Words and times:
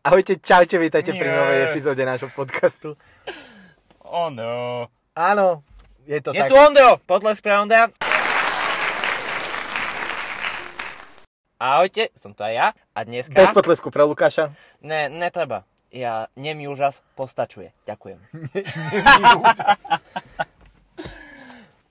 Ahojte, 0.00 0.40
čaute, 0.40 0.80
vítajte 0.80 1.12
pri 1.12 1.28
novej 1.28 1.68
epizóde 1.68 2.00
nášho 2.08 2.32
podcastu. 2.32 2.96
Oh 4.00 4.32
no. 4.32 4.88
Áno, 5.12 5.60
je 6.08 6.24
to 6.24 6.32
Je 6.32 6.40
tak. 6.40 6.48
tu 6.48 6.56
Ondro, 6.56 6.96
potlesk 7.04 7.44
pre 7.44 7.60
Ondra. 7.60 7.92
Ahojte, 11.60 12.08
som 12.16 12.32
to 12.32 12.48
aj 12.48 12.54
ja. 12.56 12.72
A 12.96 13.04
dneska... 13.04 13.36
Bez 13.36 13.52
potlesku 13.52 13.92
pre 13.92 14.00
Lukáša. 14.08 14.56
Ne, 14.80 15.12
netreba. 15.12 15.68
Ja, 15.92 16.32
nemý 16.32 16.72
úžas, 16.72 17.04
postačuje. 17.12 17.76
Ďakujem. 17.84 18.24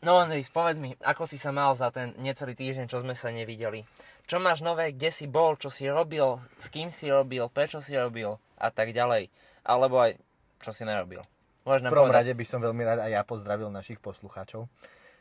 no 0.09 0.17
Ondris, 0.17 0.49
povedz 0.49 0.81
mi, 0.81 0.97
ako 1.05 1.29
si 1.29 1.37
sa 1.37 1.53
mal 1.53 1.77
za 1.77 1.93
ten 1.93 2.17
necelý 2.17 2.57
týždeň, 2.57 2.89
čo 2.89 3.05
sme 3.05 3.13
sa 3.13 3.29
nevideli? 3.29 3.85
Čo 4.29 4.37
máš 4.37 4.61
nové, 4.61 4.93
kde 4.93 5.09
si 5.09 5.25
bol, 5.25 5.57
čo 5.57 5.67
si 5.67 5.83
robil, 5.83 6.37
s 6.55 6.69
kým 6.69 6.87
si 6.87 7.09
robil, 7.09 7.49
prečo 7.49 7.81
si 7.81 7.91
robil 7.91 8.37
a 8.55 8.69
tak 8.69 8.93
ďalej. 8.93 9.33
Alebo 9.61 9.97
aj, 9.99 10.21
čo 10.61 10.69
si 10.69 10.85
nerobil. 10.85 11.25
Môžeš 11.61 11.81
V 11.81 11.89
prvom 11.89 12.07
povedať? 12.07 12.29
rade 12.29 12.33
by 12.33 12.45
som 12.45 12.59
veľmi 12.59 12.83
rád 12.83 12.99
aj 13.01 13.11
ja 13.11 13.21
pozdravil 13.21 13.67
našich 13.67 13.97
poslucháčov. 13.97 14.69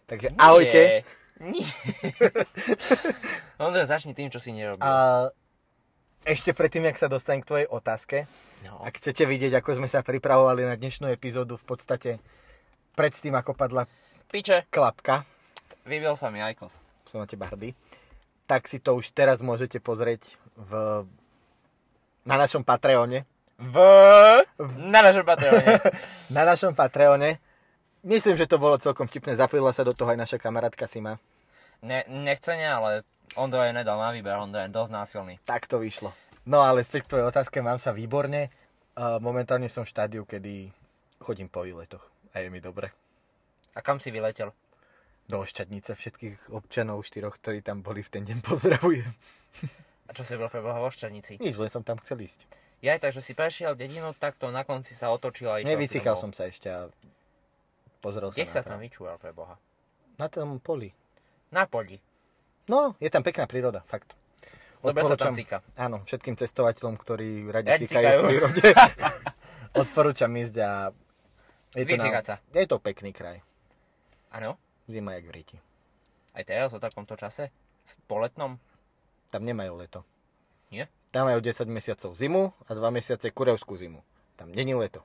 Takže 0.04 0.36
ahojte. 0.36 1.08
Nie. 1.40 1.64
Ondro, 3.58 3.80
začni 3.82 4.12
tým, 4.12 4.28
čo 4.28 4.38
si 4.38 4.50
nerobil. 4.50 4.80
A 4.80 5.28
ešte 6.22 6.52
predtým, 6.52 6.84
jak 6.84 6.98
sa 6.98 7.06
dostanem 7.06 7.40
k 7.40 7.48
tvojej 7.48 7.66
otázke, 7.66 8.28
No. 8.58 8.82
ak 8.82 8.98
chcete 8.98 9.22
vidieť, 9.22 9.54
ako 9.54 9.78
sme 9.78 9.86
sa 9.86 10.02
pripravovali 10.02 10.66
na 10.66 10.74
dnešnú 10.74 11.06
epizódu, 11.08 11.54
v 11.54 11.62
podstate 11.64 12.10
predtým, 12.92 13.30
ako 13.32 13.54
padla 13.54 13.86
Piče, 14.26 14.66
klapka, 14.66 15.22
vybil 15.86 16.12
sa 16.12 16.26
mi 16.26 16.42
Aikos. 16.42 16.74
som 17.06 17.22
na 17.22 17.24
teba 17.24 17.46
hrdý, 17.46 17.70
tak 18.48 18.64
si 18.64 18.80
to 18.80 18.96
už 18.96 19.12
teraz 19.12 19.44
môžete 19.44 19.76
pozrieť 19.76 20.40
v, 20.56 21.04
na 22.24 22.40
našom 22.40 22.64
Patreone. 22.64 23.28
V... 23.60 23.76
Na 24.88 25.04
našom 25.04 25.28
Patreone. 25.28 25.76
Na 26.36 26.42
našom 26.48 26.72
Patreone. 26.72 27.36
Myslím, 28.06 28.40
že 28.40 28.48
to 28.48 28.56
bolo 28.56 28.80
celkom 28.80 29.04
vtipné. 29.04 29.36
Zapojila 29.36 29.74
sa 29.76 29.84
do 29.84 29.92
toho 29.92 30.08
aj 30.08 30.18
naša 30.18 30.38
kamarátka 30.40 30.88
Sima. 30.88 31.20
Ne, 31.84 32.06
nechcene, 32.08 32.64
ale 32.64 33.04
Ondro 33.36 33.60
je 33.60 33.74
nedal 33.74 34.00
na 34.00 34.14
výber, 34.14 34.38
Ondro 34.38 34.64
je 34.64 34.72
dosť 34.72 34.92
násilný. 34.94 35.34
Tak 35.44 35.68
to 35.68 35.82
vyšlo. 35.82 36.14
No 36.48 36.64
ale 36.64 36.86
späť 36.86 37.04
k 37.04 37.10
tvojej 37.12 37.28
otázke, 37.28 37.60
mám 37.60 37.76
sa 37.76 37.92
výborne. 37.92 38.48
Momentálne 38.96 39.68
som 39.68 39.84
v 39.84 39.92
štádiu, 39.92 40.22
kedy 40.24 40.72
chodím 41.20 41.52
po 41.52 41.66
výletoch 41.66 42.02
a 42.32 42.40
je 42.40 42.48
mi 42.48 42.62
dobre. 42.62 42.88
A 43.76 43.84
kam 43.84 44.00
si 44.00 44.08
vyletel? 44.08 44.50
Do 45.28 45.44
Ošťadnice 45.44 45.92
všetkých 45.92 46.48
občanov 46.56 47.04
štyroch, 47.04 47.36
ktorí 47.36 47.60
tam 47.60 47.84
boli 47.84 48.00
v 48.00 48.10
ten 48.10 48.22
deň 48.24 48.38
pozdravujem. 48.48 49.12
A 50.08 50.10
čo 50.16 50.24
si 50.24 50.40
bol 50.40 50.48
pre 50.48 50.64
Boha 50.64 50.80
vo 50.80 50.88
Šťavnici? 50.88 51.36
Nič, 51.36 51.60
len 51.60 51.68
som 51.68 51.84
tam 51.84 52.00
chcel 52.00 52.24
ísť. 52.24 52.48
Ja 52.80 52.96
aj 52.96 53.04
tak, 53.04 53.12
že 53.12 53.20
si 53.20 53.36
prešiel 53.36 53.76
dedinu, 53.76 54.16
takto 54.16 54.48
na 54.48 54.64
konci 54.64 54.96
sa 54.96 55.12
otočil 55.12 55.52
a 55.52 55.60
išiel 55.60 55.76
Nevycíkal 55.76 56.16
si 56.16 56.22
som 56.24 56.32
sa 56.32 56.48
ešte 56.48 56.72
a 56.72 56.88
pozrel 58.00 58.32
Kde 58.32 58.46
sa 58.48 58.64
sa 58.64 58.64
na 58.64 58.68
tam 58.72 58.78
vyčúval 58.80 59.20
pre 59.20 59.36
Boha? 59.36 59.60
Na 60.16 60.32
tom 60.32 60.56
poli. 60.64 60.94
Na 61.52 61.68
poli. 61.68 62.00
No, 62.70 62.96
je 62.96 63.10
tam 63.12 63.20
pekná 63.20 63.44
príroda, 63.44 63.84
fakt. 63.84 64.16
Dobre 64.80 65.02
sa 65.04 65.18
tam 65.18 65.34
cíka. 65.34 65.60
Áno, 65.74 66.06
všetkým 66.06 66.38
cestovateľom, 66.38 66.94
ktorí 66.96 67.50
radi 67.50 67.84
cikajú 67.84 67.90
cikajú. 67.90 68.18
v 68.22 68.26
prírode. 68.30 68.66
Odporúčam 69.82 70.30
ísť 70.38 70.56
a 70.62 70.70
je 71.74 71.84
to, 71.84 71.94
Vycikať 71.98 72.24
sa. 72.24 72.34
je 72.40 72.64
to 72.64 72.76
pekný 72.80 73.10
kraj. 73.12 73.42
Áno? 74.32 74.56
Zima 74.88 75.14
jak 75.20 75.28
v 75.28 75.32
ríti. 75.36 75.56
Aj 76.32 76.44
teraz 76.48 76.72
o 76.72 76.80
takomto 76.80 77.12
čase? 77.12 77.52
Po 78.08 78.16
letnom? 78.16 78.56
Tam 79.28 79.44
nemajú 79.44 79.76
leto. 79.76 80.00
Nie? 80.72 80.88
Tam 81.12 81.28
majú 81.28 81.40
10 81.40 81.68
mesiacov 81.68 82.16
zimu 82.16 82.52
a 82.64 82.70
2 82.72 82.80
mesiace 82.92 83.28
kurevskú 83.32 83.76
zimu. 83.76 84.00
Tam 84.40 84.48
není 84.48 84.72
leto. 84.72 85.04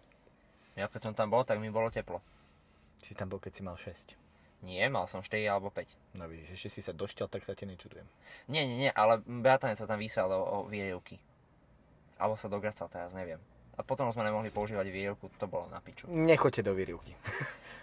Ja 0.80 0.88
keď 0.88 1.12
som 1.12 1.14
tam 1.14 1.28
bol, 1.32 1.44
tak 1.44 1.60
mi 1.60 1.68
bolo 1.68 1.92
teplo. 1.92 2.24
Si 3.04 3.12
tam 3.12 3.28
bol, 3.28 3.44
keď 3.44 3.52
si 3.52 3.62
mal 3.62 3.76
6. 3.76 4.16
Nie, 4.64 4.88
mal 4.88 5.12
som 5.12 5.20
4 5.20 5.44
alebo 5.52 5.68
5. 5.68 6.16
No 6.16 6.32
vidíš, 6.32 6.56
ešte 6.56 6.70
si 6.80 6.82
sa 6.82 6.96
došťal, 6.96 7.28
tak 7.28 7.44
sa 7.44 7.52
ti 7.52 7.68
nečudujem. 7.68 8.08
Nie, 8.48 8.64
nie, 8.64 8.88
nie, 8.88 8.92
ale 8.96 9.20
bratranec 9.28 9.76
sa 9.76 9.88
tam 9.88 10.00
vysel 10.00 10.32
o, 10.32 10.40
o 10.40 10.58
výrivky. 10.72 11.20
Alebo 12.16 12.40
sa 12.40 12.48
dogracal 12.48 12.88
teraz, 12.88 13.12
neviem. 13.12 13.44
A 13.74 13.82
potom 13.82 14.06
sme 14.14 14.22
nemohli 14.22 14.54
používať 14.54 14.86
výrivku, 14.88 15.34
to 15.42 15.50
bolo 15.50 15.66
na 15.74 15.82
piču. 15.82 16.06
Nechoďte 16.10 16.62
do 16.66 16.74
výrivky. 16.74 17.14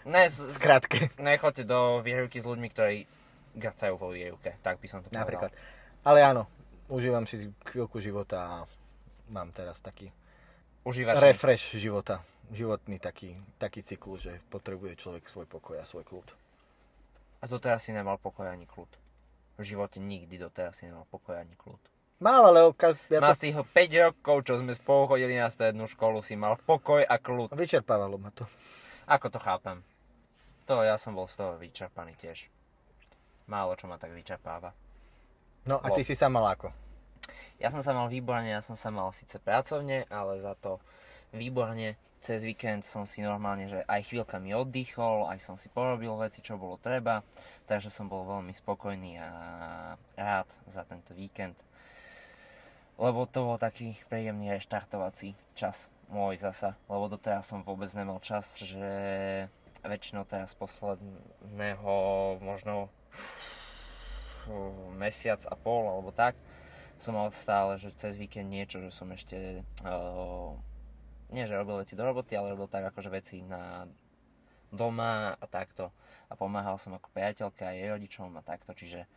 Ne, 0.00 0.32
z, 0.32 0.48
Skrátke. 0.56 1.12
nechoďte 1.20 1.68
do 1.68 2.00
výrivky 2.00 2.40
s 2.40 2.48
ľuďmi, 2.48 2.72
ktorí 2.72 3.04
gracajú 3.52 4.00
vo 4.00 4.08
výrivke. 4.08 4.56
Tak 4.64 4.80
by 4.80 4.88
som 4.88 5.04
to 5.04 5.12
povedal. 5.12 5.20
Napríklad. 5.20 5.50
Ale 6.08 6.24
áno, 6.24 6.48
užívam 6.88 7.28
si 7.28 7.52
chvíľku 7.68 8.00
života 8.00 8.38
a 8.40 8.54
mám 9.28 9.52
teraz 9.52 9.84
taký 9.84 10.08
Užívač. 10.88 11.20
refresh 11.20 11.76
života. 11.76 12.24
Životný 12.48 12.96
taký, 12.96 13.36
taký 13.60 13.84
cyklus, 13.84 14.24
že 14.24 14.40
potrebuje 14.48 14.96
človek 14.96 15.28
svoj 15.28 15.44
pokoj 15.44 15.76
a 15.76 15.84
svoj 15.84 16.08
kľud. 16.08 16.28
A 17.40 17.44
doteraz 17.44 17.84
si 17.84 17.92
nemal 17.92 18.16
pokoj 18.16 18.48
ani 18.48 18.64
kľud. 18.64 18.88
V 19.60 19.62
živote 19.62 20.00
nikdy 20.00 20.40
doteraz 20.40 20.80
si 20.80 20.88
nemal 20.88 21.04
pokoj 21.12 21.36
ani 21.36 21.52
kľud. 21.60 21.78
Mal, 22.20 22.52
ale 22.52 22.68
oka- 22.68 23.00
ja 23.08 23.16
Mal 23.16 23.32
to 23.32 23.40
z 23.40 23.42
tých 23.48 23.56
5 23.56 23.96
rokov, 23.96 24.44
čo 24.44 24.60
sme 24.60 24.76
spolu 24.76 25.08
chodili 25.16 25.40
na 25.40 25.48
strednú 25.48 25.88
školu, 25.88 26.20
si 26.20 26.36
mal 26.36 26.60
pokoj 26.60 27.00
a 27.00 27.16
kľud. 27.16 27.56
vyčerpávalo 27.56 28.20
ma 28.20 28.28
to. 28.28 28.44
Ako 29.08 29.32
to 29.32 29.40
chápem? 29.40 29.80
To 30.68 30.84
ja 30.84 31.00
som 31.00 31.16
bol 31.16 31.24
z 31.24 31.40
toho 31.40 31.56
vyčerpaný 31.56 32.12
tiež. 32.20 32.52
Málo 33.48 33.72
čo 33.72 33.88
ma 33.88 33.96
tak 33.96 34.12
vyčerpáva. 34.12 34.76
No 35.64 35.80
a 35.80 35.88
ty 35.96 36.04
Lol. 36.04 36.08
si 36.08 36.14
sa 36.14 36.28
mal 36.28 36.44
ako? 36.44 36.68
Ja 37.56 37.72
som 37.72 37.80
sa 37.80 37.96
mal 37.96 38.12
výborne, 38.12 38.52
ja 38.52 38.60
som 38.60 38.76
sa 38.76 38.92
mal 38.92 39.08
síce 39.16 39.40
pracovne, 39.40 40.04
ale 40.12 40.44
za 40.44 40.52
to 40.60 40.76
výborne. 41.32 41.96
Cez 42.20 42.44
víkend 42.44 42.84
som 42.84 43.08
si 43.08 43.24
normálne, 43.24 43.64
že 43.64 43.80
aj 43.88 44.12
chvíľka 44.12 44.36
mi 44.36 44.52
oddychol, 44.52 45.24
aj 45.32 45.40
som 45.40 45.56
si 45.56 45.72
porobil 45.72 46.12
veci, 46.20 46.44
čo 46.44 46.60
bolo 46.60 46.76
treba, 46.76 47.24
takže 47.64 47.88
som 47.88 48.12
bol 48.12 48.28
veľmi 48.28 48.52
spokojný 48.52 49.16
a 49.16 49.28
rád 50.20 50.48
za 50.68 50.84
tento 50.84 51.16
víkend. 51.16 51.56
Lebo 53.00 53.24
to 53.24 53.48
bol 53.48 53.56
taký 53.56 53.96
príjemný 54.12 54.52
reštartovací 54.52 55.32
čas 55.56 55.88
môj 56.12 56.36
zasa, 56.36 56.76
lebo 56.84 57.08
doteraz 57.08 57.48
som 57.48 57.64
vôbec 57.64 57.88
nemal 57.96 58.20
čas, 58.20 58.60
že 58.60 58.84
väčšinou 59.80 60.28
teraz 60.28 60.52
posledného 60.52 61.96
možno 62.44 62.92
mesiac 65.00 65.40
a 65.48 65.56
pol 65.56 65.88
alebo 65.88 66.12
tak, 66.12 66.36
som 67.00 67.16
mal 67.16 67.32
stále, 67.32 67.80
že 67.80 67.88
cez 67.96 68.20
víkend 68.20 68.52
niečo, 68.52 68.84
že 68.84 68.92
som 68.92 69.08
ešte 69.08 69.64
uh, 69.88 70.52
nie, 71.32 71.48
že 71.48 71.56
robil 71.56 71.80
veci 71.80 71.96
do 71.96 72.04
roboty, 72.04 72.36
ale 72.36 72.52
robil 72.52 72.68
tak 72.68 72.92
akože 72.92 73.08
veci 73.08 73.40
na 73.40 73.88
doma 74.68 75.32
a 75.40 75.44
takto. 75.48 75.94
A 76.28 76.36
pomáhal 76.36 76.76
som 76.76 76.92
ako 76.92 77.08
priateľke 77.16 77.64
aj 77.64 77.96
rodičom 77.96 78.34
a 78.36 78.42
takto, 78.44 78.76
čiže 78.76 79.08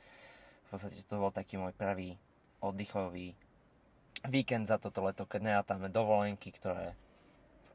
v 0.63 0.67
podstate 0.71 1.03
to 1.03 1.19
bol 1.19 1.33
taký 1.33 1.59
môj 1.59 1.75
prvý 1.75 2.15
oddychový 2.63 3.35
víkend 4.27 4.67
za 4.67 4.79
toto 4.79 5.03
leto, 5.03 5.27
keď 5.27 5.41
nerátame 5.41 5.87
dovolenky, 5.91 6.51
ktoré 6.55 6.95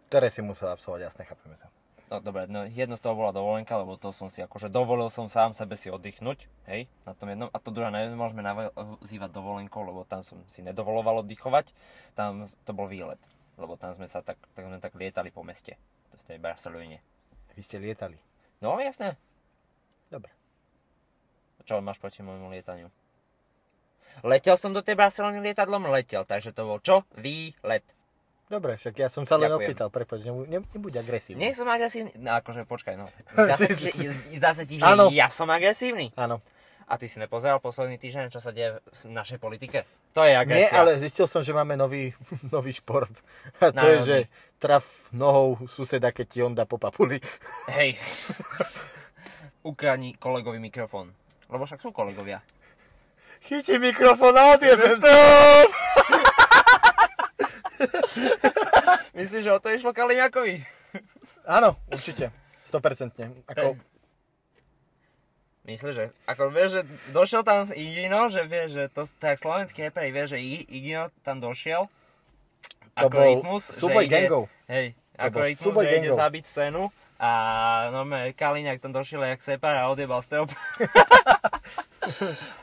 Ktoré 0.08 0.32
si 0.32 0.40
musel 0.40 0.72
absolvovať, 0.72 1.04
jasne, 1.04 1.28
chápeme 1.28 1.56
sa. 1.60 1.68
No 2.08 2.24
dobre, 2.24 2.48
no 2.48 2.64
jedno 2.64 2.96
z 2.96 3.04
toho 3.04 3.12
bola 3.12 3.36
dovolenka, 3.36 3.76
lebo 3.76 4.00
to 4.00 4.08
som 4.16 4.32
si 4.32 4.40
akože 4.40 4.72
dovolil 4.72 5.12
som 5.12 5.28
sám 5.28 5.52
sebe 5.52 5.76
si 5.76 5.92
oddychnúť, 5.92 6.48
hej, 6.64 6.88
na 7.04 7.12
tom 7.12 7.28
jednom. 7.28 7.52
A 7.52 7.60
to 7.60 7.68
druhé 7.68 7.92
nemôžeme 7.92 8.40
nazývať 8.40 9.28
dovolenkou, 9.28 9.84
lebo 9.84 10.08
tam 10.08 10.24
som 10.24 10.40
si 10.48 10.64
nedovoloval 10.64 11.20
oddychovať, 11.20 11.76
tam 12.16 12.48
to 12.64 12.72
bol 12.72 12.88
výlet, 12.88 13.20
lebo 13.60 13.76
tam 13.76 13.92
sme 13.92 14.08
sa 14.08 14.24
tak, 14.24 14.40
tak, 14.56 14.64
sme 14.64 14.80
tak 14.80 14.96
lietali 14.96 15.28
po 15.28 15.44
meste, 15.44 15.76
v 16.16 16.22
tej 16.24 16.40
Barcelone. 16.40 17.04
Vy 17.52 17.60
ste 17.60 17.76
lietali. 17.76 18.16
No 18.64 18.80
jasné, 18.80 19.20
Dobre. 20.08 20.32
čo 21.68 21.84
máš 21.84 22.00
proti 22.00 22.24
môjmu 22.24 22.48
lietaniu? 22.48 22.88
Letel 24.20 24.54
som 24.54 24.70
do 24.70 24.80
tej 24.80 24.94
Barcelony 24.94 25.38
lietadlom, 25.40 25.86
letel, 25.88 26.22
takže 26.22 26.50
to 26.50 26.64
bol 26.64 26.78
čo? 26.78 27.06
Výlet. 27.14 27.84
Dobre, 28.46 28.74
však 28.74 28.94
ja 28.96 29.06
som 29.06 29.22
sa 29.22 29.36
len 29.36 29.46
Ďakujem. 29.46 29.68
opýtal, 29.68 29.88
prepáč, 29.88 30.20
nebu- 30.22 30.44
ne, 30.44 30.64
nebuď 30.64 30.94
agresívny. 30.98 31.38
Nie 31.38 31.52
som 31.52 31.66
agresívny, 31.66 32.16
no 32.16 32.32
akože 32.34 32.64
počkaj, 32.64 32.94
no. 32.94 33.04
Zdá 33.36 33.54
sa 33.54 33.66
ti, 33.68 33.88
zdá 34.34 34.50
sa 34.52 34.62
ti, 34.62 34.74
že 34.74 34.84
Áno. 34.86 35.10
ja 35.10 35.28
som 35.28 35.44
agresívny? 35.46 36.10
Áno. 36.14 36.40
A 36.82 36.96
ty 36.96 37.04
si 37.04 37.16
nepozeral 37.16 37.60
posledný 37.60 37.94
týždeň, 37.94 38.32
čo 38.32 38.40
sa 38.40 38.48
deje 38.48 38.80
v 38.80 39.12
našej 39.12 39.36
politike? 39.36 39.84
To 40.14 40.24
je 40.24 40.32
Nie, 40.32 40.40
agresia. 40.40 40.80
ale 40.80 40.96
zistil 40.96 41.28
som, 41.28 41.38
že 41.38 41.52
máme 41.52 41.76
nový, 41.76 42.16
nový 42.48 42.72
šport. 42.72 43.12
A 43.60 43.68
to 43.68 43.76
No, 43.76 43.84
je, 43.84 43.94
nový. 43.94 44.06
že 44.06 44.16
traf 44.56 44.84
nohou 45.12 45.60
suseda, 45.64 46.08
keď 46.08 46.26
ti 46.26 46.38
on 46.40 46.50
dá 46.50 46.64
po 46.64 46.80
papuli. 46.80 47.20
Hej. 47.68 48.00
Ukradni 49.60 50.14
kolegovi 50.14 50.56
mikrofón. 50.58 51.12
Lebo 51.46 51.64
však 51.64 51.80
sú 51.80 51.90
kolegovia. 51.90 52.40
Chytí 53.44 53.78
mikrofón 53.78 54.38
a 54.38 54.54
odjebe 54.54 54.98
Myslíš, 59.18 59.42
že 59.46 59.52
o 59.54 59.58
to 59.62 59.70
išlo 59.70 59.94
Kaliňakovi? 59.94 60.66
Áno, 61.46 61.78
určite. 61.86 62.30
100%. 62.66 63.14
Ako, 63.48 63.78
Myslíš, 65.64 65.94
že 65.94 66.06
ako 66.24 66.48
vieš, 66.48 66.80
že 66.80 66.82
došiel 67.12 67.44
tam 67.44 67.68
Igino, 67.72 68.32
že 68.32 68.44
vie, 68.48 68.72
že 68.72 68.88
to 68.88 69.04
tak 69.20 69.36
slovenský 69.36 69.88
reperi 69.88 70.08
vie, 70.12 70.24
že 70.24 70.38
Igino 70.40 71.12
tam 71.20 71.44
došiel 71.44 71.88
To 72.96 73.08
ako 73.08 73.14
bol 73.14 73.24
rytmus, 73.36 73.62
súboj 73.68 74.04
ide, 74.08 74.12
gangov. 74.16 74.44
Hej, 74.64 74.96
To 74.96 75.20
ako 75.28 75.36
rytmus, 75.44 75.74
že 75.76 75.88
ide 75.88 76.00
gangov. 76.08 76.18
zabiť 76.18 76.44
scénu 76.44 76.82
a 77.18 77.30
normálne 77.92 78.32
Kaliňák 78.32 78.80
tam 78.80 78.92
došiel 78.96 79.20
jak 79.24 79.44
separ 79.44 79.76
a 79.76 79.92
odjebal 79.92 80.24
strop. 80.24 80.48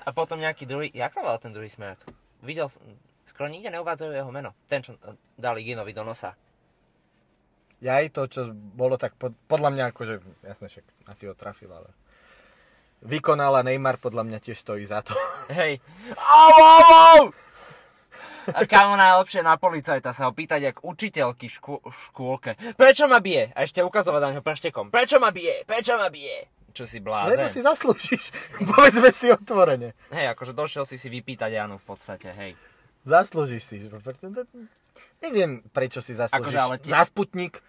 a 0.06 0.10
potom 0.12 0.40
nejaký 0.40 0.66
druhý, 0.66 0.88
jak 0.94 1.14
sa 1.14 1.22
volal 1.24 1.40
ten 1.40 1.54
druhý 1.54 1.70
smerák? 1.70 2.02
Videl, 2.44 2.70
som- 2.70 2.82
skoro 3.26 3.50
nikde 3.50 3.74
neuvádzajú 3.74 4.12
jeho 4.14 4.32
meno. 4.32 4.54
Ten, 4.70 4.86
čo 4.86 4.96
dali 5.36 5.66
Ginovi 5.66 5.94
do 5.94 6.06
nosa. 6.06 6.38
Ja 7.84 8.00
aj 8.00 8.16
to, 8.16 8.22
čo 8.32 8.42
bolo 8.54 8.96
tak 8.96 9.20
pod, 9.20 9.36
podľa 9.52 9.70
mňa 9.76 9.84
akože, 9.92 10.16
jasne 10.48 10.68
však 10.72 10.86
asi 11.12 11.28
ho 11.28 11.36
trafil, 11.36 11.70
ale 11.70 11.92
vykonala 13.04 13.62
Neymar, 13.62 14.00
podľa 14.00 14.24
mňa 14.24 14.40
tiež 14.40 14.58
stojí 14.58 14.86
za 14.88 15.04
to. 15.04 15.12
Hej. 15.52 15.84
Au, 16.16 16.56
au, 16.56 16.84
au! 16.88 17.22
A 18.46 18.62
kamo 18.70 18.94
najlepšie 18.94 19.42
na 19.42 19.58
policajta 19.58 20.14
sa 20.14 20.30
ho 20.30 20.32
pýtať 20.32 20.62
jak 20.62 20.78
učiteľky 20.86 21.50
v 21.50 21.90
škôlke. 21.90 22.54
Prečo 22.78 23.10
ma 23.10 23.18
bije? 23.18 23.50
A 23.58 23.66
ešte 23.66 23.82
ukazovať 23.82 24.22
na 24.22 24.30
ňo 24.38 24.42
prštekom. 24.46 24.94
Prečo 24.94 25.18
ma 25.18 25.34
bije? 25.34 25.66
Prečo 25.66 25.98
ma 25.98 26.14
bije? 26.14 26.46
Čo 26.76 26.84
si 26.84 27.00
blázen? 27.00 27.34
Lebo 27.34 27.48
si 27.48 27.64
zaslúžiš, 27.64 28.36
povedzme 28.70 29.08
si 29.10 29.32
otvorene. 29.32 29.96
Hej, 30.12 30.36
akože 30.36 30.52
došiel 30.52 30.84
si 30.84 30.96
si 30.96 31.08
vypýtať 31.08 31.48
Janu 31.50 31.80
v 31.80 31.86
podstate, 31.88 32.30
hej. 32.30 32.52
Zaslúžiš 33.02 33.64
si. 33.64 33.76
že- 33.80 33.88
preto- 33.96 34.28
Neviem, 35.18 35.64
prečo 35.66 36.00
si 36.00 36.12
zaslúžiš. 36.12 36.36
Akože, 36.36 36.60
ale 36.60 36.76
ti- 36.78 36.92
Za 36.92 37.02
Sputnik, 37.04 37.64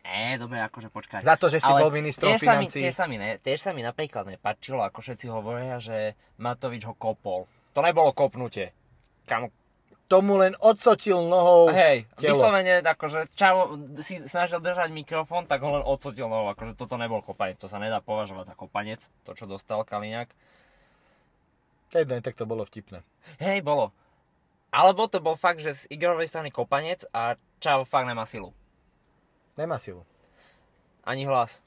É, 0.00 0.40
dobre, 0.40 0.56
akože 0.58 0.88
počkaj. 0.88 1.20
za 1.20 1.36
to, 1.36 1.52
že 1.52 1.60
si 1.60 1.68
bol 1.68 1.92
ministrom 1.92 2.32
financí. 2.40 2.80
Tiež 2.80 2.96
sa, 2.96 3.04
mi, 3.04 3.20
ne, 3.20 3.36
tiež 3.36 3.60
sa 3.60 3.76
mi 3.76 3.84
napríklad 3.84 4.24
nepačilo, 4.24 4.80
ako 4.80 5.04
všetci 5.04 5.28
hovoria, 5.28 5.76
že 5.76 6.16
Matovič 6.40 6.88
ho 6.88 6.96
kopol. 6.96 7.44
To 7.76 7.84
nebolo 7.84 8.10
kopnutie. 8.10 8.72
Kamo, 9.28 9.52
Tomu 10.08 10.40
len 10.40 10.56
odsotil 10.56 11.20
nohou 11.20 11.68
Hej, 11.68 12.08
telo. 12.16 12.32
vyslovene, 12.32 12.80
akože 12.80 13.28
Čavo 13.36 13.76
si 14.00 14.24
snažil 14.24 14.56
držať 14.56 14.88
mikrofón, 14.88 15.44
tak 15.44 15.60
ho 15.60 15.68
len 15.68 15.84
odsotil 15.84 16.32
nohou, 16.32 16.48
akože 16.56 16.80
toto 16.80 16.96
nebol 16.96 17.20
kopanec, 17.20 17.60
to 17.60 17.68
sa 17.68 17.76
nedá 17.76 18.00
považovať 18.00 18.50
za 18.50 18.54
kopanec, 18.56 19.04
to 19.28 19.36
čo 19.36 19.44
dostal 19.44 19.84
Kaliňák. 19.84 20.32
Jedno, 21.92 22.24
tak 22.24 22.40
to 22.40 22.48
bolo 22.48 22.64
vtipné. 22.64 23.04
Hej, 23.36 23.60
bolo. 23.60 23.92
Alebo 24.72 25.08
to 25.08 25.20
bol 25.20 25.36
fakt, 25.36 25.60
že 25.60 25.76
z 25.76 25.82
Igorovej 25.92 26.28
strany 26.28 26.48
kopanec 26.48 27.04
a 27.12 27.36
Čavo 27.60 27.84
fakt 27.84 28.08
nemá 28.08 28.24
silu. 28.24 28.56
Nemá 29.60 29.76
silu. 29.76 30.08
Ani 31.04 31.28
hlas. 31.28 31.60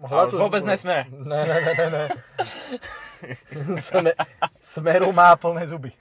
Hlas 0.00 0.32
už 0.32 0.40
vôbec 0.40 0.64
nesmer. 0.64 1.04
Ne, 1.12 1.40
ne, 1.44 1.56
ne, 1.60 1.72
ne, 1.76 1.88
ne. 1.92 2.04
Sme, 3.84 4.16
smeru 4.56 5.12
má 5.12 5.36
plné 5.36 5.68
zuby. 5.68 5.92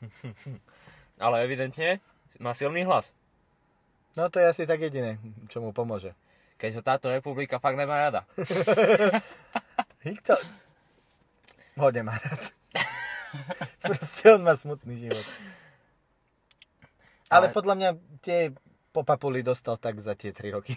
Ale 1.24 1.44
evidentne 1.44 2.00
má 2.36 2.52
silný 2.52 2.84
hlas. 2.84 3.16
No 4.16 4.28
to 4.32 4.40
je 4.40 4.48
asi 4.48 4.62
tak 4.64 4.80
jediné, 4.80 5.20
čo 5.52 5.60
mu 5.60 5.72
pomôže. 5.76 6.16
Keď 6.56 6.80
ho 6.80 6.82
táto 6.84 7.06
republika 7.12 7.60
fakt 7.60 7.76
nemá 7.76 8.08
rada. 8.08 8.24
Nikto 10.08 10.36
ho 11.76 11.88
nemá 11.92 12.16
rád. 12.16 12.42
Proste 13.84 14.32
on 14.32 14.40
má 14.44 14.56
smutný 14.56 14.96
život. 14.96 15.26
Ale, 17.28 17.52
Ale- 17.52 17.54
podľa 17.54 17.74
mňa 17.76 17.90
tie 18.24 18.40
popapuli 18.96 19.44
dostal 19.44 19.76
tak 19.76 20.00
za 20.00 20.16
tie 20.16 20.32
3 20.32 20.56
roky. 20.56 20.72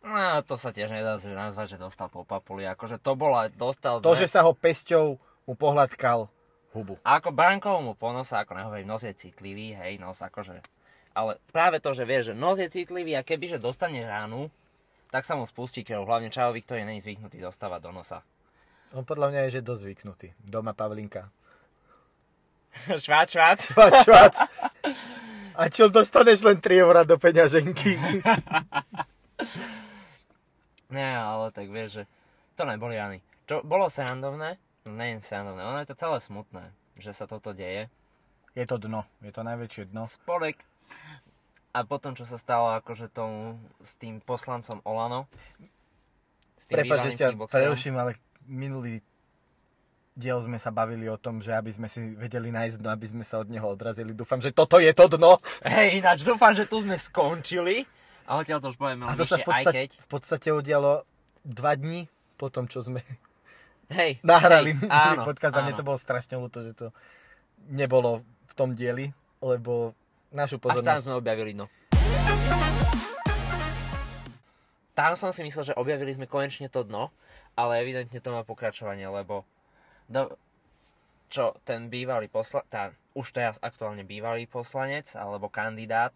No, 0.00 0.40
to 0.46 0.56
sa 0.56 0.72
tiež 0.72 0.88
nedá 0.88 1.20
nazvať, 1.20 1.76
že 1.76 1.82
dostal 1.82 2.08
po 2.08 2.24
papuli. 2.24 2.64
Akože 2.64 2.96
to 2.96 3.12
bola, 3.18 3.52
dostal... 3.52 4.00
To, 4.00 4.16
dve- 4.16 4.24
že 4.24 4.32
sa 4.32 4.46
ho 4.46 4.56
pesťou 4.56 5.20
mu 5.44 5.54
pohľadkal 5.58 6.30
hubu. 6.72 6.98
A 7.02 7.18
ako 7.18 7.34
Brankovu 7.34 7.82
mu 7.82 7.94
po 7.98 8.14
nose, 8.14 8.34
ako 8.34 8.54
nehovorím, 8.54 8.86
nos 8.86 9.02
je 9.02 9.14
citlivý, 9.14 9.74
hej, 9.74 9.98
nos 9.98 10.22
akože... 10.22 10.62
Ale 11.10 11.42
práve 11.50 11.82
to, 11.82 11.90
že 11.90 12.06
vieš, 12.06 12.30
že 12.30 12.34
nos 12.38 12.62
je 12.62 12.70
citlivý 12.70 13.18
a 13.18 13.26
kebyže 13.26 13.58
dostane 13.58 13.98
ránu, 14.06 14.46
tak 15.10 15.26
sa 15.26 15.34
mu 15.34 15.42
spustí 15.42 15.82
krv, 15.82 16.06
hlavne 16.06 16.30
Čavovi, 16.30 16.62
ktorý 16.62 16.86
není 16.86 17.02
zvyknutý 17.02 17.42
dostávať 17.42 17.80
do 17.82 17.90
nosa. 17.90 18.22
On 18.94 19.02
podľa 19.02 19.34
mňa 19.34 19.40
je, 19.46 19.50
že 19.58 19.66
dosť 19.66 19.82
zvyknutý. 19.82 20.28
Doma 20.38 20.70
Pavlinka. 20.70 21.26
švát, 23.02 23.26
švát. 23.26 23.58
Švac, 23.66 23.94
švac. 24.06 24.34
A 25.58 25.66
čo, 25.66 25.90
dostaneš 25.90 26.46
len 26.46 26.62
3 26.62 26.86
eurá 26.86 27.02
do 27.02 27.18
peňaženky? 27.18 27.98
Nie, 30.94 31.18
ale 31.18 31.50
tak 31.54 31.70
vieš, 31.70 32.02
že 32.02 32.04
to 32.58 32.66
neboli 32.66 32.98
rany. 32.98 33.22
Čo 33.46 33.62
bolo 33.66 33.90
srandovné? 33.90 34.58
No 34.88 34.96
je 35.04 35.20
srandovné, 35.20 35.60
ono 35.60 35.78
je 35.84 35.88
to 35.92 35.96
celé 36.00 36.18
smutné, 36.24 36.64
že 36.96 37.12
sa 37.12 37.28
toto 37.28 37.52
deje. 37.52 37.92
Je 38.56 38.64
to 38.66 38.80
dno. 38.80 39.04
Je 39.20 39.30
to 39.30 39.44
najväčšie 39.44 39.92
dno. 39.92 40.08
Spodek. 40.08 40.64
A 41.70 41.86
potom, 41.86 42.18
čo 42.18 42.26
sa 42.26 42.34
stalo 42.34 42.74
akože 42.82 43.06
tomu, 43.12 43.60
s 43.78 43.94
tým 43.94 44.18
poslancom 44.18 44.82
Olano. 44.82 45.30
Prepač, 46.66 47.14
že 47.14 47.18
ťa 47.18 47.38
preruším, 47.46 47.94
ale 47.94 48.18
minulý 48.48 49.04
diel 50.18 50.42
sme 50.42 50.58
sa 50.58 50.74
bavili 50.74 51.06
o 51.06 51.14
tom, 51.14 51.38
že 51.38 51.54
aby 51.54 51.70
sme 51.70 51.86
si 51.86 52.12
vedeli 52.18 52.50
nájsť 52.50 52.76
dno, 52.82 52.90
aby 52.90 53.06
sme 53.06 53.24
sa 53.24 53.38
od 53.38 53.48
neho 53.48 53.64
odrazili. 53.64 54.10
Dúfam, 54.12 54.42
že 54.42 54.50
toto 54.50 54.82
je 54.82 54.90
to 54.90 55.06
dno. 55.14 55.38
Hej, 55.62 56.02
ináč 56.02 56.26
dúfam, 56.26 56.50
že 56.52 56.66
tu 56.66 56.82
sme 56.82 56.98
skončili. 56.98 57.86
A 58.26 58.42
odtiaľ 58.42 58.58
to 58.62 58.74
už 58.74 58.78
A 58.78 59.14
to 59.14 59.26
sa 59.26 59.38
v 59.38 59.46
vyššie, 59.46 59.46
aj 59.46 59.46
podstate, 59.46 59.78
keď. 59.78 59.90
v 59.94 60.08
podstate 60.10 60.48
udialo 60.50 60.92
dva 61.46 61.72
dní 61.78 62.10
po 62.34 62.50
tom, 62.50 62.66
čo 62.66 62.82
sme 62.82 63.02
Hej, 63.90 64.22
nahrali 64.22 64.78
hej, 64.78 64.86
áno, 64.86 65.26
podcast 65.26 65.50
a 65.58 65.66
mne 65.66 65.74
to 65.74 65.82
bolo 65.82 65.98
strašne 65.98 66.38
ľúto, 66.38 66.62
že 66.62 66.78
to 66.78 66.86
nebolo 67.74 68.22
v 68.46 68.52
tom 68.54 68.70
dieli, 68.78 69.10
lebo 69.42 69.98
našu 70.30 70.62
Až 70.62 70.78
tam 70.78 70.78
pozornosť... 70.78 71.04
sme 71.10 71.14
objavili 71.18 71.50
dno. 71.58 71.66
Tam 74.94 75.18
som 75.18 75.34
si 75.34 75.42
myslel, 75.42 75.74
že 75.74 75.74
objavili 75.74 76.14
sme 76.14 76.30
konečne 76.30 76.70
to 76.70 76.86
dno, 76.86 77.10
ale 77.58 77.82
evidentne 77.82 78.22
to 78.22 78.30
má 78.30 78.46
pokračovanie, 78.46 79.10
lebo 79.10 79.42
do, 80.06 80.38
čo 81.26 81.58
ten 81.66 81.90
bývalý 81.90 82.30
posla, 82.30 82.62
tá, 82.70 82.94
už 83.18 83.34
teraz 83.34 83.58
aktuálne 83.58 84.06
bývalý 84.06 84.46
poslanec 84.46 85.10
alebo 85.18 85.50
kandidát, 85.50 86.14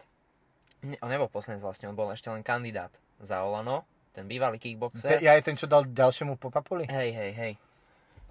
ne, 0.86 0.94
on 1.02 1.10
nebol 1.10 1.26
poslanec 1.26 1.58
vlastne, 1.58 1.90
on 1.90 1.98
bol 1.98 2.14
ešte 2.14 2.30
len 2.30 2.46
kandidát 2.46 2.94
za 3.18 3.42
Olano, 3.42 3.82
ten 4.14 4.30
bývalý 4.30 4.62
Te, 4.62 4.70
kickboxer. 4.70 5.18
ja 5.18 5.34
aj 5.34 5.42
ten, 5.42 5.58
čo 5.58 5.66
dal 5.66 5.90
ďalšiemu 5.90 6.38
popapuli? 6.38 6.86
Hej, 6.86 7.10
hej, 7.10 7.32
hej. 7.34 7.52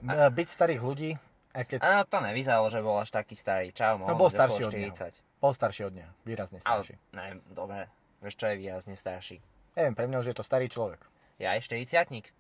A... 0.08 0.28
Byť 0.30 0.48
starých 0.52 0.82
ľudí, 0.84 1.12
a 1.54 1.62
keď 1.70 1.80
A 1.86 2.02
to 2.02 2.18
nevyzeralo, 2.18 2.68
že 2.74 2.82
bol 2.82 2.98
až 2.98 3.14
taký 3.14 3.38
starý. 3.38 3.70
Čau, 3.70 4.02
mohol 4.02 4.10
No, 4.10 4.18
bol 4.18 4.30
starší 4.34 4.66
od 4.66 4.74
neho. 4.74 4.90
40. 4.90 5.14
bol 5.38 5.54
starší 5.54 5.82
od 5.86 5.94
neho, 5.94 6.12
výrazne 6.26 6.58
Ale, 6.66 6.82
starší. 6.82 6.96
ne, 7.14 7.38
dobre, 7.54 7.86
vieš 8.26 8.36
čo 8.42 8.50
je 8.50 8.56
výrazne 8.58 8.96
starší. 8.98 9.38
Neviem, 9.78 9.94
pre 9.94 10.06
mňa 10.10 10.18
už 10.22 10.28
je 10.34 10.36
to 10.38 10.46
starý 10.46 10.66
človek. 10.66 11.02
Ja 11.38 11.54
aj 11.54 11.70
40 11.70 12.34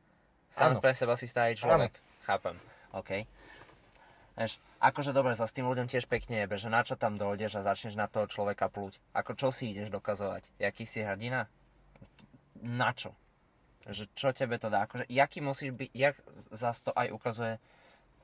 Sám 0.53 0.77
pre 0.81 0.93
seba 0.93 1.17
si 1.17 1.25
starý 1.25 1.57
človek. 1.57 1.97
Chápem. 2.29 2.53
OK. 2.93 3.25
Vieš, 4.37 4.61
akože 4.81 5.09
dobre, 5.13 5.33
sa 5.33 5.49
s 5.49 5.53
tým 5.53 5.65
ľuďom 5.65 5.89
tiež 5.89 6.05
pekne 6.05 6.45
jebe, 6.45 6.57
že 6.57 6.69
na 6.69 6.85
čo 6.85 6.93
tam 6.93 7.17
dojdeš 7.17 7.61
a 7.61 7.65
začneš 7.65 7.97
na 7.97 8.05
toho 8.05 8.29
človeka 8.29 8.69
pluť. 8.69 9.01
Ako 9.17 9.33
čo 9.33 9.49
si 9.49 9.73
ideš 9.73 9.89
dokazovať? 9.89 10.45
Jaký 10.61 10.85
si 10.85 11.01
hrdina? 11.01 11.49
Na 12.61 12.93
čo? 12.93 13.17
Že 13.83 14.03
čo 14.15 14.29
tebe 14.31 14.55
to 14.59 14.71
dá? 14.71 14.87
Akože, 14.87 15.07
jaký 15.11 15.43
musíš 15.43 15.75
byť, 15.75 15.89
jak 15.91 16.15
zas 16.55 16.79
to 16.83 16.95
aj 16.95 17.11
ukazuje 17.11 17.59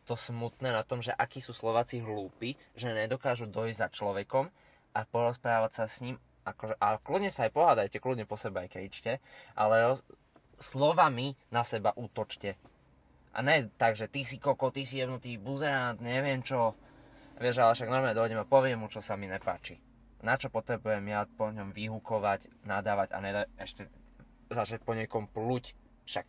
to 0.08 0.16
smutné 0.18 0.74
na 0.74 0.82
tom, 0.82 1.04
že 1.06 1.14
akí 1.14 1.44
sú 1.44 1.54
Slováci 1.54 2.02
hlúpi, 2.02 2.58
že 2.74 2.96
nedokážu 2.96 3.46
dojsť 3.46 3.78
za 3.78 3.88
človekom 3.94 4.50
a 4.96 5.00
porozprávať 5.06 5.72
sa 5.76 5.86
s 5.86 6.02
ním, 6.02 6.18
akože, 6.50 6.82
a 6.82 6.98
kľudne 6.98 7.30
sa 7.30 7.46
aj 7.46 7.54
pohádajte, 7.54 8.02
kľudne 8.02 8.26
po 8.26 8.34
sebe 8.34 8.66
aj 8.66 8.74
kričte, 8.74 9.22
ale 9.54 9.86
roz, 9.86 10.02
slovami 10.58 11.38
na 11.54 11.62
seba 11.62 11.94
útočte. 11.94 12.58
A 13.38 13.46
ne 13.46 13.70
tak, 13.78 13.94
že 13.94 14.10
ty 14.10 14.26
si 14.26 14.42
koko, 14.42 14.74
ty 14.74 14.82
si 14.84 14.98
jebnutý 14.98 15.38
buzerant, 15.38 16.02
neviem 16.02 16.42
čo. 16.42 16.74
Vieš, 17.38 17.62
ale 17.62 17.78
však 17.78 17.94
normálne 17.94 18.18
dojdem 18.18 18.42
a 18.42 18.50
poviem 18.50 18.82
mu, 18.82 18.90
čo 18.90 19.00
sa 19.00 19.14
mi 19.14 19.30
nepáči. 19.30 19.78
Na 20.26 20.36
čo 20.36 20.52
potrebujem 20.52 21.06
ja 21.08 21.24
po 21.24 21.48
ňom 21.48 21.72
vyhúkovať, 21.72 22.66
nadávať 22.68 23.14
a 23.14 23.18
nedať 23.22 23.48
ešte 23.56 23.88
začať 24.50 24.82
po 24.84 24.98
niekom 24.98 25.30
pluť. 25.30 25.78
Však 26.10 26.26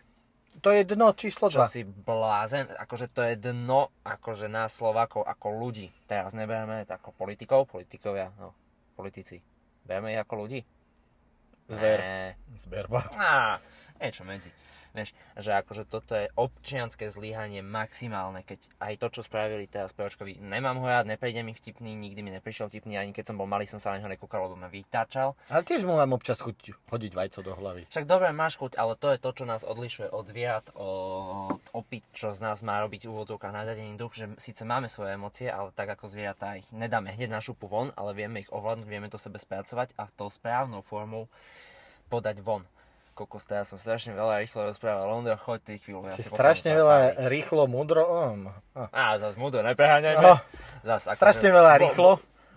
To 0.60 0.70
je 0.74 0.82
dno 0.84 1.14
číslo 1.16 1.48
čo 1.48 1.64
2. 1.64 1.72
si 1.72 1.82
blázen, 1.86 2.68
akože 2.68 3.06
to 3.14 3.22
je 3.22 3.34
dno, 3.38 3.94
akože 4.04 4.50
nás 4.50 4.74
Slovákov 4.76 5.24
ako 5.24 5.56
ľudí. 5.56 5.88
Teraz 6.04 6.36
nebereme 6.36 6.84
ako 6.84 7.14
politikov, 7.16 7.70
politikovia, 7.70 8.34
no, 8.36 8.52
politici. 8.98 9.38
Bereme 9.86 10.12
ich 10.12 10.20
ako 10.20 10.34
ľudí? 10.46 10.60
Zver. 11.70 11.98
Ne. 12.02 12.34
Zberba. 12.58 13.06
Á, 13.14 13.62
niečo 14.02 14.26
medzi. 14.26 14.50
Vieš, 14.90 15.14
že 15.38 15.50
akože 15.54 15.86
toto 15.86 16.18
je 16.18 16.26
občianské 16.34 17.14
zlyhanie 17.14 17.62
maximálne, 17.62 18.42
keď 18.42 18.58
aj 18.82 18.94
to, 18.98 19.06
čo 19.18 19.20
spravili 19.22 19.70
teraz 19.70 19.94
Peročkovi, 19.94 20.42
nemám 20.42 20.82
ho 20.82 20.86
rád, 20.86 21.06
nepríde 21.06 21.46
mi 21.46 21.54
vtipný, 21.54 21.94
nikdy 21.94 22.20
mi 22.26 22.34
neprišiel 22.34 22.66
vtipný, 22.66 22.98
ani 22.98 23.14
keď 23.14 23.30
som 23.30 23.38
bol 23.38 23.46
malý, 23.46 23.70
som 23.70 23.78
sa 23.78 23.94
na 23.94 24.02
neho 24.02 24.10
nekúkal, 24.10 24.50
lebo 24.50 24.58
ma 24.58 24.66
vytáčal. 24.66 25.38
Ale 25.46 25.62
tiež 25.62 25.86
mu 25.86 25.94
mám 25.94 26.10
občas 26.10 26.42
chuť 26.42 26.74
hodiť 26.90 27.12
vajco 27.14 27.40
do 27.46 27.52
hlavy. 27.54 27.86
Však 27.86 28.10
dobre, 28.10 28.34
máš 28.34 28.58
chuť, 28.58 28.74
ale 28.74 28.98
to 28.98 29.14
je 29.14 29.22
to, 29.22 29.30
čo 29.30 29.44
nás 29.46 29.62
odlišuje 29.62 30.10
od 30.10 30.24
zvierat, 30.26 30.66
od 30.74 31.62
opit, 31.70 32.02
čo 32.10 32.34
z 32.34 32.42
nás 32.42 32.58
má 32.66 32.82
robiť 32.82 33.06
v 33.06 33.12
úvodzovkách 33.14 33.54
nadadený 33.54 33.94
duch, 33.94 34.18
že 34.18 34.26
síce 34.42 34.66
máme 34.66 34.90
svoje 34.90 35.14
emócie, 35.14 35.46
ale 35.46 35.70
tak 35.70 35.94
ako 35.94 36.10
zvieratá 36.10 36.58
ich 36.58 36.66
nedáme 36.74 37.14
hneď 37.14 37.30
na 37.30 37.38
šupu 37.38 37.70
von, 37.70 37.94
ale 37.94 38.10
vieme 38.10 38.42
ich 38.42 38.50
ovládnuť, 38.50 38.88
vieme 38.90 39.06
to 39.06 39.22
sebe 39.22 39.38
spracovať 39.38 39.94
a 39.94 40.10
tou 40.10 40.26
správnou 40.26 40.82
formou 40.82 41.30
podať 42.10 42.42
von 42.42 42.66
kokos, 43.20 43.44
teraz 43.44 43.68
som 43.68 43.76
strašne 43.76 44.16
veľa 44.16 44.40
rýchlo 44.40 44.64
rozprával. 44.64 45.12
Londra, 45.12 45.36
choď 45.36 45.60
ty 45.60 45.72
chvíľu. 45.76 46.08
Ja 46.08 46.16
Si 46.16 46.24
strašne 46.24 46.72
veľa 46.72 47.28
rýchlo, 47.28 47.68
mudro... 47.68 48.00
Um, 48.08 48.48
oh. 48.72 48.88
Á, 48.88 49.20
zas 49.20 49.36
mudro, 49.36 49.60
nepreháňajme. 49.60 50.24
Oh, 50.24 50.40
Zas, 50.80 51.04
akože- 51.04 51.20
strašne 51.20 51.48
veľa 51.52 51.72
bo- 51.76 51.80
rýchlo 51.84 52.10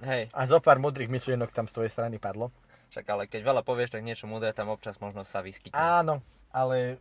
Hej, 0.04 0.32
a 0.32 0.42
zo 0.48 0.60
pár 0.64 0.80
mudrých 0.80 1.12
myšlienok 1.12 1.52
tam 1.52 1.68
z 1.68 1.76
tvojej 1.76 1.92
strany 1.92 2.16
padlo. 2.20 2.52
však 2.92 3.04
ale 3.08 3.24
keď 3.28 3.42
veľa 3.44 3.62
povieš, 3.64 3.96
tak 3.96 4.04
niečo 4.04 4.28
mudré 4.28 4.52
tam 4.56 4.68
občas 4.72 5.00
možno 5.00 5.24
sa 5.28 5.40
vyskytne. 5.40 5.76
Áno, 5.76 6.20
ale 6.52 7.00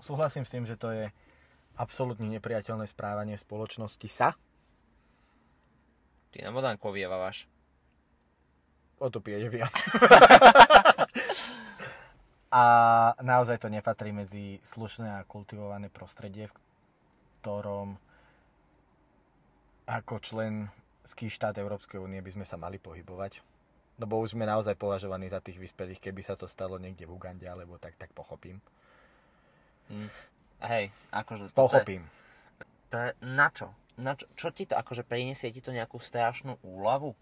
súhlasím 0.00 0.44
s 0.44 0.52
tým, 0.52 0.64
že 0.64 0.76
to 0.76 0.92
je 0.92 1.08
absolútne 1.76 2.28
nepriateľné 2.28 2.84
správanie 2.88 3.36
v 3.36 3.44
spoločnosti 3.44 4.08
sa. 4.08 4.36
Ty 6.30 6.44
na 6.44 6.52
modánku 6.52 6.84
ovievávaš. 6.88 7.48
O 9.00 9.08
to 9.08 9.24
pije 9.24 9.48
viac. 9.48 9.72
a 12.50 12.64
naozaj 13.22 13.62
to 13.62 13.70
nepatrí 13.70 14.10
medzi 14.10 14.58
slušné 14.66 15.22
a 15.22 15.26
kultivované 15.26 15.86
prostredie, 15.86 16.50
v 16.50 16.54
ktorom 17.40 17.94
ako 19.86 20.14
členský 20.18 21.30
štát 21.30 21.54
Európskej 21.58 22.02
únie 22.02 22.18
by 22.18 22.34
sme 22.34 22.46
sa 22.46 22.58
mali 22.58 22.82
pohybovať. 22.82 23.42
Lebo 24.02 24.18
už 24.18 24.34
sme 24.34 24.48
naozaj 24.50 24.74
považovaní 24.74 25.30
za 25.30 25.38
tých 25.38 25.62
vyspelých, 25.62 26.02
keby 26.02 26.26
sa 26.26 26.34
to 26.34 26.50
stalo 26.50 26.80
niekde 26.80 27.06
v 27.06 27.14
Ugande, 27.14 27.46
alebo 27.46 27.78
tak, 27.78 27.94
tak 28.00 28.10
pochopím. 28.16 28.58
Hm. 29.92 30.10
Hej, 30.66 30.84
akože... 31.14 31.52
toto 31.52 31.54
je- 31.54 31.58
Pochopím. 31.58 32.02
To 32.90 32.96
je, 32.98 33.10
na 33.22 33.48
čo? 33.54 33.70
Na 34.00 34.16
čo? 34.18 34.26
Čo 34.34 34.48
ti 34.50 34.66
to, 34.66 34.74
akože 34.74 35.06
priniesie 35.06 35.52
ti 35.54 35.62
to 35.62 35.70
nejakú 35.70 36.00
strašnú 36.00 36.58
úľavu? 36.64 37.14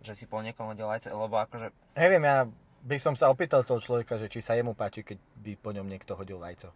Že 0.00 0.12
si 0.16 0.24
po 0.24 0.40
niekom 0.40 0.72
hodil 0.72 0.88
lebo 0.88 1.36
akože... 1.36 1.74
Neviem, 1.98 2.24
ja 2.24 2.48
by 2.82 2.96
som 2.96 3.12
sa 3.12 3.26
opýtal 3.26 3.60
toho 3.60 3.78
človeka, 3.78 4.16
že 4.16 4.26
či 4.26 4.38
sa 4.38 4.52
jemu 4.52 4.72
páči, 4.72 5.02
keď 5.02 5.16
by 5.36 5.52
po 5.54 5.70
ňom 5.70 5.84
niekto 5.84 6.12
hodil 6.12 6.36
vajco. 6.36 6.72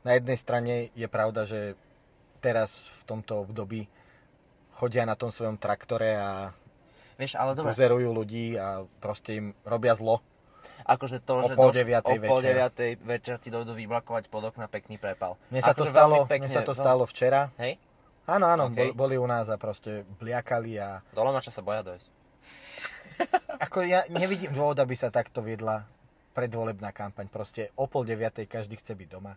Na 0.00 0.12
jednej 0.12 0.34
strane 0.34 0.74
je 0.92 1.06
pravda, 1.06 1.42
že 1.42 1.74
teraz 2.38 2.82
v 2.96 3.08
tomto 3.08 3.42
období 3.42 3.86
chodia 4.72 5.02
na 5.02 5.14
tom 5.14 5.28
svojom 5.28 5.54
traktore 5.54 6.14
a 6.14 6.54
Vieš, 7.14 7.34
ale 7.34 7.52
dobre, 7.52 7.68
pozerujú 7.68 8.08
ľudí 8.08 8.54
a 8.54 8.86
proste 8.96 9.36
im 9.36 9.46
robia 9.62 9.90
zlo. 9.92 10.22
akože 10.84 11.18
to, 11.20 11.34
o 11.36 11.42
že 11.44 11.54
pol 11.54 11.68
doš- 11.68 11.76
deviatej 11.76 12.16
o 12.16 12.22
pol 12.22 12.38
večer. 12.38 12.46
deviatej 12.48 12.90
večer 12.96 13.36
ti 13.36 13.48
dojdú 13.48 13.74
vyblakovať 13.74 14.24
pod 14.26 14.42
okna 14.44 14.66
pekný 14.66 14.96
prepal. 14.96 15.34
Mne 15.48 15.60
sa, 15.60 15.70
to 15.72 15.82
Akože 15.82 15.90
stalo, 15.90 16.14
pekne, 16.24 16.46
mne 16.46 16.54
sa 16.54 16.62
to 16.62 16.70
veľmi- 16.70 16.78
stalo 16.80 17.02
včera. 17.04 17.50
Hej? 17.56 17.74
Áno, 18.24 18.46
áno, 18.46 18.64
OK. 18.66 18.76
boli, 18.76 18.90
boli 18.92 19.14
u 19.16 19.24
nás 19.24 19.46
a 19.46 19.56
proste 19.56 19.90
bliakali 20.14 20.76
a 20.76 21.02
Do 21.10 21.20
Lomača 21.20 21.48
sa 21.48 21.58
boja 21.58 21.82
dojsť. 21.82 22.06
Ako 23.58 23.82
ja 23.82 24.06
nevidím 24.08 24.54
dôvod, 24.54 24.78
aby 24.78 24.94
sa 24.94 25.10
takto 25.10 25.42
viedla 25.42 25.86
predvolebná 26.32 26.94
kampaň. 26.94 27.26
Proste 27.26 27.74
o 27.74 27.90
pol 27.90 28.06
deviatej 28.06 28.46
každý 28.46 28.78
chce 28.78 28.94
byť 28.94 29.08
doma. 29.10 29.34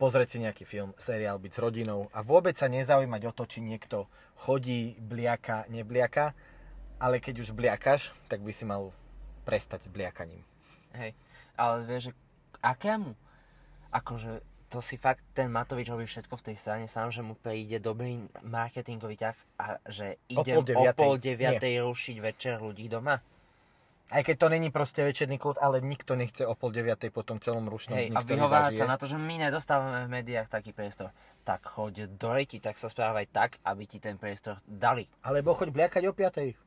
Pozrieť 0.00 0.28
si 0.32 0.38
nejaký 0.40 0.64
film, 0.64 0.96
seriál, 0.96 1.36
byť 1.36 1.52
s 1.52 1.60
rodinou 1.60 2.08
a 2.16 2.24
vôbec 2.24 2.56
sa 2.56 2.72
nezaujímať 2.72 3.22
o 3.28 3.32
to, 3.36 3.44
či 3.44 3.60
niekto 3.60 4.08
chodí, 4.38 4.96
bliaka, 4.96 5.68
nebliaka. 5.68 6.32
Ale 6.96 7.20
keď 7.20 7.44
už 7.44 7.52
bliakaš, 7.52 8.16
tak 8.30 8.40
by 8.40 8.52
si 8.54 8.64
mal 8.64 8.96
prestať 9.44 9.88
s 9.88 9.92
bliakaním. 9.92 10.40
Hej, 10.96 11.12
ale 11.56 11.84
vieš, 11.84 12.16
akému? 12.64 13.12
Akože 13.92 14.40
to 14.70 14.78
si 14.78 14.94
fakt 14.94 15.26
ten 15.34 15.50
Matovič 15.50 15.90
robí 15.90 16.06
všetko 16.06 16.38
v 16.38 16.46
tej 16.46 16.56
strane 16.56 16.86
sám, 16.86 17.10
že 17.10 17.26
mu 17.26 17.34
príde 17.34 17.82
dobrý 17.82 18.22
marketingový 18.46 19.18
ťah 19.18 19.36
a 19.58 19.64
že 19.90 20.22
O 20.30 20.46
idem 20.46 20.54
pol 20.54 20.62
o 20.62 20.68
deviatej. 20.70 21.02
pol 21.02 21.14
deviatej 21.18 21.74
rušiť 21.82 22.16
večer 22.22 22.62
ľudí 22.62 22.86
doma. 22.86 23.18
Aj 24.10 24.22
keď 24.26 24.36
to 24.42 24.46
není 24.50 24.74
proste 24.74 25.06
večerný 25.06 25.38
kľud, 25.38 25.62
ale 25.62 25.78
nikto 25.78 26.18
nechce 26.18 26.42
o 26.42 26.54
pol 26.58 26.74
deviatej 26.74 27.14
po 27.14 27.22
tom 27.22 27.38
celom 27.38 27.66
rušnom 27.66 27.94
Hej, 27.94 28.10
dni, 28.10 28.18
a 28.18 28.26
vyhovárať 28.26 28.82
sa 28.82 28.86
na 28.90 28.98
to, 28.98 29.06
že 29.06 29.18
my 29.18 29.38
nedostávame 29.38 30.06
v 30.06 30.10
médiách 30.18 30.50
taký 30.50 30.74
priestor. 30.74 31.14
Tak 31.46 31.66
choď 31.66 32.10
do 32.18 32.30
reti, 32.34 32.58
tak 32.58 32.74
sa 32.74 32.90
správaj 32.90 33.30
tak, 33.30 33.62
aby 33.62 33.86
ti 33.86 34.02
ten 34.02 34.18
priestor 34.18 34.58
dali. 34.66 35.06
Alebo 35.22 35.54
choď 35.54 35.70
bliakať 35.70 36.02
o 36.10 36.14
5. 36.14 36.58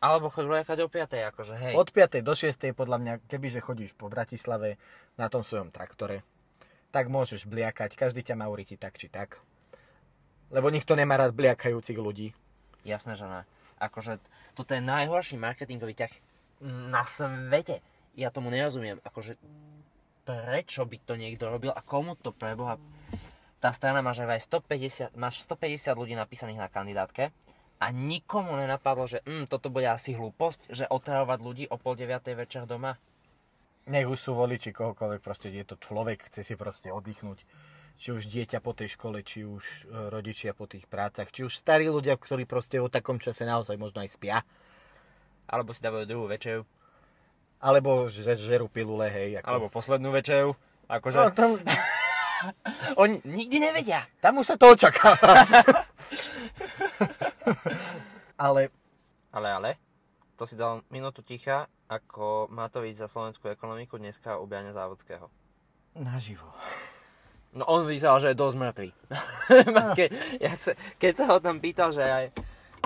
Alebo 0.00 0.32
choď 0.32 0.44
vlekať 0.48 0.78
o 0.80 0.88
5, 0.88 1.28
akože 1.36 1.54
hej. 1.60 1.74
Od 1.76 1.88
5. 1.92 2.24
do 2.24 2.32
6. 2.32 2.72
podľa 2.72 2.96
mňa, 3.00 3.12
kebyže 3.28 3.60
chodíš 3.60 3.92
po 3.92 4.08
Bratislave 4.08 4.80
na 5.20 5.28
tom 5.28 5.44
svojom 5.44 5.68
traktore, 5.68 6.24
tak 6.90 7.06
môžeš 7.10 7.46
bliakať, 7.46 7.94
každý 7.94 8.26
ťa 8.26 8.38
má 8.38 8.46
uriti 8.50 8.74
tak 8.74 8.98
či 8.98 9.06
tak. 9.06 9.38
Lebo 10.50 10.68
nikto 10.68 10.98
nemá 10.98 11.14
rád 11.14 11.34
bliakajúcich 11.34 11.98
ľudí. 11.98 12.34
Jasné, 12.82 13.14
že 13.14 13.26
ne. 13.30 13.46
Akože 13.78 14.18
toto 14.58 14.74
je 14.74 14.82
najhorší 14.82 15.38
marketingový 15.38 15.94
ťah 15.94 16.12
na 16.90 17.06
svete. 17.06 17.80
Ja 18.18 18.34
tomu 18.34 18.50
nerozumiem. 18.50 18.98
Akože 19.06 19.38
prečo 20.26 20.84
by 20.84 20.96
to 21.06 21.14
niekto 21.14 21.48
robil 21.48 21.72
a 21.72 21.80
komu 21.80 22.18
to 22.18 22.34
preboha... 22.34 22.76
Tá 23.60 23.76
strana 23.76 24.00
má 24.00 24.16
že 24.16 24.24
vraj 24.24 24.40
150, 24.40 25.20
máš 25.20 25.44
150 25.44 25.92
ľudí 25.92 26.16
napísaných 26.16 26.64
na 26.64 26.72
kandidátke 26.72 27.28
a 27.76 27.86
nikomu 27.92 28.56
nenapadlo, 28.56 29.04
že 29.04 29.20
mm, 29.24 29.52
toto 29.52 29.68
bude 29.68 29.84
asi 29.84 30.16
hlúposť, 30.16 30.72
že 30.72 30.88
otravovať 30.88 31.38
ľudí 31.44 31.64
o 31.68 31.76
pol 31.76 31.92
deviatej 31.92 32.40
večer 32.40 32.64
doma. 32.64 32.96
Nech 33.90 34.06
už 34.06 34.18
sú 34.22 34.32
voliči 34.38 34.70
kohokoľvek, 34.70 35.20
proste 35.20 35.50
je 35.50 35.66
to 35.66 35.74
človek, 35.74 36.30
chce 36.30 36.46
si 36.46 36.54
proste 36.54 36.94
oddychnúť. 36.94 37.42
Či 38.00 38.16
už 38.16 38.22
dieťa 38.30 38.62
po 38.62 38.72
tej 38.72 38.94
škole, 38.96 39.20
či 39.20 39.44
už 39.44 39.60
e, 39.60 40.08
rodičia 40.08 40.54
po 40.56 40.64
tých 40.64 40.86
prácach, 40.88 41.28
či 41.28 41.44
už 41.44 41.52
starí 41.52 41.90
ľudia, 41.90 42.16
ktorí 42.16 42.46
proste 42.48 42.80
o 42.80 42.88
takom 42.88 43.20
čase 43.20 43.44
naozaj 43.44 43.76
možno 43.76 44.00
aj 44.00 44.14
spia. 44.14 44.40
Alebo 45.50 45.74
si 45.74 45.82
dávajú 45.84 46.06
druhú 46.08 46.30
večeru. 46.30 46.62
Alebo 47.60 48.08
že 48.08 48.24
žerú 48.40 48.72
pilule, 48.72 49.10
hej. 49.12 49.42
Ako... 49.42 49.46
Alebo 49.50 49.66
poslednú 49.68 50.14
večeru. 50.14 50.56
Akože 50.88 51.18
No, 51.18 51.28
tam, 51.34 51.50
oni 53.02 53.20
nikdy 53.26 53.58
nevedia. 53.60 54.06
tam 54.24 54.40
už 54.40 54.54
sa 54.54 54.56
to 54.56 54.72
očakáva. 54.72 55.44
Ale 58.40 58.72
Ale, 59.30 59.48
ale, 59.52 59.70
to 60.40 60.48
si 60.48 60.56
dal 60.56 60.80
minútu 60.88 61.20
ticha, 61.20 61.68
ako 61.84 62.48
Matovič 62.48 62.96
za 62.96 63.12
slovenskú 63.12 63.52
ekonomiku 63.52 64.00
dneska 64.00 64.40
u 64.40 64.48
Briana 64.48 64.72
Závodského. 64.72 65.28
naživo. 65.92 66.48
No 67.52 67.68
on 67.68 67.84
vyzeral, 67.84 68.24
že 68.24 68.32
je 68.32 68.40
dosť 68.40 68.56
mŕtvý. 68.56 68.88
Ke, 69.98 70.06
sa, 70.56 70.72
keď 70.96 71.12
sa 71.12 71.24
ho 71.28 71.36
tam 71.42 71.60
pýtal, 71.60 71.92
že 71.92 72.00
aj 72.00 72.24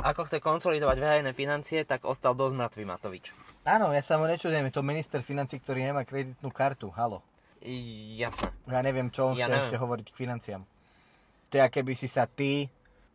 ako 0.02 0.26
chce 0.26 0.42
konsolidovať 0.42 0.96
verejné 0.99 1.30
financie, 1.30 1.87
tak 1.87 2.02
ostal 2.02 2.34
dosť 2.34 2.58
mŕtvý 2.58 2.84
Matovič. 2.88 3.30
Áno, 3.62 3.94
ja 3.94 4.02
sa 4.02 4.18
mu 4.18 4.26
nečudujem, 4.26 4.66
je 4.66 4.75
to 4.75 4.82
minister 4.82 5.23
financí, 5.23 5.62
ktorý 5.62 5.84
nemá 5.84 6.02
kreditnú 6.02 6.50
kartu, 6.50 6.90
halo. 6.90 7.23
Jasné. 8.18 8.50
Ja 8.66 8.82
neviem, 8.82 9.14
čo 9.14 9.30
on 9.30 9.38
Ja 9.38 9.46
chce 9.46 9.52
neviem. 9.52 9.64
ešte 9.68 9.76
hovoriť 9.78 10.06
k 10.11 10.16
financiám. 10.18 10.62
To 11.49 11.54
je, 11.54 11.62
aké 11.62 11.87
by 11.87 11.94
si 11.94 12.11
sa 12.11 12.26
ty 12.26 12.66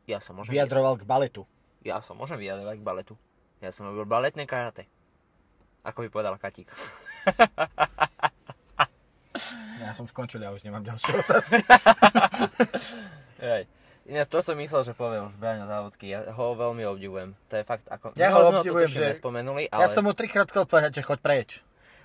Ja 0.07 0.23
sa 0.23 0.31
môžem, 0.31 0.55
vyjadroval 0.55 0.95
k 0.95 1.03
baletu. 1.03 1.43
ja 1.83 1.99
sa 1.99 2.15
môžem 2.15 2.39
vyjadrovať 2.39 2.77
k 2.79 2.85
baletu. 2.87 3.13
Ja 3.59 3.75
som 3.75 3.87
robil 3.87 4.07
baletné 4.07 4.47
karate. 4.47 4.87
Ako 5.83 6.03
by 6.03 6.09
povedal 6.09 6.35
Katík. 6.35 6.71
Ja 9.79 9.95
som 9.95 10.05
skončil, 10.05 10.43
ja 10.43 10.51
už 10.51 10.61
nemám 10.61 10.83
ďalšie 10.83 11.23
otázky. 11.23 11.63
Hej. 13.41 13.63
Ináč, 14.03 14.27
to 14.27 14.43
som 14.43 14.57
myslel, 14.57 14.83
že 14.83 14.91
poviem 14.91 15.31
už 15.31 15.35
Braňo 15.39 15.65
Závodský. 15.69 16.11
Ja 16.11 16.29
ho 16.29 16.45
veľmi 16.51 16.83
obdivujem. 16.83 17.31
To 17.47 17.53
je 17.55 17.63
fakt 17.63 17.87
ako... 17.87 18.11
Ja 18.13 18.33
ho 18.35 18.51
obdivujem, 18.51 18.89
že- 18.91 19.15
nespomenuli, 19.15 19.71
ale... 19.71 19.85
Ja 19.85 19.87
som 19.87 20.03
mu 20.03 20.11
trikrát 20.11 20.49
chcel 20.51 20.67
povedať, 20.67 20.99
že 20.99 21.07
choď 21.07 21.19
preč. 21.23 21.49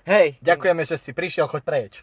Hej, 0.05 0.37
Ďakujeme, 0.39 0.85
že 0.85 0.95
si 0.95 1.11
prišiel, 1.11 1.49
choď 1.49 1.61
preč. 1.65 1.93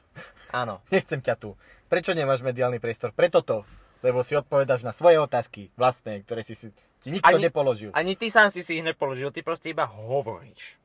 Áno. 0.51 0.85
Nechcem 0.95 1.23
ťa 1.23 1.39
tu. 1.39 1.57
Prečo 1.89 2.13
nemáš 2.13 2.45
mediálny 2.45 2.77
priestor? 2.77 3.15
Preto 3.15 3.41
to. 3.41 3.65
Lebo 4.03 4.27
si 4.27 4.35
odpovedáš 4.35 4.83
na 4.83 4.91
svoje 4.91 5.23
otázky 5.23 5.71
vlastné, 5.79 6.27
ktoré 6.27 6.43
si, 6.43 6.59
si 6.59 6.75
ti 7.03 7.11
nikto 7.11 7.35
Ani- 7.35 7.43
nepoložil. 7.51 7.91
Ani 7.93 8.15
ty 8.15 8.31
sám 8.31 8.49
si 8.55 8.63
si 8.63 8.79
ich 8.79 8.87
nepoložil, 8.87 9.35
ty 9.35 9.43
proste 9.43 9.75
iba 9.75 9.85
hovoríš. 9.85 10.79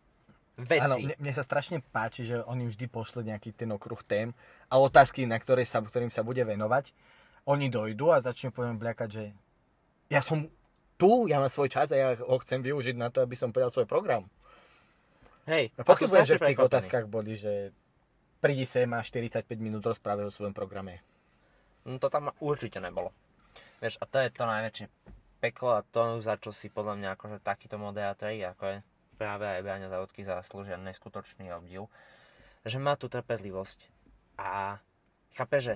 Veci. 0.57 0.81
Áno, 0.81 0.97
mne, 0.97 1.13
mne 1.21 1.33
sa 1.38 1.45
strašne 1.45 1.86
páči, 1.93 2.25
že 2.25 2.41
oni 2.41 2.65
vždy 2.65 2.89
pošle 2.89 3.21
nejaký 3.21 3.53
ten 3.53 3.69
okruh 3.69 4.01
tém 4.01 4.33
a 4.74 4.81
otázky, 4.81 5.29
na 5.29 5.38
ktoré 5.38 5.62
sa, 5.62 5.86
ktorým 5.86 6.09
sa 6.09 6.25
bude 6.25 6.41
venovať. 6.41 6.97
Oni 7.45 7.69
dojdú 7.69 8.09
a 8.09 8.17
začnú 8.17 8.50
poviem 8.50 8.81
bliakať, 8.81 9.09
že 9.13 9.24
ja 10.09 10.25
som 10.25 10.50
tu, 10.97 11.29
ja 11.29 11.38
mám 11.38 11.53
svoj 11.53 11.69
čas 11.69 11.93
a 11.93 11.97
ja 12.01 12.09
ho 12.17 12.41
chcem 12.41 12.65
využiť 12.65 12.97
na 12.97 13.13
to, 13.13 13.21
aby 13.21 13.38
som 13.38 13.53
povedal 13.53 13.69
svoj 13.69 13.86
program. 13.86 14.25
Hej, 15.45 15.69
sú 15.77 15.86
pochybujem, 15.86 16.25
že 16.25 16.38
v 16.41 16.47
tých 16.50 16.59
otázkach 16.65 17.05
boli, 17.05 17.38
že 17.38 17.69
prídi 18.41 18.65
sem 18.65 18.89
a 18.97 19.05
45 19.05 19.45
minút 19.62 19.86
rozprávaj 19.86 20.27
o 20.27 20.33
svojom 20.33 20.57
programe. 20.57 21.05
No 21.86 22.01
to 22.01 22.09
tam 22.09 22.33
určite 22.41 22.81
nebolo. 22.81 23.13
Vieš, 23.77 24.01
a 24.01 24.09
to 24.09 24.25
je 24.25 24.33
to 24.33 24.43
najväčšie 24.43 24.86
peklo 25.38 25.77
a 25.77 25.86
to, 25.86 26.20
za 26.20 26.36
čo 26.41 26.50
si 26.50 26.67
podľa 26.74 26.98
mňa 26.98 27.10
akože 27.13 27.38
takýto 27.46 27.77
moderátori, 27.77 28.41
ako 28.41 28.63
je 28.65 28.77
práve 29.17 29.46
aj 29.50 29.65
Bráňa 29.65 29.89
Závodky 29.89 30.22
zaslúžia 30.22 30.77
neskutočný 30.77 31.50
obdiv, 31.53 31.89
že 32.65 32.77
má 32.77 32.94
tú 32.98 33.10
trpezlivosť 33.10 33.89
a 34.38 34.77
chápe, 35.34 35.58
že 35.58 35.74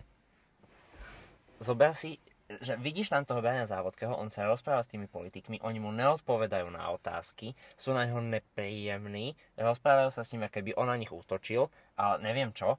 zober 1.62 1.94
si, 1.94 2.18
že 2.60 2.78
vidíš 2.78 3.14
tam 3.14 3.24
toho 3.24 3.40
Bráňa 3.40 3.70
Závodkého, 3.70 4.14
on 4.14 4.34
sa 4.34 4.50
rozpráva 4.50 4.84
s 4.84 4.92
tými 4.92 5.06
politikmi, 5.06 5.62
oni 5.64 5.80
mu 5.80 5.94
neodpovedajú 5.94 6.68
na 6.74 6.90
otázky, 6.92 7.54
sú 7.78 7.94
na 7.96 8.06
neho 8.06 8.20
nepríjemní, 8.20 9.40
rozprávajú 9.56 10.12
sa 10.12 10.26
s 10.26 10.34
ním, 10.36 10.50
keby 10.52 10.76
on 10.76 10.90
na 10.90 10.98
nich 11.00 11.14
útočil, 11.14 11.72
ale 11.96 12.22
neviem 12.22 12.52
čo. 12.52 12.76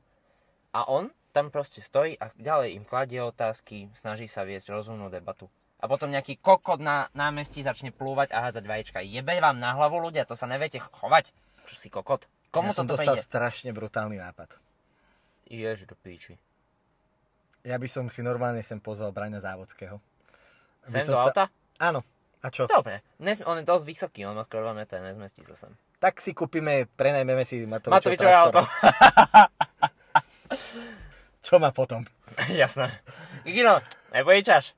A 0.77 0.87
on 0.87 1.15
tam 1.33 1.49
proste 1.49 1.81
stojí 1.81 2.21
a 2.21 2.29
ďalej 2.37 2.77
im 2.77 2.85
kladie 2.85 3.25
otázky, 3.25 3.89
snaží 3.97 4.29
sa 4.29 4.45
viesť 4.45 4.77
rozumnú 4.77 5.09
debatu. 5.09 5.49
A 5.83 5.91
potom 5.91 6.15
nejaký 6.15 6.39
kokot 6.39 6.79
na 6.79 7.11
námestí 7.11 7.59
začne 7.59 7.91
plúvať 7.91 8.31
a 8.31 8.49
hádzať 8.49 8.65
vajíčka. 8.65 8.99
Jebe 9.03 9.35
vám 9.43 9.59
na 9.59 9.75
hlavu 9.75 9.99
ľudia, 9.99 10.23
to 10.23 10.39
sa 10.39 10.47
neviete 10.47 10.79
chovať. 10.79 11.35
Čo 11.67 11.75
si 11.75 11.91
kokot? 11.91 12.31
Komu 12.55 12.71
ja 12.71 12.75
to 12.75 12.79
som 12.79 12.87
dostal 12.87 13.19
príde? 13.19 13.27
strašne 13.27 13.75
brutálny 13.75 14.23
nápad. 14.23 14.63
Ježi 15.51 15.91
do 15.91 15.99
píči. 15.99 16.39
Ja 17.67 17.83
by 17.83 17.89
som 17.91 18.07
si 18.07 18.23
normálne 18.23 18.63
sem 18.63 18.79
pozval 18.79 19.11
Braňa 19.11 19.43
Závodského. 19.43 19.99
Sem 20.87 21.03
do 21.03 21.19
sa- 21.19 21.27
auta? 21.27 21.45
Áno. 21.83 22.07
A 22.43 22.51
čo? 22.51 22.67
Dobre. 22.67 23.03
Nes- 23.23 23.43
on 23.43 23.59
je 23.59 23.67
dosť 23.67 23.85
vysoký, 23.87 24.27
on 24.27 24.35
má 24.35 24.43
skoro 24.43 24.71
2 24.71 24.75
metre, 24.75 24.99
nezmestí 24.99 25.43
sa 25.43 25.55
sem. 25.55 25.71
Tak 25.99 26.19
si 26.19 26.35
kúpime, 26.35 26.91
prenajmeme 26.95 27.47
si 27.47 27.63
Matovičov 27.63 28.19
Matovičové 28.19 28.35
auto. 28.35 28.63
Čo 31.47 31.59
má 31.59 31.71
potom? 31.71 32.03
Jasné. 32.51 33.03
Gino, 33.47 33.79
nepojíčaš? 34.11 34.75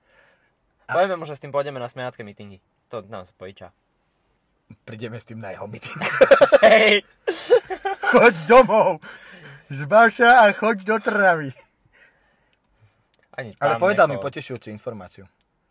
Povieme 0.88 1.17
mu, 1.17 1.25
že 1.25 1.37
s 1.37 1.43
tým 1.43 1.53
pôjdeme 1.53 1.81
na 1.81 1.88
smejacké 1.88 2.21
mítingy. 2.21 2.61
To 2.93 3.00
nás 3.09 3.33
pojíča. 3.33 3.73
Prídeme 4.85 5.17
s 5.21 5.25
tým 5.29 5.41
na 5.41 5.53
jeho 5.53 5.69
meeting. 5.69 5.97
Hej. 6.64 7.05
choď 8.00 8.35
domov! 8.49 9.00
Zbav 9.73 10.12
sa 10.12 10.45
a 10.45 10.53
choď 10.53 10.85
do 10.85 10.97
Trnavy. 11.00 11.53
Ani 13.35 13.50
Ale 13.59 13.76
tam 13.76 13.81
povedal 13.81 14.07
mi 14.07 14.17
nechod. 14.17 14.29
potešujúcu 14.31 14.69
informáciu. 14.71 15.25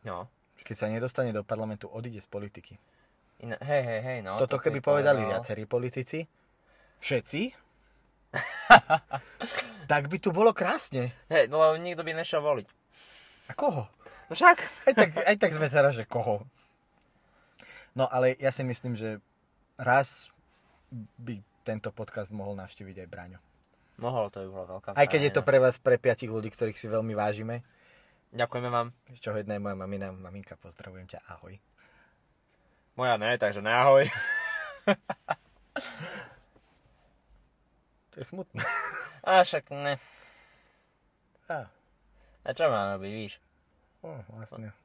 No. 0.04 0.28
Keď 0.64 0.76
sa 0.76 0.88
nedostane 0.92 1.32
do 1.32 1.46
parlamentu, 1.46 1.88
odíde 1.88 2.20
z 2.20 2.28
politiky. 2.28 2.74
Iná, 3.44 3.60
hej, 3.64 3.84
hej, 3.84 4.02
hej, 4.02 4.20
no. 4.24 4.40
Toto 4.40 4.58
to 4.58 4.64
keby 4.64 4.80
si 4.80 4.86
povedali 4.88 5.22
povedal. 5.24 5.32
viacerí 5.40 5.64
politici, 5.68 6.20
všetci, 7.04 7.42
tak 9.92 10.08
by 10.08 10.18
tu 10.20 10.32
bolo 10.32 10.56
krásne. 10.56 11.12
Hej, 11.28 11.52
no 11.52 11.60
lebo 11.60 11.76
nikto 11.78 12.02
by 12.02 12.12
nešiel 12.16 12.40
voliť. 12.42 12.68
A 13.48 13.54
koho? 13.54 13.88
No 14.34 14.38
však. 14.42 14.58
Aj 14.90 14.94
tak, 14.98 15.10
aj 15.14 15.38
tak 15.38 15.52
sme 15.54 15.70
teraz, 15.70 15.94
že 15.94 16.10
koho. 16.10 16.42
No 17.94 18.10
ale 18.10 18.34
ja 18.42 18.50
si 18.50 18.66
myslím, 18.66 18.98
že 18.98 19.22
raz 19.78 20.34
by 21.22 21.38
tento 21.62 21.94
podcast 21.94 22.34
mohol 22.34 22.58
navštíviť 22.58 23.06
aj 23.06 23.08
Braňo. 23.14 23.40
Mohol, 24.02 24.34
to 24.34 24.42
by 24.42 24.50
bola 24.50 24.66
veľká 24.74 24.90
Aj 24.98 25.06
keď 25.06 25.22
je 25.30 25.34
to 25.38 25.46
pre 25.46 25.62
vás, 25.62 25.78
pre 25.78 26.02
piatich 26.02 26.34
ľudí, 26.34 26.50
ktorých 26.50 26.82
si 26.82 26.90
veľmi 26.90 27.14
vážime. 27.14 27.62
Ďakujeme 28.34 28.74
vám. 28.74 28.90
Z 29.14 29.22
čoho 29.22 29.38
jedna 29.38 29.54
je 29.54 29.62
moja 29.62 29.78
mamina. 29.78 30.10
Maminka, 30.10 30.58
pozdravujem 30.58 31.06
ťa, 31.06 31.22
ahoj. 31.30 31.54
Moja 32.98 33.22
ne, 33.22 33.38
takže 33.38 33.62
nahoj. 33.62 34.10
To 38.14 38.16
je 38.18 38.26
smutné. 38.26 38.66
A 39.22 39.46
však 39.46 39.70
ne. 39.78 40.02
Á, 41.50 41.70
A 42.42 42.50
čo 42.58 42.66
mám 42.74 42.98
robiť, 42.98 43.14
víš? 43.14 43.38
Oh, 44.04 44.20
vlastne. 44.36 44.76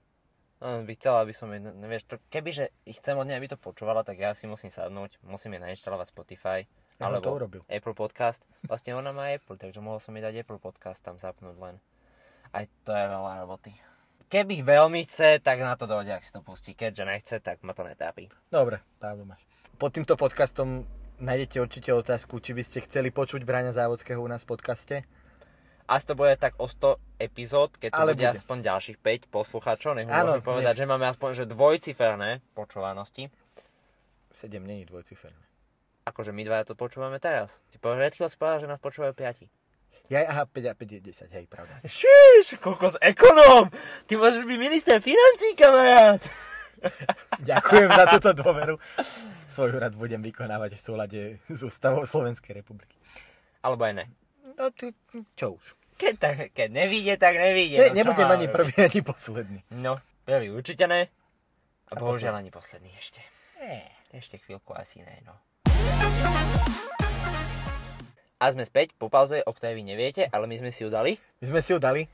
On 0.59 0.83
by 0.83 0.93
chcela, 0.99 1.23
aby 1.23 1.31
som 1.31 1.55
jej, 1.55 1.63
no, 1.63 1.71
vieš, 1.87 2.11
to, 2.11 2.19
kebyže 2.35 2.75
chcem 2.99 3.15
od 3.15 3.31
nej, 3.31 3.39
aby 3.39 3.47
to 3.47 3.55
počúvala, 3.55 4.03
tak 4.03 4.19
ja 4.19 4.35
si 4.35 4.51
musím 4.51 4.75
sadnúť, 4.75 5.23
musím 5.23 5.55
jej 5.55 5.63
nainštalovať 5.63 6.11
Spotify, 6.11 6.67
Ja 6.99 7.07
som 7.07 7.23
to 7.23 7.31
alebo 7.31 7.39
urobil. 7.39 7.63
Apple 7.71 7.95
Podcast. 7.95 8.43
Vlastne 8.67 8.99
ona 8.99 9.15
má 9.15 9.31
Apple, 9.31 9.55
takže 9.55 9.79
mohol 9.79 10.03
som 10.03 10.11
jej 10.19 10.25
dať 10.27 10.43
Apple 10.43 10.59
Podcast 10.59 10.99
tam 10.99 11.15
zapnúť 11.15 11.55
len. 11.63 11.79
Aj 12.51 12.67
to 12.83 12.91
je 12.91 13.07
veľa 13.07 13.47
roboty. 13.47 13.71
Keby 14.29 14.67
veľmi 14.67 15.07
chce, 15.07 15.39
tak 15.41 15.63
na 15.63 15.79
to 15.79 15.87
dojde, 15.87 16.11
ak 16.11 16.27
si 16.27 16.35
to 16.35 16.43
pustí. 16.43 16.75
Keďže 16.75 17.05
nechce, 17.07 17.37
tak 17.39 17.63
ma 17.63 17.71
to 17.73 17.87
netápi. 17.87 18.27
Dobre, 18.51 18.83
pravdu 18.99 19.25
máš. 19.25 19.41
Pod 19.79 19.95
týmto 19.95 20.19
podcastom 20.19 20.85
nájdete 21.23 21.63
určite 21.63 21.95
otázku, 21.95 22.43
či 22.43 22.53
by 22.53 22.63
ste 22.67 22.83
chceli 22.83 23.15
počuť 23.15 23.47
Braňa 23.47 23.79
Závodského 23.79 24.19
u 24.19 24.27
nás 24.27 24.43
v 24.43 24.59
podcaste. 24.59 24.97
Asi 25.89 26.05
to 26.05 26.13
bude 26.13 26.37
tak 26.37 26.53
o 26.57 26.69
100 26.69 27.01
epizód, 27.17 27.73
keď 27.75 27.91
to 27.91 27.99
Ale 27.99 28.13
bude, 28.13 28.21
bude. 28.23 28.37
aspoň 28.37 28.57
ďalších 28.61 28.99
5 29.01 29.33
poslucháčov. 29.33 29.97
Nech 29.97 30.05
môžem 30.05 30.45
povedať, 30.45 30.77
nech- 30.77 30.81
že 30.81 30.85
máme 30.85 31.09
aspoň 31.09 31.31
že 31.35 31.45
dvojciferné 31.49 32.45
počúvanosti. 32.53 33.33
7 34.37 34.61
není 34.61 34.85
dvojciferné. 34.85 35.41
Akože 36.05 36.31
my 36.31 36.45
dvaja 36.45 36.65
to 36.65 36.75
počúvame 36.75 37.17
teraz. 37.17 37.59
Si 37.69 37.77
povedal, 37.77 38.13
si 38.13 38.37
povedal, 38.37 38.61
že 38.61 38.69
nás 38.69 38.79
počúvajú 38.79 39.13
5. 39.13 39.49
Ja, 40.09 40.25
aha, 40.25 40.45
5 40.45 40.73
a 40.73 40.75
5 40.77 40.89
je 40.89 41.01
10, 41.05 41.29
hej, 41.33 41.45
pravda. 41.49 41.73
Šiš, 41.85 42.57
kokos 42.61 42.97
ekonóm! 42.97 43.69
Ty 44.05 44.13
môžeš 44.17 44.45
byť 44.45 44.57
minister 44.57 44.97
financí, 45.01 45.53
kamarát! 45.53 46.21
Ďakujem 47.45 47.89
za 47.91 48.05
túto 48.13 48.31
dôveru. 48.35 48.77
Svoj 49.45 49.77
úrad 49.77 49.93
budem 49.97 50.21
vykonávať 50.23 50.77
v 50.77 50.81
súlade 50.81 51.21
s 51.49 51.61
ústavou 51.61 52.05
Slovenskej 52.05 52.57
republiky. 52.57 52.97
Alebo 53.61 53.85
aj 53.85 53.95
ne. 54.01 54.07
No 54.57 54.73
ty, 54.73 54.95
čo 55.37 55.61
už. 55.61 55.78
Keď, 55.99 56.15
tak, 56.15 56.37
keď 56.55 56.69
nevíde, 56.71 57.19
tak 57.19 57.35
nevíde. 57.35 57.77
Ne, 57.83 57.91
no, 57.91 57.95
nebudem 57.99 58.31
ani 58.31 58.47
robiť? 58.47 58.55
prvý, 58.55 58.75
ani 58.87 59.01
posledný. 59.03 59.61
No, 59.75 59.99
prvý 60.23 60.55
určite 60.55 60.87
ne. 60.87 61.11
A 61.91 61.93
A 61.93 61.99
bohužiaľ 61.99 62.39
ani 62.39 62.55
posledný 62.55 62.95
ešte. 62.95 63.19
Nie. 63.59 63.83
Ešte 64.15 64.39
chvíľku 64.39 64.73
asi 64.79 65.03
ne, 65.03 65.19
no. 65.27 65.35
A 68.39 68.45
sme 68.55 68.63
späť 68.63 68.95
po 68.95 69.11
pauze, 69.11 69.43
o 69.43 69.51
ktorej 69.51 69.75
vy 69.75 69.83
neviete, 69.83 70.23
ale 70.31 70.47
my 70.47 70.55
sme 70.55 70.71
si 70.71 70.87
ju 70.87 70.91
dali. 70.95 71.19
My 71.43 71.47
sme 71.51 71.59
si 71.59 71.75
ju 71.75 71.83
dali 71.83 72.07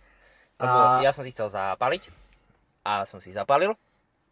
a 0.57 1.03
ja 1.03 1.11
som 1.13 1.27
si 1.27 1.35
chcel 1.35 1.51
zapaliť. 1.51 2.09
A 2.87 3.05
som 3.05 3.21
si 3.21 3.35
zapalil. 3.35 3.77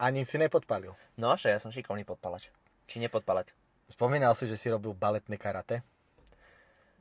ani 0.00 0.24
si 0.24 0.40
nepodpalil. 0.40 0.96
No, 1.20 1.36
že 1.36 1.52
ja 1.52 1.58
som 1.60 1.68
šikovný 1.68 2.08
podpalač. 2.08 2.48
Či 2.88 3.04
nepodpalať. 3.04 3.52
Spomínal 3.92 4.32
si, 4.32 4.48
že 4.48 4.56
si 4.56 4.72
robil 4.72 4.96
baletné 4.96 5.36
karate. 5.36 5.84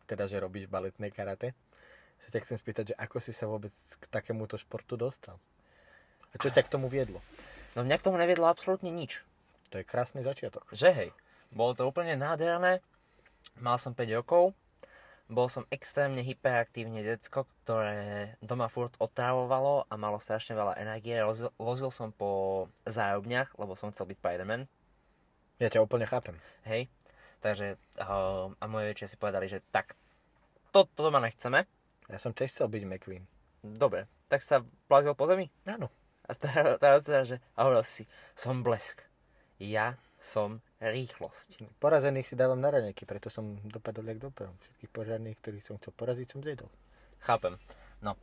Teda, 0.05 0.27
že 0.27 0.43
robíš 0.43 0.67
baletné 0.67 1.07
karate. 1.07 1.55
Sa 2.21 2.29
ťa 2.29 2.45
chcem 2.45 2.57
spýtať, 2.61 2.83
že 2.93 2.95
ako 3.01 3.17
si 3.17 3.33
sa 3.33 3.49
vôbec 3.49 3.73
k 3.73 4.03
takémuto 4.13 4.55
športu 4.61 4.93
dostal? 4.93 5.41
A 6.31 6.37
čo 6.37 6.53
ťa 6.53 6.61
k 6.63 6.71
tomu 6.71 6.85
viedlo? 6.85 7.19
No 7.73 7.81
mňa 7.81 7.97
k 7.97 8.05
tomu 8.05 8.21
neviedlo 8.21 8.45
absolútne 8.45 8.93
nič. 8.93 9.25
To 9.73 9.81
je 9.81 9.87
krásny 9.87 10.21
začiatok. 10.21 10.69
Že 10.69 10.89
hej, 10.93 11.09
bolo 11.49 11.73
to 11.73 11.87
úplne 11.87 12.13
nádherné. 12.13 12.85
Mal 13.57 13.81
som 13.81 13.97
5 13.97 14.05
rokov, 14.21 14.53
bol 15.31 15.47
som 15.47 15.63
extrémne 15.71 16.19
hyperaktívne 16.19 17.01
decko, 17.07 17.47
ktoré 17.63 18.35
doma 18.43 18.67
furt 18.67 18.91
otravovalo 18.99 19.87
a 19.87 19.95
malo 19.95 20.19
strašne 20.19 20.59
veľa 20.59 20.75
energie. 20.75 21.15
Lozil, 21.23 21.49
lozil 21.55 21.87
som 21.87 22.11
po 22.11 22.67
zárobniach, 22.83 23.55
lebo 23.55 23.73
som 23.79 23.95
chcel 23.95 24.11
byť 24.11 24.17
Spider-Man. 24.19 24.67
Ja 25.63 25.71
ťa 25.71 25.87
úplne 25.87 26.03
chápem. 26.03 26.35
Hej, 26.67 26.91
takže 27.39 27.79
uh, 28.03 28.51
a 28.51 28.65
moje 28.67 28.91
väčšie 28.91 29.15
si 29.15 29.17
povedali, 29.17 29.47
že 29.47 29.63
tak, 29.71 29.95
toto 30.75 30.91
to 30.99 31.01
doma 31.07 31.23
nechceme. 31.23 31.63
Ja 32.11 32.19
som 32.19 32.35
tiež 32.35 32.51
chcel 32.51 32.67
byť 32.67 32.83
McQueen. 32.83 33.23
Dobre, 33.63 34.11
tak 34.27 34.43
sa 34.43 34.67
plazil 34.91 35.15
po 35.15 35.23
zemi 35.31 35.47
Áno. 35.63 35.87
a 36.27 36.35
teraz, 36.35 37.07
teda, 37.07 37.23
že 37.23 37.39
a 37.55 37.63
hovoril 37.63 37.87
si, 37.87 38.03
som 38.35 38.59
blesk. 38.59 39.07
Ja 39.61 39.95
som 40.19 40.59
rýchlosť. 40.83 41.79
Porazených 41.79 42.27
si 42.27 42.35
dávam 42.35 42.59
na 42.59 42.73
raňajky, 42.73 43.07
preto 43.07 43.31
som 43.31 43.57
dopadol 43.63 44.11
jak 44.11 44.19
dopadol. 44.19 44.53
Všetkých 44.59 44.91
požárnych, 44.91 45.37
ktorých 45.39 45.65
som 45.65 45.77
chcel 45.79 45.93
poraziť, 45.95 46.27
som 46.27 46.43
zjedol. 46.43 46.69
Chápem. 47.21 47.55
No. 48.01 48.17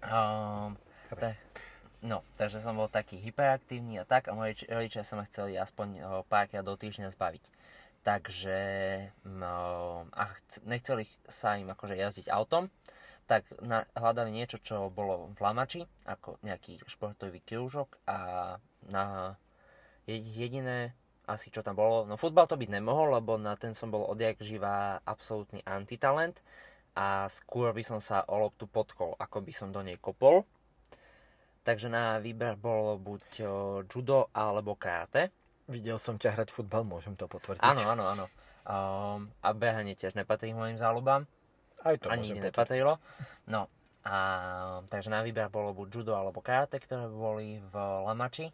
Um, 0.00 0.78
Chápem. 1.10 1.20
te, 1.20 1.30
no, 2.00 2.22
takže 2.40 2.62
som 2.62 2.78
bol 2.78 2.88
taký 2.88 3.18
hyperaktívny 3.18 3.98
a 4.00 4.08
tak 4.08 4.30
a 4.30 4.38
moji 4.38 4.64
rodičia 4.70 5.04
sa 5.04 5.18
ma 5.18 5.26
chceli 5.26 5.58
aspoň 5.58 5.88
uh, 5.98 6.04
párkrát 6.24 6.64
do 6.64 6.72
týždňa 6.78 7.12
zbaviť. 7.12 7.44
Takže 8.00 8.60
no, 9.28 9.54
a 10.14 10.24
chc- 10.30 10.64
nechceli 10.64 11.04
sa 11.28 11.60
im 11.60 11.68
akože 11.68 12.00
jazdiť 12.00 12.26
autom, 12.32 12.72
tak 13.30 13.46
na, 13.62 13.86
hľadali 13.94 14.34
niečo, 14.34 14.58
čo 14.58 14.90
bolo 14.90 15.30
v 15.30 15.38
lamači, 15.38 15.86
ako 16.02 16.42
nejaký 16.42 16.82
športový 16.90 17.38
krúžok 17.46 17.94
a 18.10 18.18
na 18.90 19.38
je- 20.10 20.18
jediné 20.18 20.98
asi 21.30 21.54
čo 21.54 21.62
tam 21.62 21.78
bolo, 21.78 22.02
no 22.10 22.18
futbal 22.18 22.50
to 22.50 22.58
byť 22.58 22.66
nemohol, 22.74 23.14
lebo 23.14 23.38
na 23.38 23.54
ten 23.54 23.70
som 23.70 23.86
bol 23.86 24.02
odjak 24.10 24.42
živá 24.42 24.98
absolútny 25.06 25.62
antitalent 25.62 26.34
a 26.98 27.30
skôr 27.30 27.70
by 27.70 27.86
som 27.86 28.02
sa 28.02 28.26
o 28.26 28.34
loptu 28.34 28.66
podkol, 28.66 29.14
ako 29.14 29.38
by 29.46 29.52
som 29.54 29.70
do 29.70 29.78
nej 29.78 29.94
kopol. 30.02 30.42
Takže 31.62 31.86
na 31.86 32.18
výber 32.18 32.58
bolo 32.58 32.98
buď 32.98 33.22
judo 33.86 34.26
alebo 34.34 34.74
karate. 34.74 35.30
Videl 35.70 36.02
som 36.02 36.18
ťa 36.18 36.34
hrať 36.34 36.48
futbal, 36.50 36.82
môžem 36.82 37.14
to 37.14 37.30
potvrdiť. 37.30 37.62
Áno, 37.62 37.86
áno, 37.86 38.04
áno. 38.10 38.26
Um, 38.66 39.30
a 39.38 39.54
behanie 39.54 39.94
tiež 39.94 40.18
nepatrí 40.18 40.50
k 40.50 40.58
mojim 40.58 40.80
záľubám. 40.80 41.30
Aj 41.84 41.96
to 41.96 42.12
ani 42.12 42.36
nepatrilo. 42.36 43.00
No, 43.48 43.66
a 44.04 44.16
takže 44.88 45.12
na 45.12 45.20
výber 45.20 45.52
bolo 45.52 45.76
buď 45.76 45.88
judo 45.92 46.12
alebo 46.16 46.40
karate, 46.40 46.80
ktoré 46.80 47.08
boli 47.08 47.60
v 47.60 47.74
Lamači. 47.76 48.48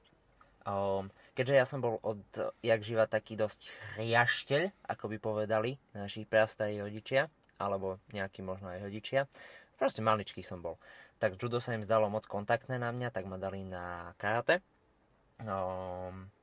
Um, 0.67 1.15
keďže 1.39 1.55
ja 1.55 1.63
som 1.63 1.79
bol 1.79 2.03
od 2.03 2.19
jak 2.59 2.83
živa 2.83 3.07
taký 3.07 3.39
dosť 3.39 3.71
riašteľ, 4.03 4.91
ako 4.91 5.05
by 5.15 5.17
povedali 5.23 5.79
naši 5.95 6.27
prastarí 6.27 6.83
rodičia, 6.83 7.31
alebo 7.63 8.03
nejakí 8.11 8.43
možno 8.43 8.75
aj 8.75 8.83
rodičia. 8.83 9.31
Proste 9.79 10.03
maličký 10.03 10.43
som 10.43 10.59
bol. 10.59 10.83
Tak 11.23 11.39
judo 11.39 11.63
sa 11.63 11.79
im 11.79 11.87
zdalo 11.87 12.11
moc 12.11 12.27
kontaktné 12.27 12.83
na 12.83 12.91
mňa, 12.91 13.15
tak 13.15 13.31
ma 13.31 13.39
dali 13.39 13.63
na 13.63 14.11
karate. 14.19 14.59
Um, 15.39 16.35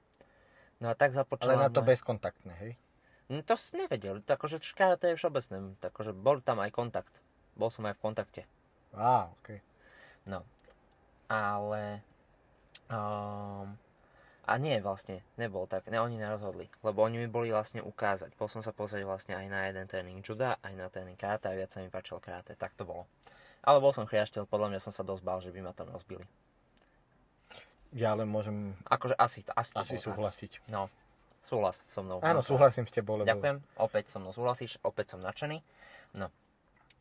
no 0.79 0.87
a 0.87 0.95
tak 0.95 1.11
Ale 1.11 1.19
započala 1.19 1.67
na 1.67 1.69
to 1.73 1.83
bezkontaktné, 1.83 2.53
hej? 2.63 2.71
No 3.33 3.41
to 3.41 3.57
si 3.57 3.73
nevedel, 3.73 4.21
akože 4.21 4.61
karate 4.77 5.09
je 5.09 5.17
všeobecné, 5.17 5.73
takže 5.81 6.13
bol 6.13 6.37
tam 6.45 6.61
aj 6.61 6.69
kontakt. 6.69 7.17
Bol 7.57 7.73
som 7.73 7.89
aj 7.89 7.97
v 7.97 8.03
kontakte. 8.05 8.41
Á, 8.93 9.33
okej. 9.41 9.57
No. 10.29 10.45
Ale... 11.25 12.05
Um, 12.93 13.73
a 14.43 14.59
nie, 14.59 14.75
vlastne, 14.83 15.23
nebol 15.39 15.65
tak, 15.71 15.87
ne, 15.87 16.03
oni 16.03 16.19
nerozhodli, 16.19 16.67
lebo 16.83 16.99
oni 17.01 17.25
mi 17.25 17.27
boli 17.31 17.49
vlastne 17.49 17.79
ukázať. 17.79 18.35
Bol 18.35 18.51
som 18.51 18.59
sa 18.59 18.75
pozrieť 18.75 19.07
vlastne 19.07 19.33
aj 19.39 19.47
na 19.47 19.71
jeden 19.71 19.87
tréning 19.87 20.19
juda, 20.19 20.59
aj 20.59 20.73
na 20.75 20.91
tréning 20.91 21.15
karate 21.15 21.47
a 21.47 21.55
viac 21.55 21.71
sa 21.71 21.79
mi 21.79 21.87
páčil 21.87 22.19
karate, 22.19 22.53
tak 22.59 22.75
to 22.75 22.83
bolo. 22.83 23.07
Ale 23.63 23.79
bol 23.79 23.95
som 23.95 24.03
chriašteľ, 24.03 24.45
podľa 24.45 24.75
mňa 24.75 24.79
som 24.83 24.91
sa 24.91 25.07
dosť 25.07 25.23
bál, 25.23 25.39
že 25.39 25.49
by 25.49 25.63
ma 25.63 25.71
tam 25.71 25.89
rozbili. 25.89 26.27
Ja 27.95 28.11
len 28.19 28.27
môžem 28.27 28.75
Akože 28.83 29.15
asi, 29.15 29.47
asi, 29.55 29.71
to 29.71 29.79
asi 29.79 29.95
bolo 29.95 30.03
tak. 30.03 30.07
súhlasiť. 30.11 30.51
No, 30.67 30.91
súhlas 31.43 31.83
so 31.91 32.01
mnou. 32.01 32.23
Áno, 32.23 32.39
No, 32.39 32.47
súhlasím 32.47 32.87
s 32.87 32.95
tebou, 32.95 33.19
lebo... 33.19 33.27
Ďakujem, 33.27 33.57
opäť 33.77 34.15
so 34.15 34.17
mnou 34.23 34.31
súhlasíš, 34.31 34.79
opäť 34.81 35.13
som 35.13 35.19
nadšený. 35.19 35.59
No, 36.15 36.31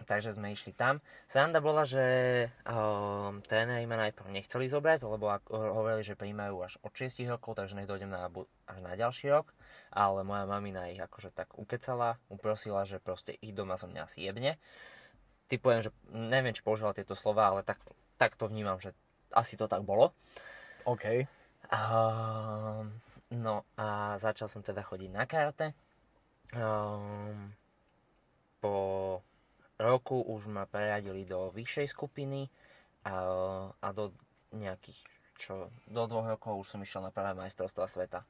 takže 0.05 0.35
sme 0.35 0.51
išli 0.51 0.75
tam. 0.75 0.99
Sranda 1.31 1.63
bola, 1.63 1.87
že 1.87 2.03
um, 2.67 3.39
tréneri 3.47 3.87
ma 3.87 3.97
najprv 4.03 4.35
nechceli 4.35 4.67
zobrať, 4.67 5.07
lebo 5.07 5.31
hovorili, 5.49 6.03
že 6.03 6.19
prijímajú 6.19 6.57
až 6.61 6.75
od 6.83 6.93
6 6.93 7.23
rokov, 7.31 7.55
takže 7.57 7.79
nech 7.79 7.87
dojdem 7.87 8.11
na, 8.11 8.27
až 8.67 8.79
na 8.83 8.99
ďalší 8.99 9.31
rok. 9.31 9.55
Ale 9.95 10.27
moja 10.27 10.49
mamina 10.49 10.91
ich 10.91 10.99
akože 10.99 11.31
tak 11.31 11.55
ukecala, 11.55 12.19
uprosila, 12.33 12.83
že 12.89 12.99
proste 12.99 13.37
ich 13.39 13.55
doma 13.55 13.79
zo 13.79 13.87
mňa 13.87 14.09
asi 14.09 14.25
jebne. 14.27 14.59
Typujem, 15.47 15.85
že 15.85 15.91
neviem, 16.11 16.57
či 16.57 16.65
použila 16.65 16.97
tieto 16.97 17.13
slova, 17.13 17.53
ale 17.53 17.61
tak, 17.61 17.77
tak 18.17 18.41
to 18.41 18.49
vnímam, 18.49 18.81
že 18.81 18.97
asi 19.37 19.61
to 19.61 19.69
tak 19.69 19.85
bolo. 19.85 20.17
OK. 20.89 21.29
Um, 21.69 22.89
no 23.33 23.65
a 23.77 24.17
začal 24.21 24.49
som 24.49 24.61
teda 24.61 24.85
chodiť 24.85 25.11
na 25.11 25.25
karate. 25.25 25.73
Um, 26.53 27.53
po 28.61 28.75
roku 29.81 30.21
už 30.21 30.47
ma 30.53 30.69
preradili 30.69 31.25
do 31.25 31.51
vyššej 31.51 31.91
skupiny 31.91 32.47
a, 33.09 33.15
a 33.73 33.89
do 33.91 34.13
nejakých, 34.53 35.01
čo, 35.41 35.73
do 35.89 36.07
dvoch 36.07 36.29
rokov 36.29 36.63
už 36.63 36.77
som 36.77 36.81
išiel 36.85 37.03
na 37.03 37.11
prvé 37.11 37.33
majstrovstvá 37.35 37.89
sveta. 37.89 38.23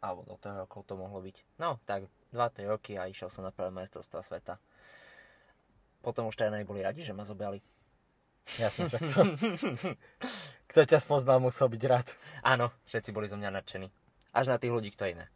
Alebo 0.00 0.24
do 0.24 0.36
troch 0.40 0.66
rokov 0.66 0.84
to 0.88 0.98
mohlo 0.98 1.20
byť. 1.20 1.36
No, 1.60 1.80
tak 1.84 2.08
2-3 2.32 2.68
roky 2.68 2.96
a 2.96 3.08
išiel 3.08 3.30
som 3.32 3.44
na 3.44 3.52
prvé 3.52 3.70
majstrovstvá 3.72 4.20
sveta. 4.24 4.56
Potom 6.04 6.28
už 6.28 6.36
tréneri 6.36 6.66
boli 6.66 6.84
radi, 6.84 7.02
že 7.02 7.16
ma 7.16 7.24
zobrali. 7.24 7.62
Jasne, 8.60 8.86
však 8.86 9.02
to... 9.10 9.20
Kto 10.70 10.80
ťa 10.84 10.98
spoznal, 11.02 11.42
musel 11.42 11.66
byť 11.72 11.82
rád. 11.88 12.12
Áno, 12.46 12.70
všetci 12.86 13.10
boli 13.10 13.26
zo 13.26 13.34
mňa 13.40 13.50
nadšení. 13.50 13.88
Až 14.36 14.52
na 14.52 14.60
tých 14.60 14.68
ľudí, 14.68 14.92
ktorí 14.92 15.16
ne. 15.16 15.32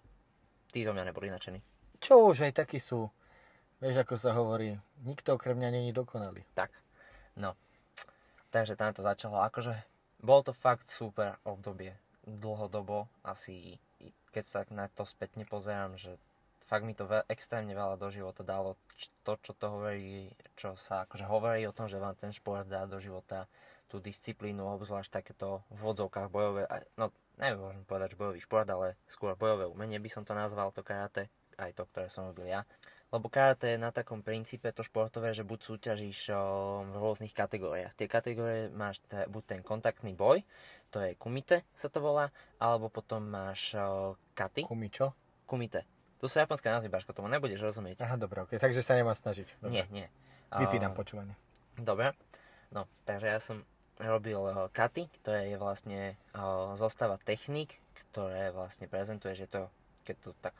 Tí 0.69 0.85
zo 0.85 0.93
mňa 0.93 1.09
neboli 1.09 1.33
nadšení. 1.33 1.65
Čo 2.05 2.29
už, 2.29 2.45
aj 2.45 2.61
takí 2.61 2.77
sú. 2.77 3.09
Vieš, 3.81 4.05
ako 4.05 4.15
sa 4.21 4.37
hovorí, 4.37 4.77
nikto 5.09 5.41
okrem 5.41 5.57
mňa 5.57 5.71
není 5.73 5.91
dokonalý. 5.97 6.45
Tak, 6.53 6.69
no. 7.41 7.57
Takže 8.53 8.77
tam 8.77 8.93
to 8.93 9.01
začalo. 9.01 9.41
Akože, 9.41 9.73
bol 10.21 10.45
to 10.45 10.53
fakt 10.53 10.93
super 10.93 11.41
obdobie. 11.49 11.97
Dlhodobo, 12.29 13.09
asi, 13.25 13.81
keď 14.37 14.45
sa 14.45 14.61
na 14.69 14.93
to 14.93 15.09
spätne 15.09 15.49
pozerám, 15.49 15.97
že 15.97 16.21
fakt 16.69 16.85
mi 16.85 16.93
to 16.93 17.09
ve- 17.09 17.25
extrémne 17.33 17.73
veľa 17.73 17.97
do 17.97 18.13
života 18.13 18.45
dalo. 18.45 18.77
To, 19.25 19.41
čo 19.41 19.57
to 19.57 19.81
hovorí, 19.81 20.29
čo 20.61 20.77
sa 20.77 21.09
akože 21.09 21.25
hovorí 21.25 21.65
o 21.65 21.73
tom, 21.73 21.89
že 21.89 21.97
vám 21.97 22.21
ten 22.21 22.37
šport 22.37 22.69
dá 22.69 22.85
do 22.85 23.01
života 23.01 23.49
tú 23.89 23.99
disciplínu, 23.99 24.63
obzvlášť 24.77 25.11
takéto 25.11 25.67
v 25.73 25.83
vodzovkách 25.83 26.29
bojové, 26.31 26.63
no 26.95 27.11
neviem, 27.40 27.61
môžem 27.61 27.85
povedať, 27.88 28.14
že 28.14 28.20
bojový 28.20 28.40
šport, 28.44 28.68
ale 28.68 29.00
skôr 29.09 29.35
bojové 29.35 29.66
umenie 29.66 29.96
by 29.96 30.11
som 30.12 30.22
to 30.22 30.37
nazval, 30.37 30.70
to 30.70 30.85
karate, 30.85 31.33
aj 31.57 31.72
to, 31.72 31.88
ktoré 31.88 32.07
som 32.12 32.29
robil 32.29 32.46
ja. 32.46 32.68
Lebo 33.11 33.26
karate 33.26 33.74
je 33.74 33.79
na 33.81 33.90
takom 33.90 34.22
princípe 34.22 34.70
to 34.70 34.87
športové, 34.87 35.35
že 35.35 35.42
buď 35.42 35.59
súťažíš 35.59 36.31
v 36.87 36.94
rôznych 36.94 37.35
kategóriách. 37.35 37.98
Tie 37.98 38.07
kategórie 38.07 38.70
máš 38.70 39.03
buď 39.11 39.42
ten 39.57 39.61
kontaktný 39.66 40.14
boj, 40.14 40.46
to 40.94 41.03
je 41.03 41.18
kumite 41.18 41.66
sa 41.74 41.90
to 41.90 41.98
volá, 41.98 42.31
alebo 42.62 42.87
potom 42.87 43.26
máš 43.26 43.74
o, 43.74 44.14
katy, 44.35 44.62
Kumi, 44.66 44.90
čo? 44.90 45.11
kumite. 45.46 45.83
To 46.22 46.29
sú 46.29 46.38
japonské 46.38 46.68
názvy, 46.68 46.92
Baško, 46.92 47.16
tomu 47.16 47.33
nebudeš 47.33 47.64
rozumieť. 47.64 48.05
Aha, 48.05 48.20
dobre, 48.20 48.44
okay. 48.44 48.61
takže 48.61 48.85
sa 48.85 48.94
nemám 48.94 49.16
snažiť. 49.16 49.59
Dobre. 49.59 49.72
Nie, 49.72 49.85
nie. 49.88 50.07
Vypínam 50.53 50.92
počúvanie. 50.92 51.35
Dobre. 51.81 52.12
No, 52.70 52.87
takže 53.09 53.26
ja 53.26 53.40
som 53.42 53.64
robil 54.01 54.41
uh, 54.41 54.67
katy, 54.73 55.07
ktoré 55.21 55.53
je 55.53 55.57
vlastne 55.61 56.17
uh, 56.33 56.73
zostava 56.75 57.21
techník, 57.21 57.77
ktoré 58.11 58.51
vlastne 58.51 58.89
prezentuje, 58.89 59.37
že 59.37 59.47
to, 59.47 59.69
keď 60.03 60.17
to 60.25 60.31
tak 60.41 60.57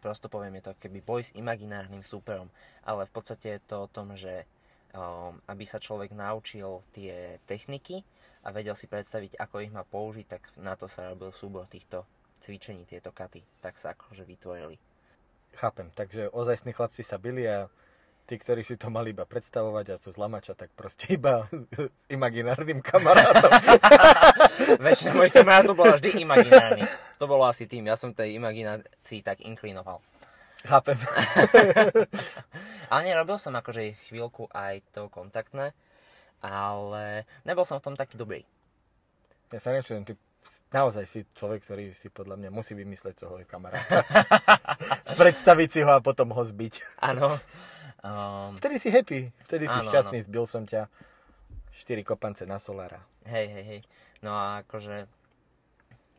prosto 0.00 0.32
poviem, 0.32 0.58
je 0.58 0.72
to 0.72 0.78
keby 0.80 1.04
boj 1.04 1.20
s 1.28 1.36
imaginárnym 1.36 2.00
súperom. 2.00 2.48
Ale 2.82 3.04
v 3.04 3.12
podstate 3.12 3.60
je 3.60 3.62
to 3.68 3.84
o 3.84 3.92
tom, 3.92 4.16
že 4.16 4.48
um, 4.96 5.36
aby 5.46 5.68
sa 5.68 5.76
človek 5.76 6.16
naučil 6.16 6.80
tie 6.96 7.36
techniky 7.44 8.00
a 8.40 8.48
vedel 8.50 8.72
si 8.72 8.88
predstaviť, 8.88 9.36
ako 9.36 9.60
ich 9.60 9.72
má 9.72 9.84
použiť, 9.84 10.26
tak 10.26 10.42
na 10.56 10.72
to 10.74 10.88
sa 10.88 11.12
robil 11.12 11.28
súbor 11.36 11.68
týchto 11.68 12.08
cvičení, 12.40 12.88
tieto 12.88 13.12
katy. 13.12 13.44
Tak 13.60 13.76
sa 13.76 13.92
akože 13.92 14.24
vytvorili. 14.24 14.80
Chápem, 15.52 15.92
takže 15.92 16.32
ozajstní 16.32 16.72
chlapci 16.72 17.04
sa 17.04 17.20
byli 17.20 17.44
a 17.44 17.68
tí, 18.30 18.38
ktorí 18.38 18.62
si 18.62 18.78
to 18.78 18.94
mali 18.94 19.10
iba 19.10 19.26
predstavovať 19.26 19.86
a 19.90 19.98
sú 19.98 20.14
z 20.14 20.22
Lamača, 20.22 20.54
tak 20.54 20.70
proste 20.78 21.18
iba 21.18 21.50
s 21.50 22.06
imaginárnym 22.06 22.78
kamarátom. 22.78 23.50
Väčšina 24.86 25.18
mojich 25.18 25.34
kamarátov 25.34 25.74
bola 25.74 25.98
vždy 25.98 26.22
imaginárny. 26.22 26.86
To 27.18 27.26
bolo 27.26 27.50
asi 27.50 27.66
tým, 27.66 27.90
ja 27.90 27.98
som 27.98 28.14
tej 28.14 28.38
imaginácii 28.38 29.26
tak 29.26 29.42
inklinoval. 29.42 29.98
Chápem. 30.62 30.94
Ale 32.94 33.00
nerobil 33.02 33.34
som 33.34 33.50
akože 33.58 33.98
chvíľku 34.06 34.46
aj 34.54 34.78
to 34.94 35.10
kontaktné, 35.10 35.74
ale 36.38 37.26
nebol 37.42 37.66
som 37.66 37.82
v 37.82 37.86
tom 37.90 37.94
taký 37.98 38.14
dobrý. 38.18 38.42
Ja 39.50 39.58
sa 39.58 39.74
nečujem, 39.74 40.06
ty 40.06 40.14
naozaj 40.70 41.04
si 41.06 41.26
človek, 41.34 41.66
ktorý 41.66 41.84
si 41.92 42.08
podľa 42.08 42.38
mňa 42.38 42.50
musí 42.50 42.72
vymysleť 42.78 43.22
svojho 43.22 43.46
kamaráta. 43.46 44.06
Predstaviť 45.20 45.68
si 45.70 45.80
ho 45.82 45.90
a 45.92 46.00
potom 46.00 46.30
ho 46.34 46.42
zbiť. 46.42 47.02
Áno. 47.02 47.38
Um, 48.00 48.56
Vtedy 48.56 48.76
si 48.80 48.88
happy, 48.88 49.28
vtedy 49.44 49.68
si 49.68 49.76
Áno, 49.76 49.84
šťastný, 49.84 50.24
zbil 50.24 50.48
som 50.48 50.64
ťa. 50.64 50.88
4 51.70 52.02
kopance 52.02 52.42
na 52.50 52.58
solára. 52.58 52.98
hej, 53.30 53.46
hej, 53.46 53.64
hej. 53.64 53.80
No 54.20 54.34
a 54.34 54.66
akože 54.66 55.06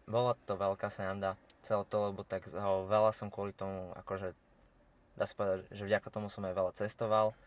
bola 0.07 0.33
to 0.47 0.55
veľká 0.55 0.87
sranda 0.87 1.35
celé 1.65 1.83
to, 1.87 1.97
lebo 2.11 2.21
tak 2.25 2.49
oh, 2.51 2.85
veľa 2.89 3.11
som 3.13 3.29
kvôli 3.29 3.53
tomu, 3.53 3.93
akože 3.95 4.33
dá 5.15 5.25
sa 5.29 5.35
povedať, 5.37 5.69
že 5.71 5.83
vďaka 5.85 6.09
tomu 6.09 6.27
som 6.27 6.43
aj 6.45 6.53
veľa 6.57 6.71
cestoval. 6.75 7.37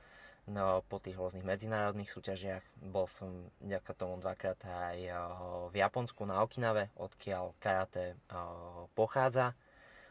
No, 0.45 0.85
po 0.93 1.01
tých 1.01 1.17
rôznych 1.17 1.41
medzinárodných 1.41 2.13
súťažiach 2.13 2.61
bol 2.77 3.09
som 3.09 3.49
vďaka 3.65 3.93
tomu 3.97 4.21
dvakrát 4.21 4.61
aj 4.61 4.99
oh, 5.17 5.73
v 5.73 5.81
Japonsku 5.81 6.29
na 6.29 6.45
Okinave, 6.45 6.93
odkiaľ 7.01 7.57
karate 7.59 8.17
oh, 8.29 8.87
pochádza. 8.93 9.57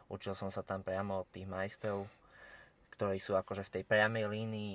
Učil 0.10 0.34
som 0.34 0.50
sa 0.50 0.66
tam 0.66 0.82
priamo 0.82 1.22
od 1.22 1.28
tých 1.30 1.46
majstrov, 1.46 2.10
ktorí 2.94 3.18
sú 3.18 3.34
akože 3.34 3.66
v 3.66 3.74
tej 3.80 3.84
priamej 3.90 4.30
línii 4.30 4.74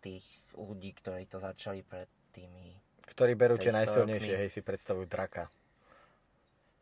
tých 0.00 0.24
ľudí, 0.56 0.96
ktorí 0.96 1.28
to 1.28 1.36
začali 1.36 1.84
pred 1.84 2.08
tými 2.32 2.72
Ktorí 3.10 3.36
berú 3.36 3.60
tie 3.60 3.74
300 3.74 3.80
najsilnejšie, 3.84 4.34
hej, 4.38 4.50
si 4.54 4.60
predstavujú 4.64 5.04
draka. 5.10 5.50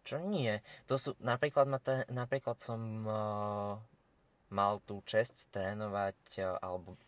Čo 0.04 0.20
nie? 0.22 0.61
To 0.87 1.00
sú, 1.00 1.16
napríklad, 1.20 1.66
ma 1.66 1.80
te, 1.80 2.04
napríklad 2.12 2.61
som 2.61 2.80
uh, 3.08 3.74
mal 4.52 4.80
tú 4.84 5.00
čest 5.08 5.48
trénovať, 5.52 6.16
uh, 6.44 6.61
alebo 6.61 7.00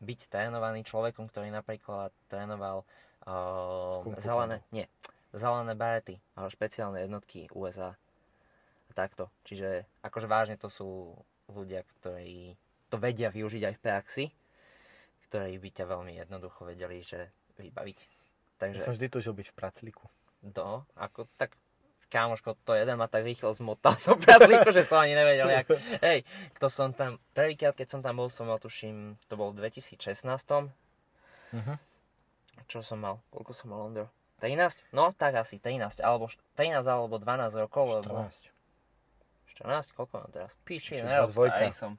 byť 0.00 0.20
trénovaný 0.28 0.84
človekom, 0.84 1.28
ktorý 1.28 1.48
napríklad 1.52 2.12
trénoval 2.28 2.84
uh, 3.28 4.04
zelené, 4.20 4.60
nie, 4.72 4.88
zelené 5.32 5.72
barety, 5.72 6.20
ale 6.36 6.52
špeciálne 6.52 7.00
jednotky 7.00 7.48
USA. 7.56 7.96
Takto. 8.92 9.30
Čiže 9.46 9.88
akože 10.04 10.26
vážne 10.28 10.56
to 10.60 10.68
sú 10.68 11.16
ľudia, 11.54 11.82
ktorí 11.98 12.54
to 12.90 12.96
vedia 12.98 13.30
využiť 13.30 13.62
aj 13.66 13.74
v 13.78 13.82
praxi, 13.82 14.24
ktorí 15.30 15.62
by 15.62 15.68
ťa 15.70 15.84
veľmi 15.86 16.12
jednoducho 16.18 16.66
vedeli, 16.66 17.02
že 17.06 17.30
vybaviť. 17.58 17.98
Ja 17.98 18.66
Takže 18.66 18.80
som 18.82 18.92
vždy 18.92 19.06
tužil 19.08 19.32
byť 19.32 19.46
v 19.50 19.56
pracliku. 19.56 20.04
do, 20.40 20.84
ako 20.96 21.28
tak 21.36 21.56
kámoško, 22.10 22.58
to 22.66 22.74
jeden 22.74 22.98
ma 22.98 23.06
tak 23.06 23.22
rýchlo 23.22 23.54
zmotal 23.54 23.94
do 24.02 24.18
prazlíku, 24.18 24.74
že 24.74 24.82
som 24.82 25.00
ani 25.00 25.14
nevedel, 25.14 25.46
jak. 25.46 25.66
Hej, 26.06 26.26
to 26.58 26.66
som 26.66 26.90
tam, 26.90 27.22
prvýkrát, 27.32 27.72
keď 27.72 27.86
som 27.86 28.00
tam 28.02 28.18
bol, 28.18 28.28
som 28.28 28.50
mal, 28.50 28.58
tuším, 28.58 29.14
to 29.30 29.38
bol 29.38 29.54
v 29.54 29.70
2016. 29.70 30.26
Mhm. 31.54 31.74
Čo 32.66 32.82
som 32.82 32.98
mal? 33.00 33.22
Koľko 33.30 33.52
som 33.54 33.70
mal, 33.72 33.80
Ondro? 33.86 34.10
13? 34.42 34.90
No, 34.96 35.14
tak 35.14 35.38
asi 35.38 35.62
13, 35.62 36.02
alebo 36.02 36.26
13 36.58 36.82
alebo 36.84 37.20
12 37.20 37.62
rokov, 37.62 38.02
lebo... 38.02 38.26
14. 39.58 39.90
14? 39.90 39.96
Koľko 39.96 40.14
mám 40.22 40.30
teraz? 40.30 40.52
Píči, 40.62 41.02
nerob, 41.02 41.34
starý 41.34 41.70
som. 41.74 41.98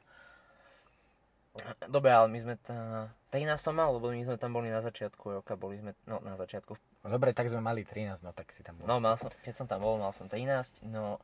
Dobre, 1.91 2.15
ale 2.15 2.31
my 2.31 2.39
sme 2.39 2.55
tam... 2.63 3.11
13 3.35 3.59
som 3.59 3.75
mal, 3.75 3.91
lebo 3.95 4.11
my 4.11 4.23
sme 4.23 4.39
tam 4.39 4.55
boli 4.55 4.71
na 4.71 4.79
začiatku 4.79 5.43
roka, 5.43 5.59
boli 5.59 5.79
sme, 5.79 5.91
no 6.07 6.23
na 6.23 6.39
začiatku. 6.39 6.75
No 7.03 7.07
dobre, 7.11 7.35
tak 7.35 7.51
sme 7.51 7.59
mali 7.59 7.83
13, 7.83 8.23
no 8.23 8.31
tak 8.31 8.51
si 8.55 8.63
tam 8.63 8.79
bol. 8.79 8.87
No, 8.87 9.03
mal 9.03 9.19
som, 9.19 9.31
keď 9.43 9.53
som 9.55 9.67
tam 9.67 9.83
bol, 9.83 9.99
mal 9.99 10.15
som 10.15 10.31
13, 10.31 10.87
no 10.87 11.19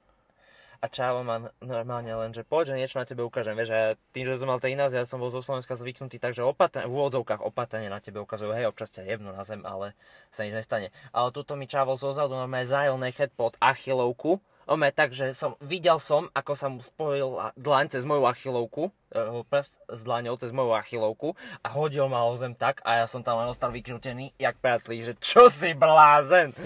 a 0.77 0.85
čavo 0.93 1.25
ma 1.25 1.49
normálne 1.57 2.13
len, 2.13 2.29
že 2.37 2.45
poď, 2.45 2.73
že 2.73 2.79
niečo 2.85 3.01
na 3.01 3.07
tebe 3.09 3.25
ukážem, 3.25 3.57
vieš, 3.57 3.73
a 3.73 3.97
tým, 4.13 4.29
že 4.29 4.37
som 4.37 4.45
mal 4.45 4.61
13, 4.61 4.93
ja 4.93 5.09
som 5.09 5.17
bol 5.17 5.33
zo 5.33 5.41
Slovenska 5.41 5.73
zvyknutý, 5.73 6.21
takže 6.21 6.45
opatrne, 6.45 6.85
v 6.85 6.93
úvodzovkách 6.93 7.41
opatrne 7.41 7.89
na 7.89 7.97
tebe 7.97 8.21
ukazujú, 8.21 8.53
hej, 8.53 8.69
občas 8.69 8.93
ťa 8.93 9.09
jebnú 9.09 9.33
na 9.33 9.41
zem, 9.41 9.65
ale 9.65 9.97
sa 10.29 10.45
nič 10.45 10.53
nestane. 10.53 10.93
Ale 11.09 11.33
tuto 11.33 11.57
mi 11.57 11.65
čavo 11.65 11.97
zozadu 11.97 12.37
normálne 12.37 12.69
zajel 12.69 12.93
nechet 13.01 13.33
pod 13.33 13.57
achilovku, 13.57 14.37
Ome, 14.67 14.91
takže 14.91 15.31
som, 15.31 15.55
videl 15.63 15.95
som, 15.95 16.27
ako 16.35 16.51
sa 16.51 16.67
mu 16.67 16.83
spojil 16.83 17.39
dlaň 17.55 17.87
cez 17.87 18.03
moju 18.03 18.27
achilovku, 18.27 18.91
e, 19.15 19.39
prst 19.47 19.79
s 19.87 20.03
dlaňou 20.03 20.35
cez 20.35 20.51
moju 20.51 20.75
achilovku 20.75 21.39
a 21.63 21.71
hodil 21.71 22.11
ma 22.11 22.27
o 22.27 22.35
zem 22.35 22.51
tak 22.51 22.83
a 22.83 22.99
ja 22.99 23.07
som 23.07 23.23
tam 23.23 23.39
len 23.39 23.47
ostal 23.47 23.71
vykrútený, 23.71 24.35
jak 24.35 24.59
praclík, 24.59 25.07
že 25.07 25.13
čo 25.23 25.47
si 25.47 25.71
blázen. 25.71 26.51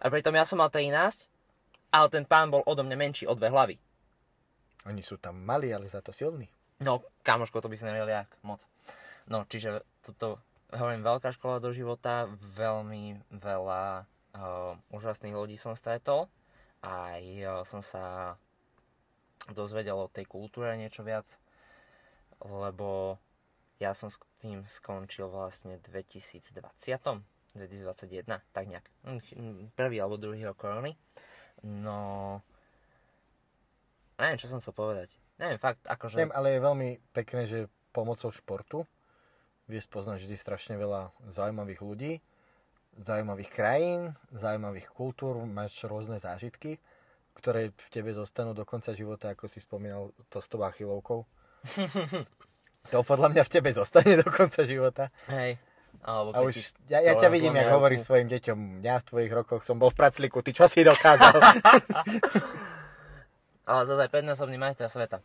A 0.00 0.08
pritom 0.08 0.32
ja 0.32 0.48
som 0.48 0.56
mal 0.56 0.72
13, 0.72 1.28
ale 1.92 2.06
ten 2.08 2.24
pán 2.24 2.48
bol 2.48 2.64
odo 2.64 2.80
mňa 2.80 2.96
menší 2.96 3.24
o 3.28 3.36
dve 3.36 3.52
hlavy. 3.52 3.76
Oni 4.88 5.04
sú 5.04 5.20
tam 5.20 5.36
malí, 5.44 5.70
ale 5.70 5.92
za 5.92 6.00
to 6.00 6.10
silní. 6.10 6.48
No, 6.80 7.04
kamoško, 7.20 7.60
to 7.60 7.68
by 7.68 7.76
si 7.76 7.84
nevedel 7.84 8.08
jak 8.08 8.32
moc. 8.40 8.64
No, 9.28 9.44
čiže 9.44 9.84
toto, 10.00 10.40
hovorím, 10.72 11.04
veľká 11.04 11.36
škola 11.36 11.60
do 11.60 11.70
života, 11.76 12.32
veľmi 12.56 13.20
veľa 13.28 14.08
úžasných 14.94 15.34
ľudí 15.34 15.56
som 15.58 15.74
stretol. 15.74 16.30
Aj 16.80 17.20
uh, 17.20 17.62
som 17.68 17.84
sa 17.84 18.36
dozvedel 19.52 19.96
o 19.96 20.12
tej 20.12 20.24
kultúre 20.28 20.72
niečo 20.76 21.04
viac, 21.04 21.26
lebo 22.44 23.16
ja 23.80 23.96
som 23.96 24.12
s 24.12 24.20
tým 24.40 24.64
skončil 24.68 25.28
vlastne 25.32 25.80
v 25.80 26.04
2020, 26.04 26.52
2021, 27.56 28.28
tak 28.52 28.64
nejak. 28.68 28.86
Hm, 29.08 29.72
Prvý 29.72 29.96
alebo 29.98 30.20
druhý 30.20 30.44
rok 30.44 30.60
korony. 30.60 30.94
No, 31.64 32.40
neviem, 34.20 34.40
čo 34.40 34.48
som 34.48 34.60
chcel 34.60 34.76
povedať. 34.76 35.16
Neviem, 35.40 35.56
fakt, 35.56 35.80
akože... 35.88 36.20
Viem, 36.20 36.32
ale 36.36 36.56
je 36.56 36.60
veľmi 36.64 36.88
pekné, 37.16 37.42
že 37.48 37.58
pomocou 37.96 38.28
športu 38.28 38.84
vieš 39.70 39.86
poznať 39.86 40.26
vždy 40.26 40.36
strašne 40.36 40.74
veľa 40.74 41.14
zaujímavých 41.30 41.80
ľudí, 41.80 42.12
zaujímavých 43.00 43.50
krajín, 43.50 44.12
zaujímavých 44.30 44.92
kultúr, 44.92 45.40
máš 45.48 45.80
rôzne 45.88 46.20
zážitky, 46.20 46.76
ktoré 47.34 47.72
v 47.72 47.88
tebe 47.88 48.12
zostanú 48.12 48.52
do 48.52 48.68
konca 48.68 48.92
života, 48.92 49.32
ako 49.32 49.48
si 49.48 49.64
spomínal 49.64 50.12
to 50.28 50.38
s 50.38 50.46
tou 50.46 50.60
achilovkou. 50.60 51.24
to 52.92 52.96
podľa 53.04 53.28
mňa 53.32 53.42
v 53.44 53.52
tebe 53.52 53.70
zostane 53.72 54.20
do 54.20 54.28
konca 54.28 54.60
života. 54.68 55.08
Hej. 55.32 55.56
Alebo 56.00 56.32
A 56.32 56.40
už, 56.46 56.72
ja, 56.88 57.02
ja 57.02 57.12
ťa 57.18 57.28
vidím, 57.28 57.52
jak 57.52 57.68
hovoríš 57.68 58.08
svojim 58.08 58.30
deťom, 58.30 58.80
ja 58.80 59.02
v 59.02 59.06
tvojich 59.10 59.32
rokoch 59.32 59.62
som 59.66 59.76
bol 59.76 59.92
v 59.92 60.00
pracliku, 60.00 60.40
ty 60.40 60.54
čo 60.54 60.70
si 60.70 60.86
dokázal? 60.86 61.34
Ale 63.68 63.80
zase 63.84 64.00
aj 64.08 64.10
15-osobný 64.10 64.56
majster 64.56 64.88
sveta. 64.88 65.20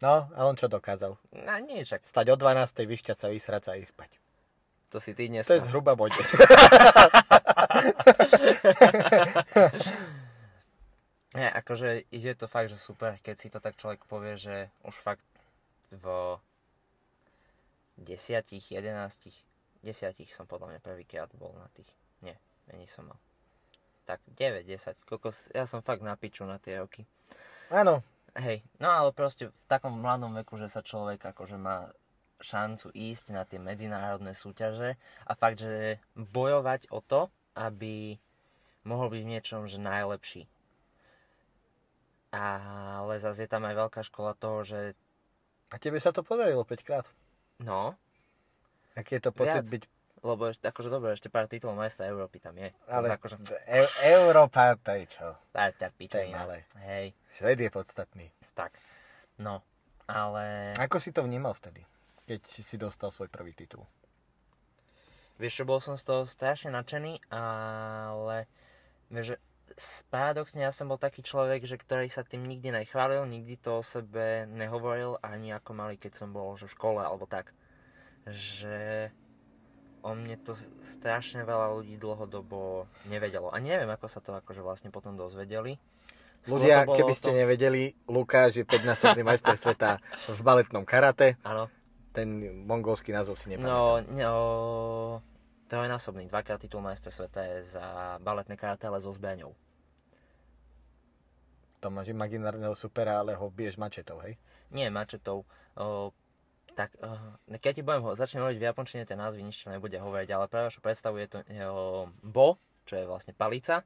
no, 0.00 0.32
a 0.32 0.40
on 0.48 0.56
čo 0.56 0.66
dokázal? 0.66 1.12
No 1.16 1.52
však 1.60 2.08
Stať 2.08 2.26
o 2.32 2.36
12, 2.40 2.88
vyšťať 2.88 3.16
sa, 3.20 3.28
vysrať 3.28 3.62
sa 3.68 3.70
a 3.76 3.78
ísť 3.78 3.92
spať. 3.92 4.10
To 4.88 5.00
si 5.00 5.14
ty 5.14 5.28
dnes. 5.28 5.46
To 5.46 5.54
je 5.54 5.60
zhruba 5.66 5.94
bodec. 5.94 6.22
Nie, 11.36 11.52
akože 11.52 12.08
ide 12.08 12.32
to 12.32 12.48
fakt, 12.48 12.72
že 12.72 12.80
super, 12.80 13.20
keď 13.20 13.36
si 13.36 13.52
to 13.52 13.60
tak 13.60 13.76
človek 13.76 14.00
povie, 14.08 14.40
že 14.40 14.72
už 14.88 14.96
fakt 14.96 15.20
v 15.92 16.38
desiatich, 18.00 18.72
jedenástich, 18.72 19.36
desiatich 19.84 20.32
som 20.32 20.48
podľa 20.48 20.76
mňa 20.76 20.80
prvýkrát 20.80 21.28
bol 21.36 21.52
na 21.60 21.68
tých. 21.76 21.92
Nie, 22.24 22.40
menej 22.72 22.88
som 22.88 23.04
mal. 23.12 23.20
Tak 24.08 24.24
9, 24.32 24.64
10, 24.64 24.96
kokos, 25.04 25.52
ja 25.52 25.68
som 25.68 25.84
fakt 25.84 26.00
na 26.00 26.16
piču 26.16 26.48
na 26.48 26.56
tie 26.56 26.80
roky. 26.80 27.04
Áno, 27.68 28.00
Hej, 28.36 28.60
no 28.76 28.92
ale 28.92 29.16
proste 29.16 29.48
v 29.48 29.64
takom 29.64 29.96
mladom 29.96 30.36
veku, 30.36 30.60
že 30.60 30.68
sa 30.68 30.84
človek 30.84 31.24
akože 31.32 31.56
má 31.56 31.88
šancu 32.40 32.92
ísť 32.92 33.32
na 33.32 33.42
tie 33.48 33.56
medzinárodné 33.56 34.36
súťaže 34.36 35.00
a 35.24 35.32
fakt, 35.32 35.60
že 35.64 36.00
bojovať 36.14 36.92
o 36.92 37.00
to, 37.00 37.32
aby 37.56 38.20
mohol 38.84 39.08
byť 39.08 39.20
v 39.24 39.30
niečom, 39.32 39.60
že 39.66 39.80
najlepší. 39.80 40.44
Ale 42.36 43.16
zase 43.16 43.48
je 43.48 43.50
tam 43.50 43.64
aj 43.64 43.74
veľká 43.74 44.00
škola 44.04 44.36
toho, 44.36 44.62
že 44.62 44.92
a 45.66 45.82
tebe 45.82 45.98
sa 45.98 46.14
to 46.14 46.22
podarilo 46.22 46.62
5 46.62 46.86
krát. 46.86 47.06
no, 47.58 47.98
Aký 48.96 49.20
je 49.20 49.28
to 49.28 49.32
pocit 49.34 49.66
Viac. 49.66 49.72
byť... 49.76 49.82
lebo 50.24 50.48
ešte, 50.48 50.64
akože 50.72 50.88
dobre, 50.88 51.12
ešte 51.12 51.28
pár 51.28 51.44
titulov 51.50 51.76
majstra 51.76 52.08
Európy 52.08 52.40
tam 52.40 52.56
je. 52.56 52.72
Ale 52.88 53.12
akože, 53.12 53.36
e- 53.68 53.92
Európa, 54.08 54.72
to 54.80 54.96
je 54.96 55.04
čo? 55.10 55.36
je 55.52 55.88
pičovina. 55.92 56.46
malé. 56.46 56.64
Hej, 56.80 57.12
Svet 57.28 57.60
je 57.60 57.68
podstatný. 57.68 58.32
tak. 58.56 58.72
No, 59.36 59.60
ale... 60.08 60.72
Ako 60.80 60.96
si 60.96 61.12
to 61.12 61.20
vnímal 61.20 61.52
vtedy, 61.52 61.84
keď 62.26 62.40
si 62.44 62.76
dostal 62.76 63.14
svoj 63.14 63.30
prvý 63.30 63.54
titul? 63.54 63.86
Vieš 65.36 65.62
čo, 65.62 65.64
bol 65.68 65.78
som 65.78 65.94
z 66.00 66.04
toho 66.04 66.22
strašne 66.24 66.72
nadšený, 66.72 67.28
ale 67.28 68.48
vieš, 69.12 69.36
že 69.36 69.36
paradoxne 70.08 70.64
ja 70.64 70.72
som 70.72 70.88
bol 70.88 70.96
taký 70.96 71.20
človek, 71.20 71.68
že 71.68 71.76
ktorý 71.76 72.08
sa 72.08 72.24
tým 72.24 72.48
nikdy 72.48 72.72
nechválil, 72.72 73.28
nikdy 73.28 73.60
to 73.60 73.78
o 73.78 73.82
sebe 73.84 74.48
nehovoril, 74.48 75.20
ani 75.20 75.52
ako 75.52 75.70
malý, 75.76 76.00
keď 76.00 76.16
som 76.16 76.32
bol 76.32 76.56
že 76.56 76.66
v 76.66 76.74
škole 76.74 77.00
alebo 77.04 77.28
tak. 77.28 77.52
Že 78.26 79.12
o 80.00 80.10
mne 80.16 80.38
to 80.40 80.56
strašne 80.96 81.44
veľa 81.44 81.82
ľudí 81.82 82.00
dlhodobo 82.00 82.88
nevedelo. 83.10 83.52
A 83.52 83.60
neviem, 83.60 83.90
ako 83.90 84.06
sa 84.08 84.24
to 84.24 84.32
akože 84.32 84.64
vlastne 84.64 84.88
potom 84.88 85.18
dozvedeli. 85.18 85.76
Skôr 86.46 86.62
Ľudia, 86.62 86.86
to 86.86 86.94
keby 86.94 87.12
ste 87.12 87.34
tom- 87.34 87.38
nevedeli, 87.42 87.82
Lukáš 88.06 88.62
je 88.62 88.64
5-násobný 88.64 89.26
majster 89.26 89.58
sveta 89.58 89.98
v 90.30 90.40
baletnom 90.46 90.86
karate. 90.86 91.34
Áno, 91.42 91.66
Ten 92.16 92.40
mongolský 92.64 93.12
názov 93.12 93.36
si 93.36 93.52
no, 93.52 93.60
nepamätám. 93.60 94.08
no, 94.16 94.32
trojnásobný, 95.68 96.32
dvakrát 96.32 96.56
titul 96.56 96.80
majstra 96.80 97.12
sveta 97.12 97.44
je 97.44 97.76
za 97.76 98.16
baletné 98.24 98.56
karate, 98.56 98.88
ale 98.88 99.04
so 99.04 99.12
zbraňou. 99.12 99.52
To 101.84 101.92
máš 101.92 102.08
imaginárneho 102.08 102.72
supera, 102.72 103.20
ale 103.20 103.36
ho 103.36 103.52
biješ 103.52 103.76
mačetou, 103.76 104.16
hej? 104.24 104.40
Nie 104.72 104.88
mačetou. 104.88 105.44
O, 105.76 106.10
tak, 106.72 106.96
o, 107.04 107.36
keď 107.52 107.72
ti 107.76 107.82
budem 107.84 108.02
ho, 108.02 108.16
začnem 108.16 108.48
hovoriť 108.48 108.58
v 108.58 108.68
japončine, 108.72 109.04
tie 109.04 109.14
názvy 109.14 109.44
nič 109.44 109.68
nebude 109.68 110.00
hovoriť, 110.00 110.28
ale 110.32 110.48
pre 110.48 110.72
vašu 110.72 110.80
predstavu 110.80 111.20
je 111.20 111.28
to 111.28 111.38
o, 111.68 112.08
bo, 112.24 112.56
čo 112.88 112.96
je 112.96 113.04
vlastne 113.04 113.36
palica. 113.36 113.84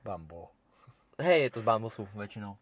Bambo. 0.00 0.48
Hej, 1.20 1.48
je 1.48 1.50
to 1.54 1.60
z 1.60 1.68
bambusu 1.68 2.08
väčšinou. 2.16 2.56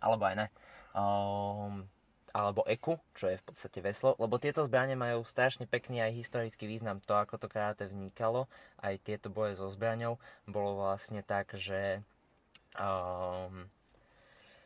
Alebo 0.00 0.24
aj 0.24 0.34
ne. 0.38 0.46
Um, 0.94 1.90
alebo 2.34 2.66
eku, 2.66 2.98
čo 3.14 3.30
je 3.30 3.38
v 3.38 3.46
podstate 3.46 3.78
veslo, 3.78 4.18
lebo 4.18 4.42
tieto 4.42 4.66
zbranie 4.66 4.98
majú 4.98 5.22
strašne 5.22 5.70
pekný 5.70 6.02
aj 6.02 6.18
historický 6.18 6.66
význam. 6.66 6.98
To, 7.06 7.14
ako 7.14 7.38
to 7.38 7.46
karate 7.46 7.86
vznikalo, 7.86 8.50
aj 8.82 8.98
tieto 9.06 9.30
boje 9.30 9.54
so 9.54 9.70
zbraňou, 9.70 10.18
bolo 10.50 10.82
vlastne 10.82 11.22
tak, 11.22 11.54
že 11.54 12.02
um, 12.74 13.70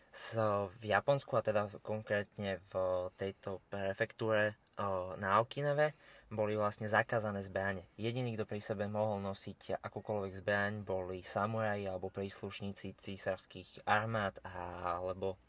s, 0.09 0.33
v 0.81 0.85
Japonsku, 0.89 1.37
a 1.37 1.45
teda 1.45 1.69
konkrétne 1.85 2.57
v 2.73 2.73
tejto 3.21 3.61
prefektúre 3.69 4.57
uh, 4.81 5.13
na 5.21 5.37
Okinave, 5.45 5.93
boli 6.33 6.57
vlastne 6.57 6.89
zakázané 6.89 7.41
zbranie. 7.45 7.85
Jediný, 7.97 8.37
kto 8.37 8.45
pri 8.49 8.61
sebe 8.61 8.85
mohol 8.89 9.21
nosiť 9.25 9.81
akúkoľvek 9.81 10.33
zbraň, 10.41 10.73
boli 10.85 11.25
samuraji 11.25 11.89
alebo 11.89 12.13
príslušníci 12.13 13.01
císarských 13.01 13.85
armád 13.89 14.37
alebo 14.45 15.41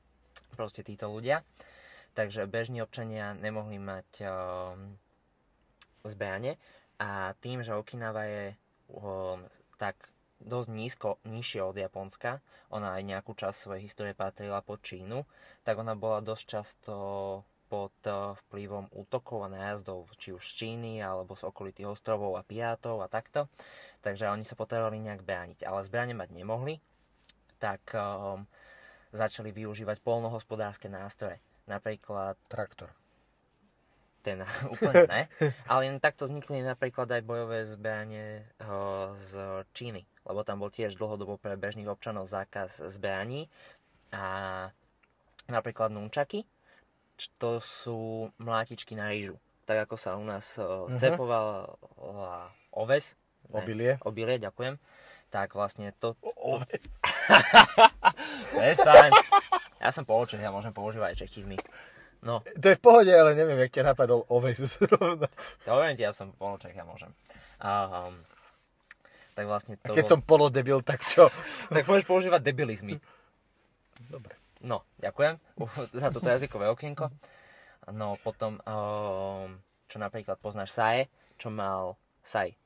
proste 0.55 0.83
títo 0.83 1.11
ľudia. 1.11 1.43
Takže 2.19 2.51
bežní 2.51 2.83
občania 2.83 3.31
nemohli 3.31 3.79
mať 3.79 4.27
um, 4.27 4.99
zbranie 6.03 6.59
a 6.99 7.31
tým, 7.39 7.63
že 7.63 7.71
Okinawa 7.71 8.27
je 8.27 8.45
um, 8.91 9.39
tak 9.79 9.95
dosť 10.43 10.67
nízko, 10.67 11.09
nižšie 11.23 11.63
od 11.63 11.79
Japonska, 11.79 12.43
ona 12.75 12.99
aj 12.99 13.07
nejakú 13.07 13.31
časť 13.39 13.55
svojej 13.55 13.87
histórie 13.87 14.11
patrila 14.11 14.59
pod 14.59 14.83
Čínu, 14.83 15.23
tak 15.63 15.79
ona 15.79 15.95
bola 15.95 16.19
dosť 16.19 16.43
často 16.43 16.93
pod 17.71 17.95
uh, 18.03 18.35
vplyvom 18.35 18.91
útokov 18.99 19.47
a 19.47 19.53
nájazdov, 19.55 20.11
či 20.19 20.35
už 20.35 20.43
z 20.43 20.53
Číny, 20.59 20.99
alebo 20.99 21.39
z 21.39 21.47
okolitých 21.47 21.87
ostrovov 21.87 22.35
a 22.35 22.43
pirátov 22.43 22.99
a 22.99 23.07
takto. 23.07 23.47
Takže 24.03 24.27
oni 24.27 24.43
sa 24.43 24.59
potrebovali 24.59 24.99
nejak 24.99 25.23
brániť. 25.23 25.63
Ale 25.63 25.87
zbrane 25.87 26.11
mať 26.19 26.35
nemohli, 26.35 26.83
tak 27.63 27.79
um, 27.95 28.43
začali 29.15 29.55
využívať 29.55 30.03
polnohospodárske 30.03 30.91
nástroje. 30.91 31.39
Napríklad 31.69 32.33
Traktor. 32.49 32.89
ten 34.19 34.43
úplne 34.73 35.07
ne, 35.07 35.21
ale 35.63 35.87
len 35.87 36.01
takto 36.03 36.27
vznikli 36.27 36.59
napríklad 36.59 37.07
aj 37.07 37.23
bojové 37.23 37.63
zbranie 37.63 38.43
z 39.15 39.31
Číny, 39.71 40.03
lebo 40.27 40.43
tam 40.43 40.59
bol 40.59 40.67
tiež 40.67 40.99
dlhodobo 40.99 41.39
pre 41.39 41.55
bežných 41.55 41.87
občanov 41.87 42.27
zákaz 42.27 42.83
zbraní 42.91 43.47
a 44.11 44.67
napríklad 45.47 45.93
nunčaky, 45.95 46.43
to 47.39 47.63
sú 47.63 48.27
mlátičky 48.39 48.95
na 48.95 49.07
rýžu. 49.07 49.39
Tak 49.63 49.87
ako 49.87 49.95
sa 49.95 50.17
u 50.17 50.25
nás 50.25 50.57
uh, 50.57 50.89
cepovala 50.97 51.69
oves, 52.73 53.15
ne, 53.47 53.61
Obilie. 53.61 53.91
obilie, 54.03 54.35
ďakujem, 54.35 54.75
tak 55.31 55.53
vlastne 55.55 55.93
to... 55.95 56.17
Oves. 56.35 56.83
Prestaň. 58.57 59.13
Ja 59.79 59.89
som 59.95 60.03
poloček, 60.03 60.43
ja 60.43 60.51
môžem 60.51 60.75
používať 60.75 61.15
aj 61.15 61.19
čechizmy. 61.25 61.55
No, 62.19 62.43
To 62.43 62.67
je 62.67 62.75
v 62.75 62.83
pohode, 62.83 63.11
ale 63.15 63.31
neviem, 63.31 63.55
jak 63.63 63.79
ťa 63.79 63.95
napadol 63.95 64.27
oves 64.27 64.59
zrovna. 64.59 65.31
to 65.63 65.69
hovorím 65.71 65.95
ti, 65.95 66.03
ja 66.03 66.11
som 66.11 66.35
poloček, 66.35 66.75
ja 66.75 66.83
môžem. 66.83 67.15
A, 67.63 67.87
um, 68.11 68.15
tak 69.39 69.47
vlastne 69.47 69.79
A 69.79 69.87
to... 69.87 69.95
keď 69.95 70.05
som 70.07 70.19
polodebil, 70.19 70.83
tak 70.83 70.99
čo? 71.07 71.31
Tak 71.75 71.87
môžeš 71.87 72.03
používať 72.03 72.43
debilizmy. 72.43 72.99
Dobre. 74.11 74.35
No, 74.59 74.83
ďakujem 74.99 75.39
za 75.95 76.11
toto 76.11 76.27
jazykové 76.27 76.67
okienko. 76.67 77.07
No, 77.95 78.19
potom, 78.19 78.59
um, 78.67 79.55
čo 79.87 79.95
napríklad 79.95 80.35
poznáš 80.43 80.75
Sae, 80.75 81.07
čo 81.39 81.47
mal 81.47 81.95
Sai. 82.19 82.59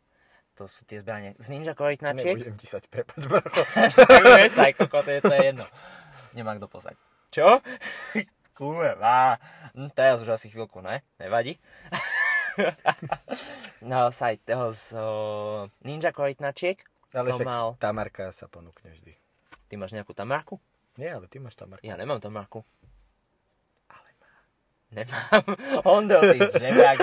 To 0.57 0.65
sú 0.69 0.85
tie 0.85 1.01
zbranie 1.01 1.33
z 1.37 1.49
ninja 1.53 1.73
korytnačiek. 1.77 2.37
Nebudem 2.37 2.57
ti 2.57 2.65
sať. 2.65 2.89
To 2.89 4.37
je 4.37 4.49
Sai, 4.49 4.73
koko, 4.73 5.01
to 5.01 5.09
je, 5.13 5.19
to 5.21 5.33
je 5.33 5.53
jedno. 5.53 5.65
Nemá 6.33 6.57
kto 6.57 6.67
poznať. 6.67 6.97
Čo? 7.29 7.61
Kurva. 8.57 9.41
Hm, 9.73 9.89
teraz 9.97 10.21
už 10.21 10.37
asi 10.37 10.49
chvíľku, 10.53 10.81
ne? 10.85 11.01
Nevadí. 11.17 11.57
no, 13.81 14.13
Sai, 14.13 14.37
toho 14.37 14.69
z 14.69 14.93
uh, 14.93 15.65
ninja 15.81 16.13
korytnačiek. 16.13 16.77
Ale 17.13 17.33
však 17.33 17.45
mal- 17.45 17.73
Tamarka 17.81 18.29
sa 18.29 18.45
ponúkne 18.45 18.93
vždy. 18.93 19.13
Ty 19.69 19.73
máš 19.81 19.93
nejakú 19.97 20.13
tamarku? 20.13 20.61
Nie, 21.01 21.17
ale 21.17 21.25
ty 21.25 21.41
máš 21.41 21.57
Tamarku. 21.57 21.81
Ja 21.81 21.97
nemám 21.97 22.21
tamarku. 22.21 22.61
Ale 23.89 24.09
mám. 24.21 24.43
Nemám. 24.93 25.41
Hondo, 25.89 26.21
ty 26.21 26.37
nemáš 26.61 26.97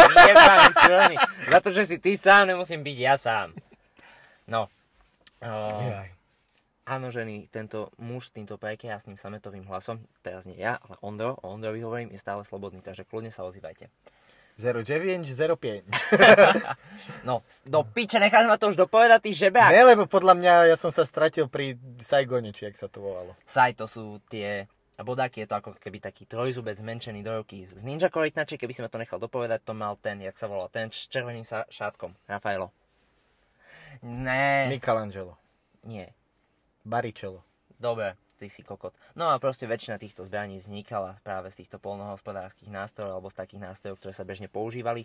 skroný. 0.79 1.17
Za 1.51 1.59
to, 1.59 1.75
že 1.75 1.83
si 1.91 1.97
ty 1.99 2.15
sám, 2.15 2.47
nemusím 2.55 2.87
byť 2.87 2.97
ja 3.03 3.15
sám. 3.19 3.51
No. 4.47 4.71
Uh, 5.43 5.91
Jaj. 5.91 6.20
Áno, 6.91 7.15
ženy, 7.15 7.47
tento 7.55 7.95
muž 8.03 8.29
s 8.29 8.35
týmto 8.35 8.59
prekrásnym 8.59 9.15
sametovým 9.15 9.63
hlasom, 9.71 10.03
teraz 10.27 10.51
nie 10.51 10.59
ja, 10.59 10.83
ale 10.83 10.99
Ondro, 11.07 11.39
o 11.39 11.55
Ondrovi 11.55 11.79
hovorím, 11.87 12.11
je 12.11 12.19
stále 12.19 12.43
slobodný, 12.43 12.83
takže 12.83 13.07
kľudne 13.07 13.31
sa 13.31 13.47
ozývajte. 13.47 13.87
09, 14.61 15.25
05. 15.25 15.89
No, 17.29 17.41
do 17.65 17.81
piče, 17.81 18.21
necháš 18.21 18.45
ma 18.45 18.61
to 18.61 18.69
už 18.69 18.77
dopovedať, 18.77 19.25
ty 19.25 19.31
žebák. 19.33 19.73
Ne, 19.73 19.87
lebo 19.89 20.05
podľa 20.05 20.37
mňa 20.37 20.53
ja 20.69 20.77
som 20.77 20.93
sa 20.93 21.09
stratil 21.09 21.49
pri 21.49 21.81
Saigone, 21.97 22.53
či 22.53 22.69
jak 22.69 22.77
sa 22.77 22.91
to 22.91 23.01
volalo. 23.01 23.33
Saj, 23.49 23.81
to 23.81 23.89
sú 23.89 24.21
tie 24.29 24.69
a 25.01 25.03
bodáky 25.03 25.41
je 25.41 25.49
to 25.49 25.57
ako 25.57 25.71
keby 25.81 25.97
taký 25.97 26.29
trojzubec 26.29 26.77
zmenšený 26.77 27.25
do 27.25 27.41
ruky 27.41 27.65
z 27.65 27.81
Ninja 27.89 28.13
korytnačiek, 28.13 28.61
keby 28.61 28.77
si 28.77 28.85
ma 28.85 28.93
to 28.93 29.01
nechal 29.01 29.17
dopovedať, 29.17 29.65
to 29.65 29.73
mal 29.73 29.97
ten, 29.97 30.21
jak 30.21 30.37
sa 30.37 30.45
volal, 30.45 30.69
ten 30.69 30.93
s 30.93 31.09
červeným 31.09 31.49
šátkom, 31.49 32.13
Rafaelo. 32.29 32.69
Ne, 34.05 34.69
Michelangelo. 34.69 35.41
nie, 35.89 36.05
Baricello. 36.85 37.45
dobre, 37.81 38.17
ty 38.41 38.49
si 38.49 38.65
kokot. 38.65 38.97
No 39.17 39.29
a 39.29 39.37
proste 39.37 39.69
väčšina 39.69 40.01
týchto 40.01 40.25
zbraní 40.25 40.61
vznikala 40.61 41.21
práve 41.21 41.53
z 41.53 41.65
týchto 41.65 41.77
polnohospodárskych 41.77 42.73
nástrojov 42.73 43.21
alebo 43.21 43.29
z 43.29 43.41
takých 43.41 43.65
nástrojov, 43.69 44.01
ktoré 44.01 44.13
sa 44.17 44.25
bežne 44.25 44.49
používali. 44.49 45.05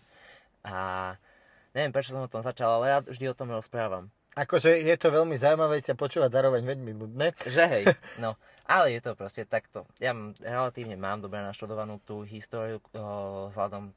A 0.63 1.13
neviem, 1.75 1.91
prečo 1.91 2.15
som 2.15 2.23
o 2.23 2.31
tom 2.31 2.39
začal, 2.39 2.79
ale 2.79 2.85
ja 2.91 2.97
vždy 3.03 3.31
o 3.31 3.37
tom 3.37 3.51
rozprávam. 3.51 4.07
Akože 4.35 4.83
je 4.83 4.95
to 4.99 5.15
veľmi 5.15 5.39
zaujímavé 5.39 5.79
ťa 5.79 5.95
počúvať 5.95 6.35
zároveň 6.35 6.67
veľmi 6.67 6.91
nudné. 6.91 7.31
Že 7.47 7.63
hej, 7.71 7.85
no. 8.23 8.35
Ale 8.67 8.91
je 8.91 8.99
to 8.99 9.15
proste 9.15 9.47
takto. 9.47 9.87
Ja 10.03 10.11
relatívne 10.43 10.99
mám 10.99 11.23
dobre 11.23 11.39
naštudovanú 11.39 12.03
tú 12.03 12.27
históriu 12.27 12.83
o, 12.91 13.47
vzhľadom 13.47 13.95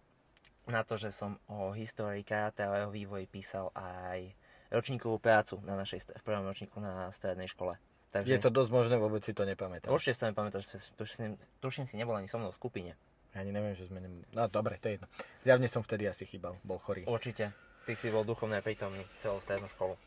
na 0.70 0.84
to, 0.84 0.94
že 0.94 1.10
som 1.10 1.40
o 1.50 1.74
histórii 1.74 2.22
karate 2.22 2.62
a 2.62 2.70
o 2.70 2.78
jeho 2.78 2.90
vývoji 2.92 3.26
písal 3.26 3.72
aj 3.74 4.30
ročníkovú 4.68 5.16
prácu 5.18 5.60
na 5.64 5.74
našej, 5.74 6.12
v 6.16 6.22
prvom 6.24 6.44
ročníku 6.44 6.78
na 6.78 7.08
strednej 7.10 7.48
škole. 7.48 7.76
Takže 8.08 8.28
Je 8.28 8.40
to 8.40 8.48
dosť 8.48 8.70
možné, 8.72 8.94
vôbec 8.96 9.20
si 9.20 9.36
to 9.36 9.44
nepamätám. 9.44 9.92
určite 9.92 10.16
si 10.16 10.20
to 10.24 10.28
nepamätáš, 10.32 10.64
tuším, 10.96 11.36
tuším 11.60 11.84
si 11.84 12.00
nebol 12.00 12.16
ani 12.16 12.24
so 12.24 12.40
mnou 12.40 12.48
v 12.52 12.56
skupine. 12.56 12.92
Ja 13.36 13.44
ani 13.44 13.52
neviem, 13.52 13.76
že 13.76 13.84
sme... 13.84 14.00
Nem... 14.00 14.24
No 14.32 14.48
dobre, 14.48 14.80
to 14.80 14.88
je 14.88 14.96
jedno. 14.96 15.08
Zjavne 15.44 15.68
som 15.68 15.84
vtedy 15.84 16.08
asi 16.08 16.24
chýbal, 16.24 16.56
bol 16.64 16.80
chorý. 16.80 17.04
Určite. 17.04 17.52
Ty 17.84 17.92
si 17.92 18.08
bol 18.08 18.24
duchovne 18.24 18.64
prítomný 18.64 19.04
celú 19.20 19.40
strednú 19.44 19.68
školu. 19.68 20.00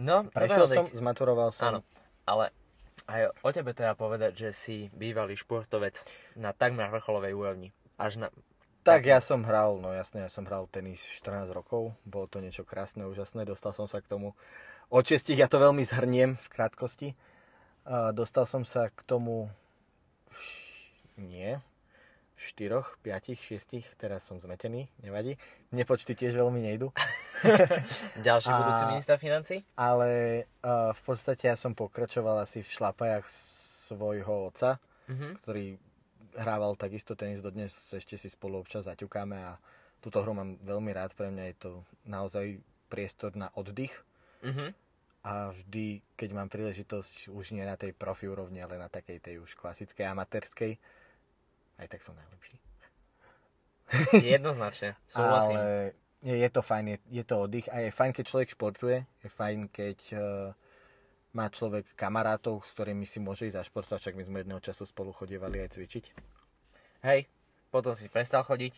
No, 0.00 0.24
Prešiel 0.32 0.64
som, 0.64 0.84
Odek. 0.88 0.96
zmaturoval 0.96 1.52
som. 1.52 1.64
Áno, 1.68 1.80
ale 2.24 2.48
aj 3.04 3.36
o 3.44 3.50
tebe 3.52 3.76
treba 3.76 3.92
povedať, 3.92 4.32
že 4.32 4.48
si 4.56 4.76
bývalý 4.96 5.36
športovec 5.36 6.00
na 6.40 6.56
takmer 6.56 6.88
vrcholovej 6.88 7.36
úrovni. 7.36 7.68
Až 8.00 8.24
na... 8.24 8.28
Tak 8.82 9.00
ja 9.04 9.18
som 9.18 9.42
hral, 9.42 9.78
no 9.78 9.90
jasne, 9.90 10.20
ja 10.20 10.28
som 10.28 10.42
hral 10.42 10.66
tenis 10.66 11.06
14 11.06 11.46
rokov. 11.48 11.94
Bolo 12.02 12.26
to 12.26 12.38
niečo 12.38 12.62
krásne, 12.62 13.04
úžasné. 13.04 13.42
Dostal 13.42 13.70
som 13.70 13.86
sa 13.86 13.98
k 13.98 14.08
tomu 14.08 14.34
od 14.88 15.02
šestich, 15.02 15.36
ja 15.36 15.46
to 15.46 15.56
veľmi 15.56 15.82
zhrniem 15.82 16.34
v 16.34 16.46
krátkosti. 16.48 17.08
A 17.84 18.10
dostal 18.10 18.42
som 18.44 18.62
sa 18.62 18.88
k 18.88 18.98
tomu 19.02 19.46
v 20.26 20.42
nie, 21.16 21.62
v 22.32 22.40
štyroch, 22.40 22.98
piatich, 22.98 23.38
šiestich, 23.38 23.86
teraz 23.96 24.22
som 24.22 24.36
zmetený, 24.36 24.90
nevadí. 24.98 25.38
Mne 25.70 25.84
počty 25.84 26.12
tiež 26.12 26.34
veľmi 26.34 26.58
nejdu. 26.60 26.90
Ďalší 28.18 28.48
A- 28.48 28.56
budúci 28.56 28.84
minister 28.88 29.16
financí? 29.16 29.56
Ale 29.72 30.10
uh, 30.58 30.90
v 30.90 31.02
podstate 31.04 31.46
ja 31.46 31.54
som 31.54 31.70
pokračoval 31.72 32.42
asi 32.42 32.60
v 32.60 32.72
šlapajach 32.72 33.26
svojho 33.28 34.48
otca, 34.48 34.82
Mhm. 35.02 35.38
ktorý 35.40 35.66
hrával 36.36 36.76
takisto 36.76 37.12
tenis 37.14 37.44
dodnes, 37.44 37.72
ešte 37.92 38.16
si 38.16 38.28
spolu 38.28 38.60
občas 38.60 38.88
zaťukáme 38.88 39.36
a 39.36 39.58
túto 40.00 40.18
hru 40.22 40.34
mám 40.34 40.58
veľmi 40.64 40.90
rád, 40.90 41.14
pre 41.14 41.30
mňa 41.30 41.44
je 41.52 41.56
to 41.58 41.70
naozaj 42.04 42.58
priestor 42.88 43.32
na 43.36 43.48
oddych 43.54 43.92
Mhm. 44.42 44.74
a 45.22 45.54
vždy, 45.54 46.02
keď 46.18 46.30
mám 46.34 46.50
príležitosť, 46.50 47.30
už 47.30 47.54
nie 47.54 47.62
na 47.62 47.78
tej 47.78 47.94
profi 47.94 48.26
úrovni, 48.26 48.58
ale 48.58 48.74
na 48.74 48.90
takej 48.90 49.22
tej 49.22 49.34
už 49.38 49.54
klasickej, 49.54 50.02
amatérskej, 50.10 50.82
aj 51.78 51.86
tak 51.86 52.02
som 52.02 52.18
najlepší. 52.18 52.58
Jednoznačne, 54.34 54.98
súhlasím. 55.06 55.56
Ale 55.56 55.94
je, 56.26 56.34
je 56.42 56.50
to 56.50 56.62
fajn, 56.62 56.86
je, 56.88 56.98
je 57.22 57.24
to 57.24 57.34
oddych 57.38 57.70
a 57.70 57.86
je 57.86 57.90
fajn, 57.94 58.10
keď 58.10 58.24
človek 58.26 58.48
športuje, 58.50 58.98
je 59.22 59.28
fajn, 59.30 59.58
keď 59.70 59.98
uh, 60.14 60.22
má 61.32 61.48
človek 61.48 61.88
kamarátov, 61.96 62.60
s 62.64 62.76
ktorými 62.76 63.08
si 63.08 63.18
môže 63.20 63.48
ísť 63.48 63.64
zašportovať, 63.64 64.00
však 64.04 64.16
my 64.20 64.24
sme 64.28 64.38
jedného 64.44 64.60
času 64.60 64.84
spolu 64.84 65.16
chodievali 65.16 65.64
aj 65.64 65.80
cvičiť. 65.80 66.04
Hej, 67.08 67.26
potom 67.72 67.96
si 67.96 68.12
prestal 68.12 68.44
chodiť. 68.44 68.76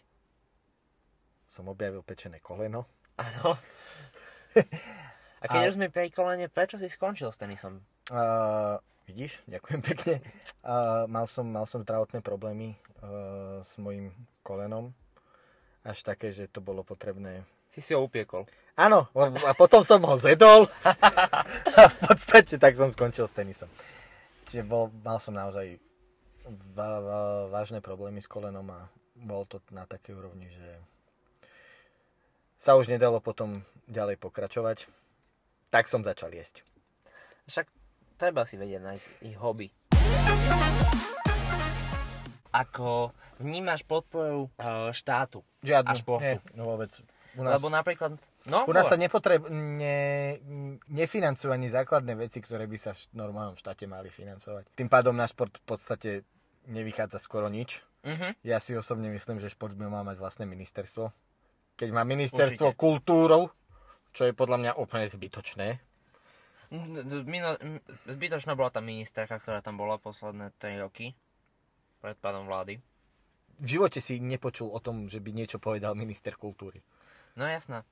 Som 1.50 1.68
objavil 1.68 2.00
pečené 2.06 2.38
koleno. 2.38 2.86
Áno. 3.18 3.58
A 5.42 5.44
keď 5.44 5.60
Ale- 5.60 5.68
už 5.68 5.76
sme 5.76 5.92
pri 5.92 6.08
kolene, 6.08 6.48
prečo 6.48 6.80
si 6.80 6.88
skončil 6.88 7.28
s 7.28 7.36
tenisom? 7.36 7.84
Uh, 8.08 8.80
vidíš, 9.04 9.44
ďakujem 9.44 9.80
pekne. 9.84 10.14
Uh, 10.64 11.04
mal, 11.04 11.28
som, 11.28 11.44
mal 11.44 11.68
som 11.68 11.84
zdravotné 11.84 12.24
problémy 12.24 12.72
uh, 13.04 13.60
s 13.60 13.76
mojim 13.76 14.14
kolenom. 14.40 14.96
Až 15.84 16.00
také, 16.00 16.32
že 16.32 16.48
to 16.48 16.64
bolo 16.64 16.80
potrebné 16.80 17.44
Si 17.74 17.82
si 17.82 17.90
ho 17.90 18.06
upiekol. 18.06 18.46
Áno, 18.78 19.10
a 19.18 19.50
potom 19.58 19.82
som 19.82 19.98
ho 20.06 20.14
zedol 20.14 20.70
a 21.78 21.82
v 21.90 21.96
podstate 22.06 22.54
tak 22.54 22.78
som 22.78 22.94
skončil 22.94 23.26
s 23.26 23.34
tenisom. 23.34 23.66
Čiže 24.46 24.62
bol, 24.62 24.94
mal 25.02 25.18
som 25.18 25.34
naozaj 25.34 25.82
va, 26.70 27.02
va, 27.02 27.20
vážne 27.50 27.82
problémy 27.82 28.22
s 28.22 28.30
kolenom 28.30 28.62
a 28.70 28.86
bol 29.18 29.42
to 29.50 29.58
na 29.74 29.90
takej 29.90 30.14
úrovni, 30.14 30.46
že 30.54 30.78
sa 32.62 32.78
už 32.78 32.86
nedalo 32.86 33.18
potom 33.18 33.66
ďalej 33.90 34.22
pokračovať. 34.22 34.86
Tak 35.74 35.90
som 35.90 36.06
začal 36.06 36.30
jesť. 36.30 36.62
Však 37.50 37.66
treba 38.22 38.46
si 38.46 38.54
vedieť 38.54 38.82
nájsť 38.86 39.06
ich 39.26 39.34
hobby. 39.34 39.74
Ako 42.54 43.10
vnímaš 43.42 43.82
podporu 43.82 44.46
e, 44.54 44.94
štátu 44.94 45.42
Žiadnu. 45.66 45.90
a 45.90 45.98
športu? 45.98 46.22
Nie, 46.22 46.38
no 46.54 46.70
vôbec. 46.70 46.94
U 47.34 47.42
nás, 47.42 47.58
Lebo 47.58 47.68
napríklad... 47.70 48.14
No, 48.46 48.62
u 48.68 48.72
nás 48.72 48.86
sa 48.86 48.94
nepotreb, 48.94 49.50
ne, 49.50 50.38
nefinancujú 50.86 51.50
ani 51.50 51.66
základné 51.66 52.14
veci, 52.14 52.38
ktoré 52.38 52.70
by 52.70 52.78
sa 52.78 52.94
v 52.94 53.02
normálnom 53.18 53.58
štáte 53.58 53.90
mali 53.90 54.06
financovať. 54.12 54.70
Tým 54.78 54.86
pádom 54.86 55.18
náš 55.18 55.34
šport 55.34 55.50
v 55.50 55.64
podstate 55.66 56.10
nevychádza 56.70 57.18
skoro 57.18 57.50
nič. 57.50 57.82
Mhm. 58.04 58.38
Ja 58.44 58.60
si 58.60 58.76
osobne 58.76 59.10
myslím, 59.10 59.40
že 59.42 59.50
šport 59.50 59.74
by 59.74 59.88
mal 59.88 60.04
mať 60.06 60.20
vlastné 60.20 60.44
ministerstvo. 60.46 61.10
Keď 61.74 61.88
má 61.90 62.06
ministerstvo 62.06 62.70
Určite. 62.70 62.78
kultúrou, 62.78 63.50
čo 64.14 64.30
je 64.30 64.32
podľa 64.36 64.58
mňa 64.62 64.72
úplne 64.78 65.10
zbytočné. 65.10 65.82
Zbytočná 68.06 68.54
bola 68.54 68.70
tá 68.70 68.78
ministerka, 68.78 69.42
ktorá 69.42 69.58
tam 69.58 69.74
bola 69.74 69.98
posledné 69.98 70.54
3 70.62 70.86
roky. 70.86 71.18
Pred 71.98 72.16
pádom 72.22 72.46
vlády. 72.46 72.78
V 73.58 73.66
živote 73.78 73.98
si 74.02 74.18
nepočul 74.18 74.70
o 74.70 74.78
tom, 74.82 75.06
že 75.06 75.22
by 75.22 75.30
niečo 75.30 75.62
povedal 75.62 75.94
minister 75.94 76.34
kultúry. 76.34 76.82
No 77.34 77.46
jasná. 77.46 77.82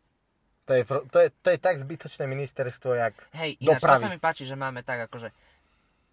To 0.65 0.73
je, 0.79 0.83
to 0.87 1.19
je, 1.19 1.29
to 1.43 1.49
je 1.51 1.59
tak 1.59 1.83
zbytočné 1.83 2.25
ministerstvo, 2.31 2.95
jak... 2.95 3.15
Hej, 3.35 3.59
ináč 3.59 3.83
to 3.83 3.87
Dopravy. 3.87 4.03
sa 4.07 4.13
mi 4.15 4.21
páči, 4.23 4.43
že 4.47 4.55
máme 4.55 4.87
tak 4.87 5.11
akože 5.11 5.35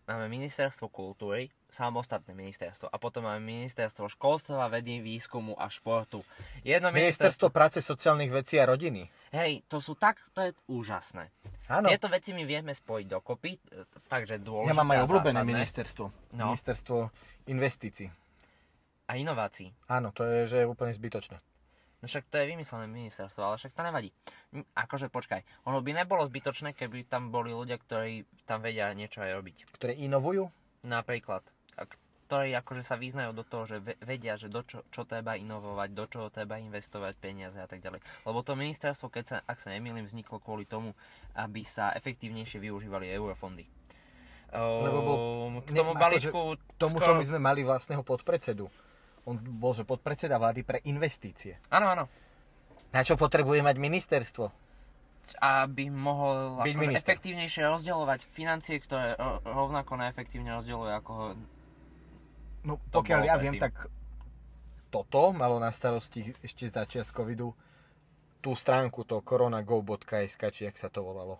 máme 0.09 0.25
ministerstvo 0.25 0.89
kultúry, 0.89 1.53
samostatné 1.69 2.33
ministerstvo 2.33 2.89
a 2.89 2.97
potom 2.97 3.29
máme 3.29 3.45
ministerstvo 3.45 4.09
školstva, 4.09 4.65
vedy, 4.73 5.05
výskumu 5.05 5.53
a 5.53 5.69
športu. 5.69 6.25
Jedno 6.65 6.89
Ministerstvo 6.89 7.53
práce, 7.53 7.77
sociálnych 7.77 8.33
vecí 8.33 8.57
a 8.57 8.65
rodiny. 8.65 9.05
Hej, 9.29 9.61
to 9.69 9.77
sú 9.77 9.93
tak, 9.93 10.17
to 10.33 10.49
je 10.49 10.51
úžasné. 10.65 11.29
Áno. 11.69 11.93
Tieto 11.93 12.09
veci 12.09 12.33
my 12.33 12.41
vieme 12.49 12.73
spojiť 12.73 13.05
dokopy, 13.05 13.51
e, 13.53 13.85
fakt, 14.09 14.25
že 14.25 14.41
dôležité 14.41 14.73
Ja 14.73 14.81
mám 14.81 14.89
aj 14.97 15.05
obľúbené 15.05 15.41
ministerstvo. 15.45 16.05
No. 16.33 16.57
Ministerstvo 16.57 17.13
investícií. 17.45 18.09
A 19.05 19.13
inovácií. 19.13 19.69
Áno, 19.85 20.09
to 20.09 20.25
je, 20.25 20.49
že 20.49 20.57
je 20.61 20.65
úplne 20.65 20.93
zbytočné. 20.97 21.37
No 21.99 22.07
však 22.07 22.31
to 22.31 22.39
je 22.39 22.47
vymyslené 22.47 22.87
ministerstvo, 22.87 23.41
ale 23.41 23.59
však 23.59 23.75
to 23.75 23.83
nevadí. 23.83 24.09
Hm, 24.51 24.63
Akože 24.73 25.07
počkaj, 25.07 25.43
ono 25.63 25.79
by 25.79 25.91
nebolo 25.93 26.23
zbytočné, 26.23 26.71
keby 26.71 27.03
tam 27.03 27.27
boli 27.27 27.51
ľudia, 27.51 27.75
ktorí 27.75 28.23
tam 28.43 28.59
vedia 28.59 28.87
niečo 28.91 29.19
aj 29.19 29.35
robiť. 29.35 29.55
Ktoré 29.75 29.93
inovujú? 29.93 30.47
Napríklad, 30.81 31.43
a 31.75 31.83
ktorí 32.25 32.55
akože 32.55 32.81
sa 32.81 32.95
vyznajú 32.95 33.33
do 33.33 33.43
toho, 33.43 33.65
že 33.65 33.77
ve- 33.79 33.99
vedia, 33.99 34.37
že 34.37 34.47
do 34.47 34.61
čo, 34.61 34.85
čo 34.87 35.03
treba 35.03 35.33
inovovať, 35.33 35.89
do 35.91 36.05
čoho 36.05 36.27
treba 36.29 36.55
investovať 36.55 37.17
peniaze 37.17 37.57
a 37.57 37.65
tak 37.65 37.81
ďalej. 37.81 37.99
Lebo 38.23 38.39
to 38.41 38.53
ministerstvo, 38.53 39.09
keď 39.09 39.23
sa, 39.25 39.37
ak 39.43 39.57
sa 39.57 39.69
nemýlim, 39.69 40.05
vzniklo 40.05 40.37
kvôli 40.37 40.63
tomu, 40.63 40.95
aby 41.33 41.61
sa 41.61 41.91
efektívnejšie 41.91 42.61
využívali 42.61 43.09
eurofondy. 43.09 43.65
Lebo 44.49 44.97
bol- 45.03 45.19
Ehm, 45.19 45.55
k 45.61 45.69
ne- 45.69 45.77
tomu 45.77 45.91
akože 45.91 45.99
balíčku 45.99 46.39
Tomuto 46.77 47.05
skoro... 47.05 47.17
my 47.17 47.25
sme 47.27 47.39
mali 47.39 47.61
vlastného 47.61 48.01
podpredsedu. 48.01 48.65
On 49.29 49.37
bol, 49.37 49.77
že 49.77 49.85
podpredseda 49.85 50.41
vlády 50.41 50.65
pre 50.65 50.81
investície. 50.89 51.61
Áno, 51.69 51.93
áno. 51.93 52.09
Na 52.89 53.05
čo 53.05 53.13
potrebuje 53.13 53.61
mať 53.61 53.77
ministerstvo? 53.77 54.49
aby 55.37 55.93
mohol 55.93 56.57
Byť 56.65 56.73
akože 56.73 56.97
efektívnejšie 57.05 57.61
rozdielovať 57.69 58.25
financie, 58.33 58.81
ktoré 58.81 59.13
ro- 59.13 59.37
rovnako 59.45 60.01
neefektívne 60.01 60.57
rozdeľuje 60.57 60.93
ako 60.97 61.11
ho... 61.13 61.25
No 62.65 62.81
pokiaľ 62.89 63.21
ja 63.29 63.37
viem, 63.37 63.53
predtým. 63.53 63.69
tak 63.69 63.93
toto 64.89 65.29
malo 65.31 65.61
na 65.61 65.69
starosti 65.69 66.33
ešte 66.41 66.65
za 66.65 66.83
čias 66.89 67.13
covidu 67.13 67.53
tú 68.41 68.57
stránku, 68.57 69.05
to 69.05 69.21
coronago.sk, 69.21 70.41
či 70.49 70.65
jak 70.65 70.75
sa 70.81 70.89
to 70.89 71.05
volalo. 71.05 71.37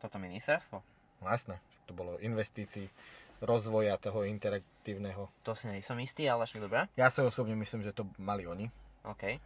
toto 0.00 0.16
ministerstvo. 0.16 0.80
No 1.20 1.26
jasné, 1.28 1.60
to 1.84 1.92
bolo 1.92 2.16
investícií, 2.22 2.88
rozvoja 3.40 4.00
toho 4.00 4.24
interaktívneho. 4.24 5.28
To 5.44 5.52
si 5.52 5.68
nie 5.68 5.84
som 5.84 5.98
istý, 6.00 6.24
ale 6.28 6.48
však 6.48 6.62
dobré. 6.64 6.88
Ja 6.96 7.12
si 7.12 7.20
osobne 7.20 7.56
myslím, 7.58 7.84
že 7.84 7.92
to 7.92 8.08
mali 8.16 8.48
oni. 8.48 8.68
OK. 9.04 9.36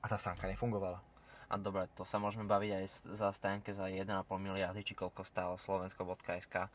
A 0.00 0.06
tá 0.06 0.16
stránka 0.20 0.46
nefungovala. 0.46 1.00
A 1.48 1.54
dobre, 1.60 1.86
to 1.94 2.02
sa 2.02 2.18
môžeme 2.18 2.48
baviť 2.48 2.70
aj 2.82 2.84
za 3.14 3.28
stránke 3.30 3.70
za 3.70 3.86
1,5 3.86 4.10
miliardy, 4.40 4.82
či 4.82 4.96
koľko 4.96 5.22
stálo 5.22 5.54
slovensko.sk. 5.60 6.66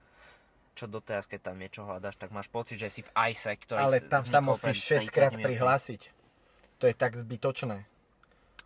Čo 0.78 0.86
doteraz, 0.88 1.28
keď 1.28 1.52
tam 1.52 1.60
niečo 1.60 1.84
hľadaš, 1.84 2.16
tak 2.16 2.32
máš 2.32 2.48
pocit, 2.48 2.80
že 2.80 2.88
si 2.88 3.02
v 3.04 3.12
ISE, 3.34 3.52
ktorý 3.52 3.80
Ale 3.82 4.00
tam 4.06 4.24
sa 4.24 4.40
musíš 4.40 4.80
pred 4.80 5.10
6 5.12 5.16
krát 5.16 5.34
30 5.36 5.46
prihlásiť. 5.46 6.02
To 6.80 6.88
je 6.88 6.96
tak 6.96 7.20
zbytočné. 7.20 7.84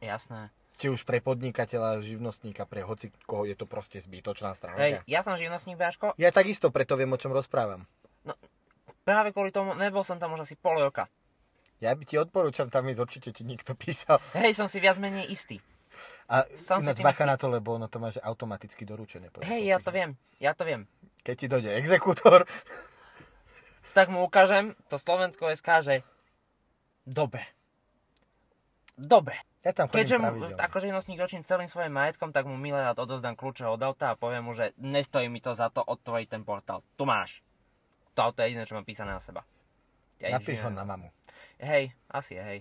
Jasné. 0.03 0.53
Či 0.83 0.91
už 0.91 1.07
pre 1.07 1.23
podnikateľa, 1.23 2.03
živnostníka, 2.03 2.67
pre 2.67 2.83
hoci 2.83 3.07
koho 3.23 3.47
je 3.47 3.55
to 3.55 3.63
proste 3.63 4.03
zbytočná 4.03 4.51
stránka. 4.51 4.83
Hej, 4.83 4.99
ja 5.07 5.23
som 5.23 5.39
živnostník, 5.39 5.79
Bráško. 5.79 6.11
Ja 6.19 6.27
takisto 6.35 6.75
preto 6.75 6.99
viem, 6.99 7.07
o 7.07 7.15
čom 7.15 7.31
rozprávam. 7.31 7.87
Práve 9.07 9.31
kvôli 9.31 9.55
tomu, 9.55 9.79
nebol 9.79 10.03
som 10.03 10.19
tam 10.19 10.35
už 10.35 10.43
asi 10.43 10.59
pol 10.59 10.83
roka. 10.83 11.07
Ja 11.79 11.95
by 11.95 12.03
ti 12.03 12.19
odporúčam 12.19 12.67
tam 12.67 12.83
ísť, 12.91 12.99
určite 12.99 13.31
ti 13.31 13.47
niekto 13.47 13.79
písal. 13.79 14.19
Hej, 14.35 14.59
som 14.59 14.67
si 14.67 14.83
viac 14.83 14.99
menej 14.99 15.31
istý. 15.31 15.63
A 16.27 16.43
Som 16.51 16.83
ináč 16.83 16.99
bacha 16.99 17.23
na 17.23 17.39
to, 17.39 17.47
lebo 17.47 17.79
ono 17.79 17.87
to 17.87 18.03
máš 18.03 18.19
automaticky 18.19 18.83
doručené. 18.83 19.31
Hej, 19.39 19.63
ja 19.63 19.79
to 19.79 19.87
viem, 19.87 20.19
ja 20.43 20.51
to 20.51 20.67
viem. 20.67 20.83
Keď 21.23 21.35
ti 21.39 21.47
dojde 21.47 21.79
exekútor, 21.79 22.43
tak 23.95 24.11
mu 24.11 24.19
ukážem 24.27 24.75
to 24.91 24.99
Slovensko 24.99 25.47
SK, 25.47 25.69
že 25.79 25.95
dobre. 27.07 27.47
Dobre. 28.93 29.41
ja 29.59 29.71
tam 29.71 29.87
Keďže 29.87 30.17
mu 30.17 30.29
pravidelne. 30.29 30.59
ako 30.59 30.75
živnostník 30.77 31.17
ročím 31.17 31.41
celým 31.41 31.65
svojim 31.65 31.89
majetkom, 31.89 32.29
tak 32.29 32.45
mu 32.45 32.53
milé 32.53 32.77
rád 32.77 32.99
odozdám 32.99 33.33
kľúče 33.33 33.65
od 33.65 33.81
auta 33.81 34.13
a 34.13 34.19
poviem 34.19 34.43
mu, 34.43 34.53
že 34.53 34.71
nestojí 34.77 35.25
mi 35.27 35.39
to 35.39 35.51
za 35.51 35.67
to 35.67 35.81
otvoriť 35.81 36.27
ten 36.29 36.41
portál. 36.41 36.85
Tu 36.93 37.03
máš. 37.03 37.41
To 38.13 38.21
auto 38.23 38.39
je 38.39 38.47
jediné, 38.47 38.63
čo 38.63 38.75
mám 38.75 38.83
písané 38.83 39.09
na 39.09 39.17
seba. 39.17 39.41
Ja 40.17 40.29
Napíš 40.31 40.61
ho 40.61 40.69
na 40.69 40.83
mamu. 40.83 41.09
Hej, 41.57 41.89
asi 42.05 42.37
je, 42.37 42.43
hej. 42.43 42.59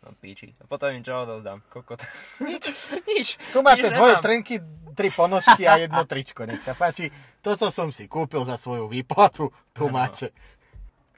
No 0.00 0.12
píči. 0.12 0.52
A 0.54 0.68
potom 0.68 0.92
im 0.92 1.00
čo 1.00 1.16
odozdám. 1.18 1.64
Kokot. 1.66 1.98
Nič. 2.40 2.70
Nič. 3.08 3.40
Tu 3.50 3.58
máte 3.58 3.88
Nič 3.88 3.96
dvoje 3.96 4.14
nemám. 4.14 4.22
trenky, 4.22 4.54
tri 4.92 5.08
ponožky 5.08 5.64
a 5.64 5.80
jedno 5.80 6.04
tričko. 6.04 6.44
Nech 6.44 6.60
sa 6.60 6.72
páči. 6.72 7.08
Toto 7.40 7.72
som 7.72 7.88
si 7.88 8.04
kúpil 8.04 8.44
za 8.44 8.54
svoju 8.54 8.84
výplatu. 8.86 9.48
Tu 9.72 9.82
Áno. 9.82 9.96
máte. 9.96 10.30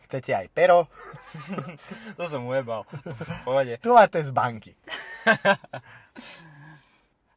Chcete 0.06 0.30
aj 0.32 0.46
pero? 0.54 0.86
To 2.18 2.24
som 2.30 2.46
ujebal. 2.46 2.86
Pohode. 3.42 3.82
Tu 3.82 3.90
máte 3.90 4.22
z 4.22 4.30
banky. 4.30 4.72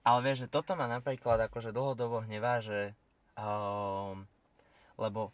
Ale 0.08 0.20
vieš, 0.24 0.46
že 0.46 0.54
toto 0.54 0.78
ma 0.78 0.86
napríklad 0.86 1.42
akože 1.50 1.74
dlhodobo 1.74 2.24
hnevá, 2.24 2.62
že 2.64 2.94
um, 3.36 4.24
lebo 4.96 5.34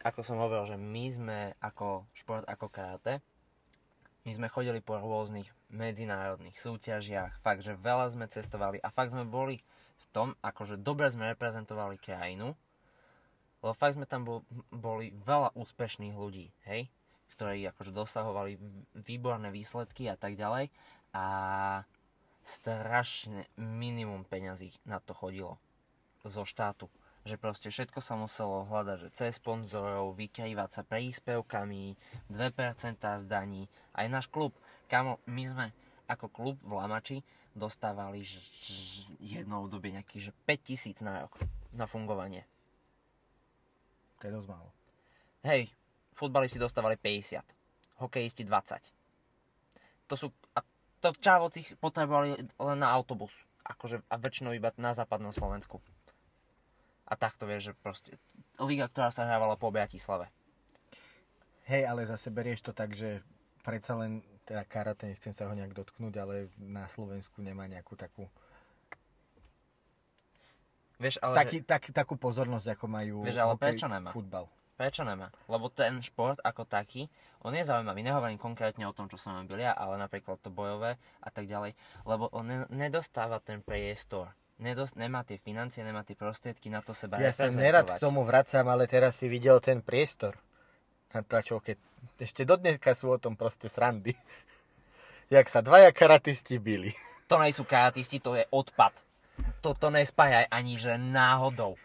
ako 0.00 0.24
som 0.24 0.40
hovoril, 0.40 0.64
že 0.64 0.80
my 0.80 1.04
sme 1.12 1.38
ako 1.60 2.08
šport, 2.16 2.48
ako 2.48 2.72
karate, 2.72 3.20
my 4.24 4.32
sme 4.36 4.52
chodili 4.52 4.84
po 4.84 5.00
rôznych 5.00 5.48
medzinárodných 5.72 6.56
súťažiach, 6.56 7.40
fakt, 7.40 7.64
že 7.64 7.76
veľa 7.76 8.12
sme 8.12 8.28
cestovali 8.28 8.80
a 8.80 8.92
fakt 8.92 9.12
sme 9.12 9.24
boli 9.24 9.60
v 10.00 10.06
tom, 10.12 10.28
akože 10.40 10.80
dobre 10.80 11.08
sme 11.12 11.32
reprezentovali 11.32 12.00
krajinu, 12.00 12.56
lebo 13.60 13.72
fakt 13.76 13.96
sme 13.96 14.08
tam 14.08 14.24
bol, 14.24 14.38
boli 14.72 15.12
veľa 15.24 15.52
úspešných 15.56 16.16
ľudí, 16.16 16.52
hej, 16.64 16.88
ktorí 17.36 17.64
akože 17.72 17.92
dosahovali 17.92 18.56
výborné 19.04 19.52
výsledky 19.52 20.08
a 20.08 20.16
tak 20.16 20.36
ďalej 20.36 20.72
a 21.12 21.24
strašne 22.44 23.46
minimum 23.60 24.24
peňazí 24.24 24.72
na 24.88 24.98
to 24.98 25.12
chodilo 25.12 25.60
zo 26.24 26.44
štátu. 26.44 26.88
Že 27.20 27.36
proste 27.36 27.68
všetko 27.68 28.00
sa 28.00 28.16
muselo 28.16 28.64
hľadať, 28.64 28.96
že 28.96 29.08
cez 29.12 29.36
sponzorov, 29.36 30.16
vykrývať 30.16 30.80
sa 30.80 30.82
príspevkami, 30.88 31.92
2% 32.32 32.96
z 32.96 33.24
daní. 33.28 33.68
Aj 33.92 34.08
náš 34.08 34.24
klub, 34.32 34.56
kamo, 34.88 35.20
my 35.28 35.44
sme 35.44 35.66
ako 36.08 36.32
klub 36.32 36.56
v 36.64 36.80
Lamači 36.80 37.18
dostávali 37.52 38.24
jednou 39.20 39.68
dobe 39.68 39.92
nejaký, 39.92 40.32
že 40.32 40.32
5000 40.48 41.04
na 41.04 41.28
rok 41.28 41.36
na 41.76 41.84
fungovanie. 41.84 42.48
To 44.20 44.28
je 44.28 44.36
dosť 44.36 44.48
málo. 44.52 44.70
Hej, 45.40 45.72
futbalisti 46.12 46.60
dostávali 46.60 47.00
50, 47.00 47.40
hokejisti 48.04 48.44
20. 48.44 50.12
To 50.12 50.14
sú, 50.14 50.28
a 50.52 50.60
to 51.00 51.16
čávoci 51.16 51.64
potrebovali 51.80 52.36
len 52.36 52.78
na 52.78 52.92
autobus. 52.92 53.32
Akože, 53.64 54.04
a 54.12 54.20
väčšinou 54.20 54.52
iba 54.52 54.68
na 54.76 54.92
západnom 54.92 55.32
Slovensku. 55.32 55.80
A 57.08 57.16
takto 57.16 57.48
vieš, 57.48 57.72
že 57.72 57.78
proste 57.80 58.12
liga, 58.60 58.86
ktorá 58.86 59.08
sa 59.08 59.24
hrávala 59.24 59.56
po 59.56 59.72
Bratislave. 59.72 60.28
Hej, 61.70 61.86
ale 61.88 62.04
zase 62.04 62.28
berieš 62.28 62.66
to 62.66 62.72
tak, 62.76 62.92
že 62.92 63.24
predsa 63.62 63.96
len 63.96 64.20
teda 64.44 64.66
karate, 64.66 65.06
nechcem 65.06 65.30
sa 65.30 65.46
ho 65.46 65.54
nejak 65.54 65.72
dotknúť, 65.72 66.14
ale 66.18 66.50
na 66.58 66.90
Slovensku 66.90 67.38
nemá 67.38 67.70
nejakú 67.70 67.94
takú, 67.94 68.26
Vieš, 71.00 71.16
ale 71.24 71.34
taký, 71.40 71.58
že, 71.58 71.66
tak, 71.66 71.82
takú 71.96 72.14
pozornosť, 72.20 72.76
ako 72.76 72.86
majú 72.86 73.16
Vieš, 73.24 73.40
ale 73.40 73.56
hokej, 73.56 73.64
prečo 73.64 73.86
nemá? 73.88 74.10
futbal. 74.12 74.44
prečo 74.76 75.02
nemá? 75.02 75.32
Lebo 75.48 75.72
ten 75.72 75.96
šport 76.04 76.36
ako 76.44 76.68
taký, 76.68 77.08
on 77.40 77.56
je 77.56 77.64
zaujímavý. 77.64 78.04
Nehovorím 78.04 78.36
konkrétne 78.36 78.84
o 78.84 78.92
tom, 78.92 79.08
čo 79.08 79.16
som 79.16 79.32
robil 79.32 79.64
ja, 79.64 79.72
ale 79.72 79.96
napríklad 79.96 80.36
to 80.44 80.52
bojové 80.52 81.00
a 81.24 81.28
tak 81.32 81.48
ďalej. 81.48 81.72
Lebo 82.04 82.28
on 82.36 82.44
ne, 82.44 82.58
nedostáva 82.68 83.40
ten 83.40 83.64
priestor. 83.64 84.28
Nedos, 84.60 84.92
nemá 84.92 85.24
tie 85.24 85.40
financie, 85.40 85.80
nemá 85.80 86.04
tie 86.04 86.12
prostriedky 86.12 86.68
na 86.68 86.84
to 86.84 86.92
seba 86.92 87.16
Ja 87.16 87.32
sa 87.32 87.48
nerad 87.48 87.88
k 87.88 87.96
tomu 87.96 88.28
vracam, 88.28 88.68
ale 88.68 88.84
teraz 88.84 89.16
si 89.16 89.24
videl 89.24 89.56
ten 89.64 89.80
priestor 89.80 90.36
na 91.16 91.24
tlačovke. 91.24 91.80
Ešte 92.20 92.44
dodneska 92.44 92.92
sú 92.92 93.08
o 93.08 93.16
tom 93.16 93.40
proste 93.40 93.72
srandy. 93.72 94.12
Jak 95.32 95.48
sa 95.48 95.64
dvaja 95.64 95.96
karatisti 95.96 96.60
bili. 96.60 96.92
To 97.24 97.40
nie 97.40 97.56
sú 97.56 97.64
karatisti, 97.64 98.20
to 98.20 98.36
je 98.36 98.44
odpad. 98.52 98.92
Toto 99.60 99.92
nespájaj 99.92 100.48
ani 100.48 100.80
že 100.80 100.96
náhodou. 100.96 101.76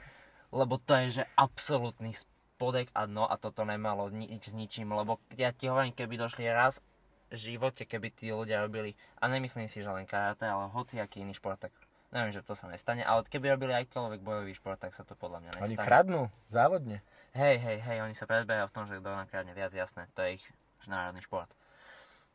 Lebo 0.56 0.80
to 0.80 0.96
je 0.96 1.22
že 1.22 1.24
absolútny 1.36 2.16
podek 2.56 2.88
a 2.96 3.04
dno 3.04 3.28
a 3.28 3.36
toto 3.36 3.68
nemalo 3.68 4.08
nič 4.08 4.52
s 4.52 4.56
ničím, 4.56 4.96
lebo 4.96 5.20
ja 5.36 5.52
ti 5.52 5.68
hovorím, 5.68 5.92
keby 5.92 6.16
došli 6.16 6.48
raz 6.48 6.80
v 7.28 7.36
živote, 7.36 7.84
keby 7.84 8.16
tí 8.16 8.32
ľudia 8.32 8.64
robili, 8.64 8.96
a 9.20 9.28
nemyslím 9.28 9.68
si, 9.68 9.84
že 9.84 9.92
len 9.92 10.08
karate, 10.08 10.48
ale 10.48 10.72
hoci 10.72 11.04
aký 11.04 11.28
iný 11.28 11.36
šport, 11.36 11.60
tak 11.60 11.76
neviem, 12.16 12.32
že 12.32 12.40
to 12.48 12.56
sa 12.56 12.72
nestane, 12.72 13.04
ale 13.04 13.28
keby 13.28 13.60
robili 13.60 13.76
akýkoľvek 13.76 14.22
bojový 14.24 14.56
šport, 14.56 14.80
tak 14.80 14.96
sa 14.96 15.04
to 15.04 15.20
podľa 15.20 15.44
mňa 15.44 15.52
nestane. 15.60 15.68
Oni 15.68 15.76
kradnú 15.76 16.22
závodne. 16.48 17.04
Hej, 17.36 17.60
hej, 17.60 17.78
hej, 17.84 17.98
oni 18.00 18.16
sa 18.16 18.24
predbehajú 18.24 18.72
v 18.72 18.76
tom, 18.78 18.86
že 18.88 19.04
kto 19.04 19.10
nakradne 19.12 19.52
viac, 19.52 19.76
jasné, 19.76 20.08
to 20.16 20.24
je 20.24 20.40
ich 20.40 20.46
národný 20.88 21.20
šport. 21.20 21.52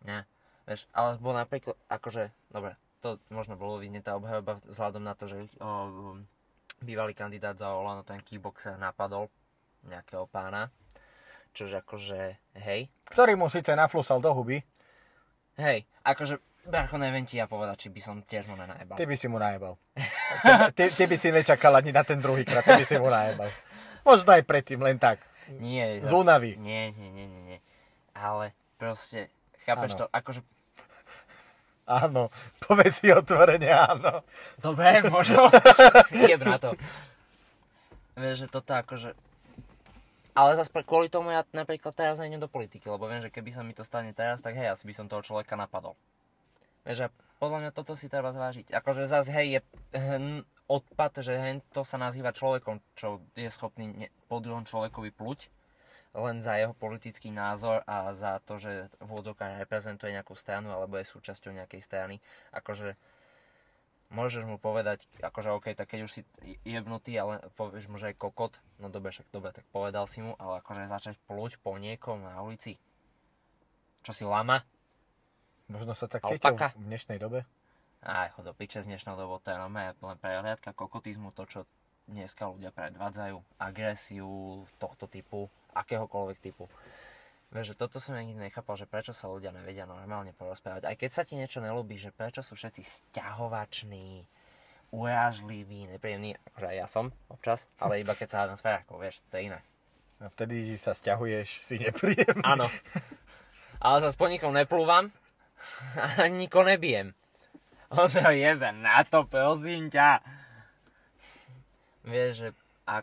Nie, 0.05 0.29
vieš, 0.69 0.85
ale 0.93 1.17
bol 1.17 1.33
napríklad, 1.33 1.81
akože, 1.89 2.29
dobre, 2.53 2.77
to 3.01 3.17
možno 3.33 3.57
bolo 3.57 3.81
vidieť 3.81 4.05
tá 4.05 4.13
obhajoba 4.17 4.61
vzhľadom 4.69 5.03
na 5.03 5.17
to, 5.17 5.25
že 5.27 5.49
o, 5.59 6.21
bývalý 6.85 7.17
kandidát 7.17 7.57
za 7.57 7.73
Olano, 7.73 8.05
ten 8.05 8.21
kickboxer, 8.21 8.77
napadol 8.77 9.33
nejakého 9.89 10.29
pána, 10.29 10.69
čože 11.57 11.81
akože, 11.81 12.21
hej. 12.61 12.93
Ktorý 13.09 13.37
mu 13.41 13.49
síce 13.49 13.73
naflusal 13.73 14.21
do 14.21 14.33
huby. 14.37 14.61
Hej, 15.57 15.89
akože, 16.05 16.41
Bercho, 16.69 17.01
neviem 17.01 17.25
ti 17.25 17.41
ja 17.41 17.49
povedať, 17.49 17.85
či 17.85 17.89
by 17.89 18.01
som 18.05 18.17
tiež 18.21 18.45
mu 18.53 18.57
nenajebal. 18.61 18.97
Ty 19.01 19.09
by 19.09 19.17
si 19.17 19.27
mu 19.33 19.41
najebal. 19.41 19.75
ty, 20.77 20.93
ty 20.93 21.05
by 21.09 21.17
si 21.17 21.29
nečakal 21.33 21.73
ani 21.73 21.93
na 21.93 22.05
ten 22.05 22.21
druhý 22.21 22.45
krát, 22.45 22.65
ty 22.65 22.77
by 22.77 22.85
si 22.85 23.01
mu 23.01 23.09
najebal. 23.09 23.49
Možno 24.05 24.29
aj 24.37 24.45
predtým, 24.45 24.81
len 24.81 25.01
tak. 25.01 25.25
Nie. 25.57 25.99
Z 26.05 26.13
únavy. 26.13 26.61
Nie, 26.61 26.93
nie, 26.93 27.11
nie, 27.11 27.27
nie, 27.27 27.43
nie. 27.43 27.59
Ale 28.13 28.53
proste, 28.77 29.33
chápeš 29.65 29.97
Áno. 29.97 29.99
to, 29.99 30.05
akože, 30.13 30.41
Áno, 31.91 32.31
povedz 32.63 33.03
si 33.03 33.11
otvorene 33.11 33.67
áno. 33.67 34.23
dobre, 34.63 35.03
možno, 35.11 35.51
jeb 36.15 36.39
na 36.47 36.55
to. 36.63 36.79
Vieš, 38.15 38.47
že 38.47 38.49
toto 38.53 38.79
akože, 38.79 39.11
ale 40.39 40.55
zase 40.55 40.71
kvôli 40.71 41.11
tomu 41.11 41.35
ja 41.35 41.43
napríklad 41.51 41.91
teraz 41.91 42.23
nejdem 42.23 42.39
do 42.39 42.47
politiky, 42.47 42.87
lebo 42.87 43.11
viem, 43.11 43.27
že 43.27 43.35
keby 43.35 43.51
sa 43.51 43.67
mi 43.67 43.75
to 43.75 43.83
stane 43.83 44.15
teraz, 44.15 44.39
tak 44.39 44.55
hej, 44.55 44.71
asi 44.71 44.87
by 44.87 44.95
som 44.95 45.11
toho 45.11 45.27
človeka 45.27 45.59
napadol. 45.59 45.99
Vieš, 46.87 46.97
že 46.97 47.07
podľa 47.43 47.59
mňa 47.67 47.71
toto 47.75 47.99
si 47.99 48.07
treba 48.07 48.31
zvážiť. 48.31 48.71
Akože 48.71 49.11
zase 49.11 49.35
hej, 49.35 49.59
je 49.59 49.61
hm, 49.99 50.47
odpad, 50.71 51.27
že 51.27 51.35
hen 51.35 51.59
to 51.75 51.83
sa 51.83 51.99
nazýva 51.99 52.31
človekom, 52.31 52.79
čo 52.95 53.19
je 53.35 53.51
schopný 53.51 53.91
ne, 53.91 54.09
po 54.31 54.39
druhom 54.39 54.63
človekovi 54.63 55.11
pluť, 55.11 55.51
len 56.11 56.43
za 56.43 56.59
jeho 56.59 56.75
politický 56.75 57.31
názor 57.31 57.87
a 57.87 58.11
za 58.11 58.43
to, 58.43 58.59
že 58.59 58.91
v 58.99 59.09
úvodzovkách 59.09 59.63
reprezentuje 59.63 60.11
nejakú 60.11 60.35
stranu 60.35 60.75
alebo 60.75 60.99
je 60.99 61.07
súčasťou 61.07 61.55
nejakej 61.55 61.83
strany. 61.87 62.19
Akože 62.51 62.99
môžeš 64.11 64.43
mu 64.43 64.59
povedať, 64.59 65.07
akože 65.23 65.55
OK, 65.55 65.67
tak 65.79 65.87
keď 65.95 66.11
už 66.11 66.13
si 66.13 66.23
jebnutý, 66.67 67.15
ale 67.15 67.47
povieš 67.55 67.87
mu, 67.87 67.97
že 67.97 68.11
je 68.11 68.19
kokot, 68.19 68.59
no 68.83 68.91
dobre, 68.91 69.15
však 69.15 69.31
dobre, 69.31 69.55
tak 69.55 69.63
povedal 69.71 70.11
si 70.11 70.19
mu, 70.19 70.35
ale 70.43 70.59
akože 70.59 70.91
začať 70.91 71.17
pluť 71.31 71.63
po 71.63 71.79
niekom 71.79 72.27
na 72.27 72.43
ulici. 72.43 72.75
Čo 74.03 74.11
si 74.11 74.27
lama? 74.27 74.67
Možno 75.71 75.95
sa 75.95 76.11
tak 76.11 76.27
Alpaka. 76.27 76.75
cítil 76.75 76.83
v 76.83 76.89
dnešnej 76.91 77.19
dobe. 77.23 77.47
Aj, 78.03 78.35
do 78.35 78.51
piče 78.51 78.83
z 78.83 78.91
dnešnou 78.91 79.15
dobou, 79.15 79.39
to 79.39 79.55
je 79.55 79.61
len 79.61 80.19
prehliadka 80.19 80.75
kokotizmu, 80.75 81.31
to 81.31 81.47
čo 81.47 81.61
dneska 82.11 82.51
ľudia 82.51 82.75
predvádzajú, 82.75 83.61
agresiu 83.63 84.67
tohto 84.83 85.07
typu, 85.07 85.47
akéhokoľvek 85.75 86.39
typu. 86.41 86.67
Vieš, 87.51 87.75
že 87.75 87.79
toto 87.79 87.99
som 87.99 88.15
ja 88.15 88.23
nikdy 88.23 88.47
nechápal, 88.47 88.79
že 88.79 88.87
prečo 88.87 89.11
sa 89.11 89.27
ľudia 89.27 89.51
nevedia 89.51 89.83
normálne 89.83 90.31
porozprávať. 90.39 90.87
Aj 90.87 90.95
keď 90.95 91.11
sa 91.11 91.23
ti 91.27 91.35
niečo 91.35 91.59
nelúbi, 91.59 91.99
že 91.99 92.15
prečo 92.15 92.47
sú 92.47 92.55
všetci 92.55 92.83
sťahovační, 92.87 94.23
urážliví, 94.95 95.91
nepríjemní, 95.91 96.39
akože 96.51 96.67
aj 96.67 96.77
ja 96.79 96.87
som 96.87 97.11
občas, 97.31 97.67
ale 97.79 98.03
iba 98.03 98.15
keď 98.15 98.29
sa 98.31 98.39
hádam 98.43 98.59
s 98.59 98.63
ferákov, 98.63 99.03
vieš, 99.03 99.23
to 99.31 99.39
je 99.39 99.51
iné. 99.51 99.59
A 100.23 100.31
vtedy 100.31 100.79
sa 100.79 100.95
stiahuješ, 100.95 101.63
si 101.63 101.79
nepríjemný. 101.83 102.43
Áno. 102.43 102.71
Ale 103.83 103.97
zase 104.03 104.19
po 104.19 104.31
nikom 104.31 104.55
neplúvam, 104.55 105.11
ani 106.23 106.47
nikoho 106.47 106.67
nebijem. 106.67 107.15
On 107.91 108.07
sa 108.07 108.31
jebe 108.31 108.71
na 108.71 109.03
to, 109.03 109.27
prosím 109.27 109.91
ťa. 109.91 110.23
Vieš, 112.07 112.31
že 112.39 112.49
a 112.87 113.03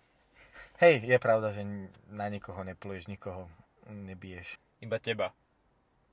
Hej, 0.77 1.09
je 1.09 1.17
pravda, 1.17 1.49
že 1.53 1.65
na 2.13 2.29
nikoho 2.29 2.61
nepluješ, 2.61 3.09
nikoho 3.09 3.49
nebiješ. 3.89 4.61
iba 4.77 4.97
teba. 5.01 5.33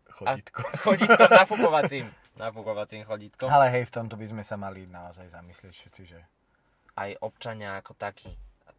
Chodítko. 0.08 0.60
Chodítko 0.84 1.22
nafúkovacím. 1.28 2.06
Nafúkovacím 2.34 3.04
chodítkom. 3.04 3.46
Ale 3.50 3.70
hej, 3.70 3.84
v 3.86 3.94
tomto 3.94 4.16
by 4.16 4.26
sme 4.26 4.42
sa 4.42 4.56
mali 4.56 4.88
naozaj 4.88 5.30
zamyslieť 5.30 5.72
všetci, 5.74 6.02
že 6.06 6.20
Aj 6.96 7.10
občania 7.20 7.76
ako 7.78 7.92
takí. 7.98 8.30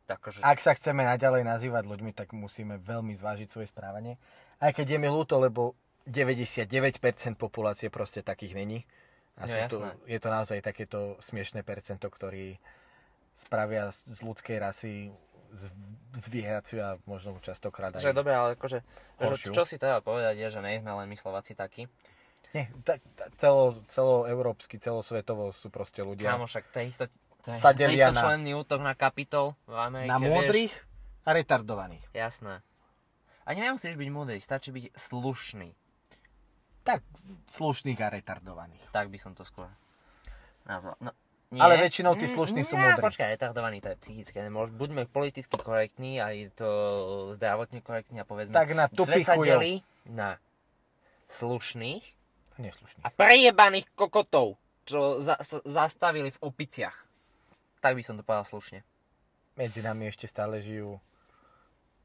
Akože, 0.06 0.46
ak 0.46 0.62
sa 0.62 0.78
chceme 0.78 1.02
naďalej 1.02 1.42
nazývať 1.42 1.90
ľuďmi, 1.90 2.14
tak 2.14 2.30
musíme 2.30 2.78
veľmi 2.78 3.18
zvážiť 3.18 3.50
svoje 3.50 3.68
správanie. 3.74 4.22
Aj 4.62 4.70
keď 4.70 4.96
je 4.96 5.00
mi 5.02 5.10
ľúto, 5.10 5.42
lebo 5.42 5.74
99% 6.06 7.02
populácie 7.36 7.90
proste 7.90 8.22
takých 8.22 8.54
není. 8.54 8.86
A 9.36 9.50
No, 9.50 9.52
sú 9.52 9.58
to, 9.68 9.78
je 10.06 10.20
to 10.22 10.30
naozaj 10.30 10.62
takéto 10.62 11.18
smiešné 11.20 11.66
percento, 11.66 12.06
ktorí 12.08 12.62
spravia 13.36 13.90
z 13.92 14.18
ľudskej 14.24 14.58
rasy 14.62 15.12
zvieraciu 16.16 16.80
a 16.80 16.90
možno 17.04 17.36
častokrát 17.44 17.96
aj... 17.96 18.04
že 18.04 18.16
dobre, 18.16 18.32
ale 18.32 18.56
akože, 18.56 18.80
že, 19.20 19.52
čo 19.52 19.64
si 19.68 19.76
treba 19.76 20.00
povedať 20.00 20.40
je, 20.40 20.48
že 20.48 20.60
nejsme 20.64 20.92
len 20.92 21.08
my 21.08 21.16
Slováci 21.20 21.56
takí. 21.58 21.88
Nie, 22.56 22.72
ta, 22.88 22.96
ta, 23.20 23.28
celo, 23.36 23.76
celoeurópsky, 23.92 24.80
celosvetovo 24.80 25.52
sú 25.52 25.68
proste 25.68 26.00
ľudia 26.00 26.32
Kámo, 26.32 26.48
však 26.48 26.72
to 26.72 26.78
je 26.80 26.86
isto, 26.88 27.04
to 27.44 27.52
je, 27.52 27.60
to 27.60 27.92
je 27.92 28.00
na- 28.00 28.16
členný 28.16 28.56
útok 28.56 28.80
na 28.80 28.96
kapitol 28.96 29.60
v 29.68 29.76
Amerike, 29.76 30.08
na 30.08 30.18
vieš. 30.24 30.32
múdrych 30.32 30.74
a 31.28 31.30
retardovaných. 31.36 32.06
Jasné. 32.16 32.64
A 33.46 33.50
nemusíš 33.52 34.00
byť 34.00 34.10
múdry, 34.10 34.40
stačí 34.40 34.72
byť 34.72 34.96
slušný. 34.96 35.70
Tak, 36.86 37.02
slušných 37.50 38.00
a 38.00 38.08
retardovaných. 38.14 38.94
Tak 38.94 39.12
by 39.12 39.18
som 39.20 39.36
to 39.36 39.44
skôr 39.44 39.68
nazval. 40.64 40.96
No, 41.02 41.12
nie. 41.56 41.64
Ale 41.64 41.80
väčšinou 41.80 42.20
tí 42.20 42.28
slušní 42.28 42.62
sú 42.62 42.76
Nie, 42.76 42.92
múdri. 42.92 43.02
Počkaj, 43.02 43.28
retardovaný 43.32 43.80
to 43.80 43.96
je 43.96 43.98
psychické. 43.98 44.44
Nemôž, 44.44 44.70
buďme 44.70 45.08
politicky 45.08 45.56
korektní, 45.56 46.20
aj 46.20 46.52
to 46.54 46.68
zdravotne 47.32 47.80
korektní 47.80 48.20
a 48.20 48.28
povedzme, 48.28 48.52
Tak 48.52 48.76
na 48.76 48.86
sa 48.86 48.94
tupých 48.94 49.28
chujov. 49.32 49.64
delí 49.64 49.74
na 50.06 50.36
slušných 51.26 52.04
Neslušných. 52.56 53.04
a 53.04 53.10
prejebaných 53.10 53.88
kokotov, 53.96 54.60
čo 54.84 55.24
za, 55.24 55.40
s, 55.40 55.64
zastavili 55.64 56.30
v 56.30 56.40
opiciach. 56.44 56.96
Tak 57.80 57.96
by 57.96 58.04
som 58.04 58.16
to 58.16 58.24
povedal 58.24 58.44
slušne. 58.44 58.84
Medzi 59.56 59.80
nami 59.80 60.08
ešte 60.08 60.28
stále 60.28 60.60
žijú 60.60 61.00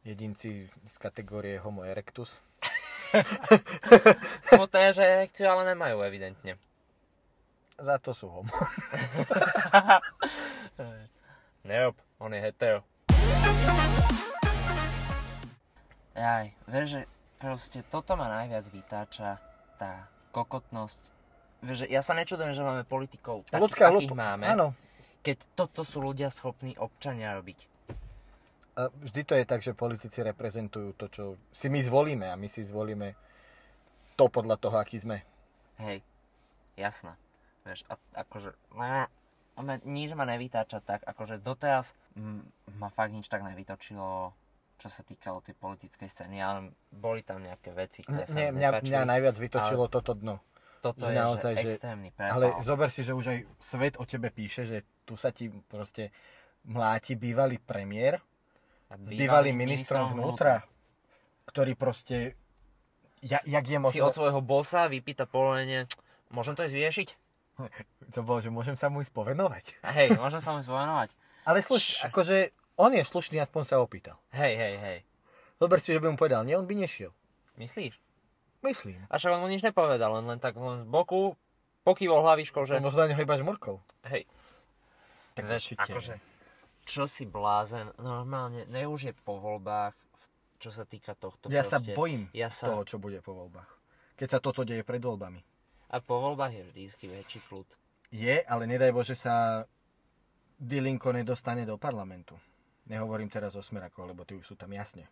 jedinci 0.00 0.70
z 0.70 0.96
kategórie 0.96 1.58
Homo 1.58 1.82
erectus. 1.82 2.38
Smutné, 4.48 4.94
že 4.94 5.02
erekciu 5.02 5.50
ale 5.50 5.74
nemajú 5.74 6.00
evidentne. 6.00 6.56
Za 7.80 7.96
to 7.96 8.12
sú 8.12 8.28
homo. 8.28 8.52
Nerob, 11.68 11.96
on 12.20 12.36
je 12.36 12.40
hetero. 12.44 12.84
Jaj, 16.12 16.52
vieš, 16.68 16.86
že 16.92 17.00
proste 17.40 17.80
toto 17.88 18.20
ma 18.20 18.28
najviac 18.28 18.68
vytáča, 18.68 19.40
tá 19.80 20.04
kokotnosť. 20.36 21.00
Vieš, 21.64 21.76
že 21.84 21.86
ja 21.88 22.04
sa 22.04 22.12
nečudujem, 22.12 22.52
že 22.52 22.60
máme 22.60 22.84
politikov 22.84 23.48
takých, 23.48 23.64
Ľudská 23.64 23.84
akých 23.88 24.12
hlupo. 24.12 24.16
máme, 24.16 24.44
Áno. 24.44 24.76
keď 25.24 25.48
toto 25.56 25.80
sú 25.80 26.04
ľudia 26.04 26.28
schopní 26.28 26.76
občania 26.76 27.32
robiť. 27.32 27.64
A 28.76 28.92
vždy 28.92 29.20
to 29.24 29.34
je 29.40 29.44
tak, 29.48 29.64
že 29.64 29.72
politici 29.72 30.20
reprezentujú 30.20 30.92
to, 31.00 31.08
čo 31.08 31.24
si 31.48 31.72
my 31.72 31.80
zvolíme 31.80 32.28
a 32.28 32.36
my 32.36 32.48
si 32.48 32.60
zvolíme 32.60 33.16
to 34.20 34.28
podľa 34.28 34.56
toho, 34.60 34.76
aký 34.76 35.00
sme. 35.00 35.24
Hej, 35.80 36.04
jasné. 36.76 37.16
Vieš, 37.64 37.84
a, 37.92 37.94
akože, 38.24 38.56
ma- 38.74 39.10
nič 39.84 40.16
ma 40.16 40.24
nevytáča 40.24 40.80
tak, 40.80 41.04
akože 41.04 41.40
doteraz 41.44 41.92
m, 42.16 42.40
ma 42.80 42.88
fakt 42.88 43.12
nič 43.12 43.28
tak 43.28 43.44
nevytočilo, 43.44 44.32
čo 44.80 44.88
sa 44.88 45.04
týkalo 45.04 45.44
tej 45.44 45.52
politickej 45.60 46.08
scény, 46.08 46.40
ale 46.40 46.72
boli 46.88 47.20
tam 47.20 47.44
nejaké 47.44 47.68
veci, 47.76 48.00
ktoré 48.00 48.24
sa 48.24 48.32
Nie, 48.32 48.48
mňa, 48.48 48.80
mňa 48.80 49.00
najviac 49.04 49.36
vytočilo 49.36 49.92
toto 49.92 50.16
dno. 50.16 50.40
Toto 50.80 51.04
že 51.04 51.12
je 51.12 51.20
naozaj, 51.20 51.52
že 51.60 51.70
extrémny 51.76 52.08
prepal. 52.08 52.40
Ale 52.40 52.46
zober 52.64 52.88
si, 52.88 53.04
že 53.04 53.12
už 53.12 53.26
aj 53.28 53.38
svet 53.60 53.94
o 54.00 54.08
tebe 54.08 54.32
píše, 54.32 54.64
že 54.64 54.88
tu 55.04 55.20
sa 55.20 55.28
ti 55.28 55.52
proste 55.68 56.08
mláti 56.64 57.20
bývalý 57.20 57.60
premiér 57.60 58.24
A 58.88 58.96
s 58.96 59.12
bývalým 59.12 59.60
ministrom 59.60 60.16
vnútra, 60.16 60.64
ktorý 61.52 61.76
proste... 61.76 62.32
Ja, 63.20 63.44
jak 63.44 63.68
je 63.68 63.76
Si 63.76 64.00
možno... 64.00 64.08
od 64.08 64.16
svojho 64.16 64.40
bossa 64.40 64.88
vypýta 64.88 65.28
povolenie, 65.28 65.84
môžem 66.32 66.56
to 66.56 66.64
ísť 66.64 66.72
vyriešiť? 66.72 67.08
To 68.14 68.20
bolo, 68.22 68.38
že 68.38 68.50
môžem 68.50 68.74
sa 68.74 68.90
mu 68.90 69.00
ísť 69.00 69.14
povenovať. 69.14 69.64
Hej, 69.94 70.18
môžem 70.18 70.42
sa 70.42 70.50
mu 70.50 70.60
spomenovať. 70.60 71.14
Ale 71.46 71.62
sluš, 71.62 72.02
akože 72.04 72.50
on 72.74 72.90
je 72.90 73.02
slušný, 73.02 73.38
aspoň 73.38 73.62
sa 73.64 73.78
opýtal. 73.78 74.18
Hej, 74.32 74.56
hej, 74.56 74.74
hej. 74.76 74.98
Zober 75.56 75.78
si, 75.78 75.92
že 75.92 76.00
by 76.00 76.10
mu 76.10 76.16
povedal, 76.16 76.42
nie, 76.42 76.56
on 76.56 76.66
by 76.66 76.74
nešiel. 76.74 77.12
Myslíš? 77.54 77.94
Myslím. 78.60 79.00
A 79.08 79.16
však 79.16 79.36
on 79.36 79.40
mu 79.40 79.48
nič 79.48 79.60
nepovedal, 79.60 80.20
len, 80.20 80.24
len 80.26 80.40
tak 80.40 80.56
len 80.56 80.84
z 80.84 80.88
boku 80.88 81.36
pokývol 81.84 82.24
hlavičkou, 82.24 82.64
že 82.64 82.76
Že... 82.76 82.84
Možno 82.84 83.04
na 83.04 83.08
neho 83.12 83.20
iba 83.20 83.36
žmurkol. 83.36 83.80
hej, 84.08 84.24
Tak 85.36 85.44
určite. 85.48 85.80
akože, 85.80 86.14
čo 86.84 87.04
si 87.06 87.24
blázen, 87.24 87.88
normálne, 87.96 88.64
ne 88.68 88.84
už 88.84 89.00
je 89.06 89.12
po 89.16 89.40
voľbách, 89.40 89.96
čo 90.60 90.68
sa 90.68 90.84
týka 90.84 91.16
tohto 91.16 91.48
Ja 91.48 91.64
sa 91.64 91.80
proste, 91.80 91.96
bojím 91.96 92.28
ja 92.36 92.52
sa, 92.52 92.68
toho, 92.68 92.84
čo 92.84 92.96
bude 93.00 93.20
po 93.24 93.32
voľbách. 93.32 93.70
Keď 94.20 94.28
sa 94.28 94.38
toto 94.44 94.60
deje 94.64 94.84
pred 94.84 95.00
voľbami. 95.00 95.40
A 95.90 95.98
po 95.98 96.22
voľbách 96.22 96.54
je 96.54 96.62
vždycky 96.70 97.04
väčší 97.10 97.42
kľud. 97.50 97.66
Je, 98.14 98.42
ale 98.46 98.66
nedaj 98.66 98.94
Bože 98.94 99.18
sa 99.18 99.66
Dilinko 100.58 101.10
nedostane 101.10 101.66
do 101.66 101.74
parlamentu. 101.74 102.38
Nehovorím 102.86 103.30
teraz 103.30 103.54
o 103.58 103.62
Smerakoch, 103.62 104.06
lebo 104.06 104.22
tí 104.22 104.38
už 104.38 104.54
sú 104.54 104.54
tam 104.54 104.70
jasne. 104.70 105.06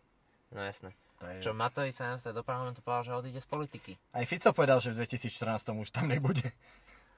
No 0.55 0.63
jasné. 0.63 0.95
To 1.19 1.27
je... 1.27 1.43
Čo 1.43 1.55
Matovič 1.55 1.99
sa 1.99 2.15
dostane 2.15 2.35
do 2.39 2.47
parlamentu 2.47 2.79
povedal, 2.83 3.03
že 3.07 3.19
odíde 3.19 3.41
z 3.43 3.49
politiky. 3.51 3.93
Aj 4.15 4.23
Fico 4.23 4.55
povedal, 4.55 4.79
že 4.79 4.95
v 4.95 5.03
2014 5.03 5.75
už 5.75 5.91
tam 5.91 6.07
nebude. 6.07 6.47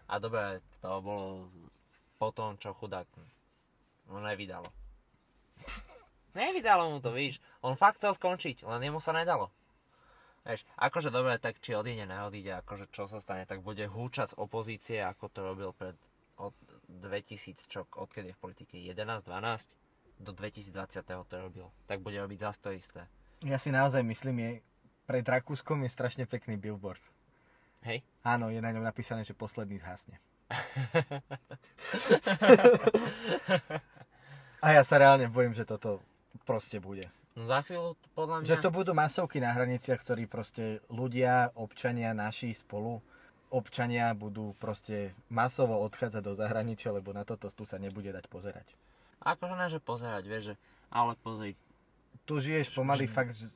A 0.08 0.16
dobre, 0.16 0.64
to 0.80 0.88
bolo 1.04 1.48
potom, 2.16 2.56
čo 2.56 2.72
chudák 2.76 3.06
mu 4.08 4.18
nevydalo. 4.24 4.66
Nevydalo 6.38 6.92
mu 6.92 6.98
to, 7.02 7.12
víš. 7.12 7.38
On 7.60 7.74
fakt 7.74 8.00
chcel 8.00 8.14
skončiť, 8.16 8.62
len 8.64 8.80
jemu 8.88 8.98
sa 9.02 9.12
nedalo. 9.12 9.52
Vieš, 10.40 10.64
akože 10.80 11.12
dobre, 11.12 11.36
tak 11.36 11.60
či 11.60 11.76
odíde, 11.76 12.08
neodíde, 12.08 12.64
akože 12.64 12.88
čo 12.88 13.04
sa 13.04 13.20
stane, 13.20 13.44
tak 13.44 13.60
bude 13.60 13.84
húčať 13.84 14.32
z 14.32 14.38
opozície, 14.40 14.98
ako 15.04 15.28
to 15.28 15.40
robil 15.44 15.70
pred 15.76 15.92
od 16.40 16.56
2000, 16.88 17.68
čo, 17.68 17.84
odkedy 17.84 18.32
je 18.32 18.36
v 18.36 18.40
politike, 18.40 18.80
11, 18.80 19.20
12, 19.28 19.68
do 20.20 20.32
2020. 20.32 21.04
to 21.04 21.36
robil. 21.36 21.68
Tak 21.84 22.00
bude 22.00 22.16
robiť 22.16 22.38
zase 22.40 22.58
to 22.64 22.72
isté. 22.72 23.04
Ja 23.44 23.60
si 23.60 23.68
naozaj 23.68 24.00
myslím, 24.04 24.36
je, 24.40 24.50
pred 25.04 25.24
Rakúskom 25.24 25.84
je 25.84 25.90
strašne 25.92 26.24
pekný 26.24 26.56
billboard. 26.56 27.00
Hej? 27.84 28.00
Áno, 28.24 28.48
je 28.52 28.60
na 28.60 28.72
ňom 28.72 28.84
napísané, 28.84 29.24
že 29.24 29.36
posledný 29.36 29.80
zhasne. 29.80 30.20
A 34.60 34.76
ja 34.76 34.84
sa 34.84 35.00
reálne 35.00 35.24
bojím, 35.32 35.56
že 35.56 35.64
toto 35.64 36.04
proste 36.44 36.76
bude. 36.80 37.08
No 37.38 37.46
za 37.46 37.62
chvíľu, 37.62 37.94
podľa 38.18 38.42
mňa... 38.42 38.48
Že 38.48 38.56
to 38.62 38.70
budú 38.74 38.92
masovky 38.92 39.38
na 39.38 39.54
hraniciach, 39.54 40.02
ktorí 40.02 40.26
proste 40.26 40.82
ľudia, 40.90 41.54
občania 41.54 42.10
naši 42.10 42.52
spolu, 42.52 42.98
občania 43.54 44.10
budú 44.14 44.54
proste 44.58 45.14
masovo 45.30 45.78
odchádzať 45.86 46.22
do 46.22 46.34
zahraničia, 46.34 46.90
lebo 46.94 47.14
na 47.14 47.22
toto 47.22 47.50
tu 47.50 47.62
sa 47.66 47.78
nebude 47.78 48.10
dať 48.10 48.26
pozerať. 48.26 48.74
Akože 49.22 49.54
ne, 49.54 49.66
že 49.70 49.78
pozerať, 49.78 50.24
vieš, 50.26 50.44
že... 50.52 50.54
Ale 50.90 51.14
pozri, 51.22 51.54
Tu 52.26 52.42
žiješ 52.42 52.74
pomaly 52.74 53.06
fakt 53.06 53.34
z 53.34 53.46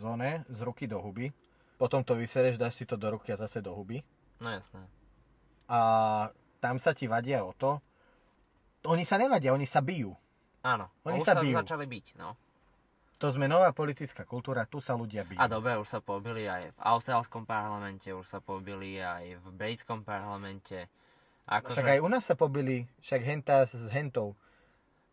zóne, 0.00 0.44
z 0.52 0.60
ruky 0.60 0.84
do 0.84 1.00
huby, 1.00 1.32
potom 1.80 2.04
to 2.04 2.12
vysereš, 2.12 2.60
dáš 2.60 2.80
si 2.80 2.84
to 2.84 3.00
do 3.00 3.16
ruky 3.16 3.32
a 3.32 3.36
zase 3.40 3.64
do 3.64 3.72
huby. 3.72 4.04
no 4.44 4.48
jasné. 4.52 4.84
A 5.72 5.78
tam 6.60 6.76
sa 6.76 6.92
ti 6.92 7.08
vadia 7.08 7.48
o 7.48 7.56
to, 7.56 7.80
oni 8.84 9.06
sa 9.08 9.16
nevadia, 9.16 9.54
oni 9.54 9.64
sa 9.64 9.80
bijú. 9.80 10.12
Áno, 10.62 10.90
Oni 11.02 11.18
sa 11.18 11.38
bijú. 11.38 11.58
začali 11.58 11.86
byť, 11.90 12.06
no. 12.18 12.38
To 13.22 13.30
sme 13.30 13.46
nová 13.46 13.70
politická 13.70 14.26
kultúra, 14.26 14.66
tu 14.66 14.82
sa 14.82 14.98
ľudia 14.98 15.22
bijú. 15.22 15.38
A 15.38 15.46
dobre, 15.46 15.78
už 15.78 15.86
sa 15.86 16.02
pobili 16.02 16.50
aj 16.50 16.74
v 16.74 16.78
austrálskom 16.82 17.46
parlamente, 17.46 18.10
už 18.10 18.26
sa 18.26 18.42
pobili 18.42 18.98
aj 18.98 19.38
v 19.38 19.46
britskom 19.54 20.02
parlamente. 20.02 20.90
Akože, 21.46 21.78
Však 21.78 21.86
aj 21.86 22.00
u 22.02 22.08
nás 22.10 22.26
sa 22.26 22.34
pobili, 22.34 22.90
však 22.98 23.22
henta 23.22 23.62
s 23.62 23.78
hentou. 23.94 24.34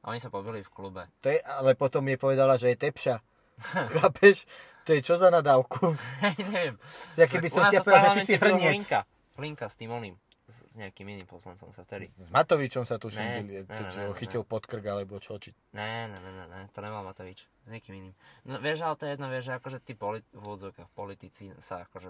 Oni 0.09 0.17
sa 0.17 0.33
pobili 0.33 0.65
v 0.65 0.69
klube. 0.73 1.05
To 1.21 1.29
je, 1.29 1.37
ale 1.37 1.77
potom 1.77 2.01
mi 2.01 2.17
povedala, 2.17 2.57
že 2.57 2.73
je 2.73 2.81
tepša. 2.81 3.21
Chápeš? 3.93 4.49
To 4.89 4.97
je 4.97 5.05
čo 5.05 5.13
za 5.13 5.29
nadávku? 5.29 5.93
Neviem. 6.41 6.81
Ja 7.13 7.29
keby 7.29 7.45
som 7.45 7.69
ti 7.69 7.77
povedal, 7.77 8.17
že 8.17 8.25
ty 8.25 8.25
si 8.25 8.33
hrniec. 8.41 8.89
Hlinka. 8.89 8.99
Hlinka 9.37 9.65
s 9.69 9.77
tým 9.77 9.93
oným. 9.93 10.17
S 10.49 10.65
nejakým 10.73 11.05
iným 11.05 11.23
poslancom 11.23 11.69
sa 11.69 11.85
vtedy. 11.85 12.09
S 12.09 12.27
Matovičom 12.27 12.81
sa 12.81 12.97
tuším, 12.97 13.21
Ne, 13.21 13.33
byli, 13.39 13.53
ne, 13.59 13.69
ne, 13.69 13.85
ne, 13.85 14.03
ho 14.03 14.13
ne. 14.13 14.17
chytil 14.17 14.41
pod 14.41 14.65
krk 14.65 14.81
alebo 14.83 15.21
čo. 15.21 15.37
Či... 15.37 15.53
Ne, 15.71 16.09
ne, 16.09 16.17
ne, 16.17 16.31
ne, 16.33 16.45
ne, 16.49 16.59
to 16.73 16.81
nemal 16.81 17.05
Matovič. 17.05 17.45
S 17.45 17.69
niekým 17.69 17.93
iným. 17.95 18.13
No 18.43 18.57
vieš, 18.57 18.81
ale 18.81 18.97
to 18.97 19.05
je 19.05 19.13
jedno, 19.13 19.29
vieš, 19.29 19.45
že 19.45 19.53
akože 19.55 19.77
tí 19.79 19.93
politi- 19.93 20.25
v 20.33 20.41
úvodzovkách 20.41 20.89
politici 20.91 21.53
sa 21.61 21.85
akože 21.85 22.09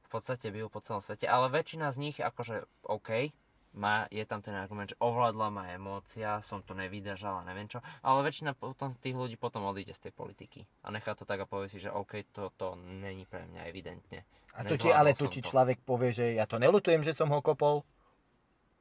v 0.00 0.08
podstate 0.08 0.48
bijú 0.48 0.66
po 0.66 0.80
celom 0.80 1.04
svete, 1.04 1.28
ale 1.28 1.52
väčšina 1.52 1.92
z 1.92 2.00
nich 2.00 2.16
akože 2.16 2.64
OK, 2.82 3.28
má, 3.76 4.08
je 4.08 4.24
tam 4.24 4.40
ten 4.40 4.56
argument, 4.56 4.88
že 4.88 4.96
ovládla 4.98 5.48
ma 5.52 5.64
emócia, 5.70 6.40
som 6.40 6.64
to 6.64 6.72
nevydržal 6.72 7.42
a 7.42 7.46
neviem 7.46 7.68
čo, 7.68 7.84
ale 8.00 8.24
väčšina 8.24 8.56
potom, 8.56 8.96
tých 8.96 9.12
ľudí 9.12 9.36
potom 9.36 9.68
odíde 9.68 9.92
z 9.92 10.08
tej 10.08 10.12
politiky 10.16 10.64
a 10.84 10.88
nechá 10.88 11.12
to 11.12 11.28
tak 11.28 11.44
a 11.44 11.46
povie 11.46 11.68
si, 11.68 11.78
že 11.78 11.92
OK, 11.92 12.32
toto 12.32 12.74
není 12.80 13.28
pre 13.28 13.44
mňa 13.44 13.62
evidentne. 13.68 14.24
A 14.56 14.64
tu 14.64 14.80
ti, 14.80 14.88
ale 14.88 15.12
tu 15.12 15.28
ti 15.28 15.44
to. 15.44 15.52
človek 15.52 15.84
povie, 15.84 16.10
že 16.10 16.26
ja 16.34 16.48
to 16.48 16.56
nelutujem, 16.56 17.04
že 17.04 17.12
som 17.12 17.28
ho 17.30 17.38
kopol. 17.44 17.84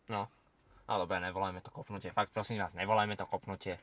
No, 0.07 0.31
ale 0.87 0.97
dobre, 1.03 1.19
nevolajme 1.19 1.59
to 1.59 1.69
kopnutie, 1.69 2.15
fakt 2.15 2.31
prosím 2.31 2.63
vás, 2.63 2.71
nevolajme 2.71 3.19
to 3.19 3.27
kopnutie. 3.27 3.75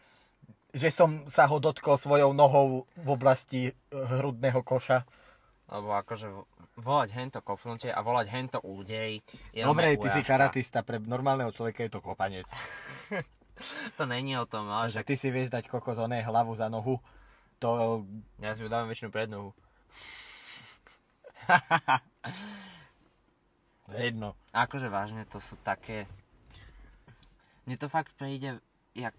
Že 0.75 0.89
som 0.91 1.11
sa 1.31 1.47
ho 1.47 1.63
dotkol 1.63 2.01
svojou 2.01 2.35
nohou 2.35 2.89
v 2.99 3.09
oblasti 3.13 3.71
eh, 3.71 3.75
hrudného 3.93 4.65
koša. 4.65 5.07
Lebo 5.75 5.91
akože 5.91 6.31
vo- 6.31 6.47
volať 6.79 7.11
hento 7.19 7.43
kopnutie 7.43 7.91
a 7.91 7.99
volať 7.99 8.31
hento 8.31 8.59
údej 8.63 9.19
je 9.51 9.63
Dobre, 9.67 9.99
ty 9.99 10.07
si 10.07 10.23
karatista, 10.23 10.87
pre 10.87 11.03
normálneho 11.03 11.51
človeka 11.51 11.83
je 11.83 11.91
to 11.91 11.99
kopanec. 11.99 12.47
To 13.95 14.03
není 14.03 14.35
o 14.35 14.51
tom, 14.51 14.67
ale 14.67 14.91
že 14.91 15.07
ty 15.07 15.15
si 15.15 15.31
vieš 15.31 15.47
dať 15.47 15.71
kokos 15.71 16.03
oné 16.03 16.27
hlavu 16.27 16.59
za 16.59 16.67
nohu, 16.67 16.99
to 17.63 18.03
ja 18.43 18.51
si 18.59 18.67
ju 18.67 18.69
dávam 18.69 18.91
väčšinu 18.91 19.15
pred 19.15 19.31
nohu. 19.31 19.55
jedno. 23.95 24.35
Akože 24.51 24.91
vážne, 24.91 25.23
to 25.31 25.39
sú 25.39 25.55
také... 25.63 26.11
Mne 27.63 27.79
to 27.79 27.87
fakt 27.87 28.11
príde 28.19 28.59
jak 28.91 29.15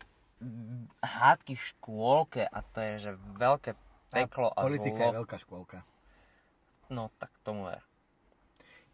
hádky 0.99 1.55
v 1.55 1.63
škôlke 1.71 2.43
a 2.43 2.59
to 2.61 2.83
je, 2.83 2.93
že 3.07 3.11
veľké 3.39 3.71
peklo 4.11 4.51
a, 4.51 4.67
Politika 4.67 4.99
zlo. 4.99 5.07
je 5.07 5.17
veľká 5.23 5.37
škôlka. 5.41 5.77
No, 6.95 7.11
tak 7.19 7.35
tomu 7.43 7.67
ver. 7.67 7.83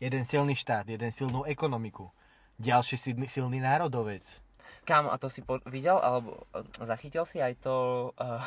Jeden 0.01 0.25
silný 0.25 0.57
štát, 0.57 0.89
jeden 0.89 1.13
silnú 1.13 1.45
ekonomiku. 1.45 2.09
Ďalší 2.57 2.97
silný, 2.97 3.29
silný 3.29 3.61
národovec. 3.61 4.41
Kam, 4.81 5.05
a 5.05 5.21
to 5.21 5.29
si 5.29 5.45
po- 5.45 5.61
videl, 5.69 6.01
alebo 6.01 6.49
eh, 6.57 6.65
zachytil 6.81 7.21
si 7.29 7.37
aj 7.37 7.61
to... 7.61 7.75
Uh, 8.17 8.41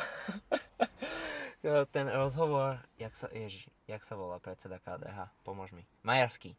ten 1.95 2.11
rozhovor, 2.11 2.83
jak 2.99 3.15
sa, 3.15 3.31
ježiš, 3.31 3.71
jak 3.87 4.03
sa 4.03 4.13
volá 4.19 4.37
predseda 4.37 4.77
KDH, 4.77 5.31
pomôž 5.41 5.71
mi. 5.71 5.87
Majarský. 6.03 6.53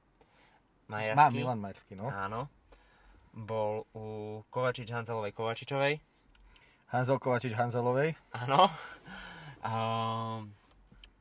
Má 0.88 0.98
Majarský. 0.98 1.36
Milan 1.36 1.60
Majerský, 1.60 1.92
no. 1.94 2.08
Áno. 2.10 2.48
Bol 3.36 3.84
u 3.92 4.40
Kovačič 4.48 4.88
Hanzelovej 4.88 5.36
Kovačičovej. 5.36 6.00
Hanzel 6.90 7.20
Kovačič 7.20 7.52
Hanzelovej. 7.52 8.16
Áno. 8.32 8.72
Um, 9.60 10.50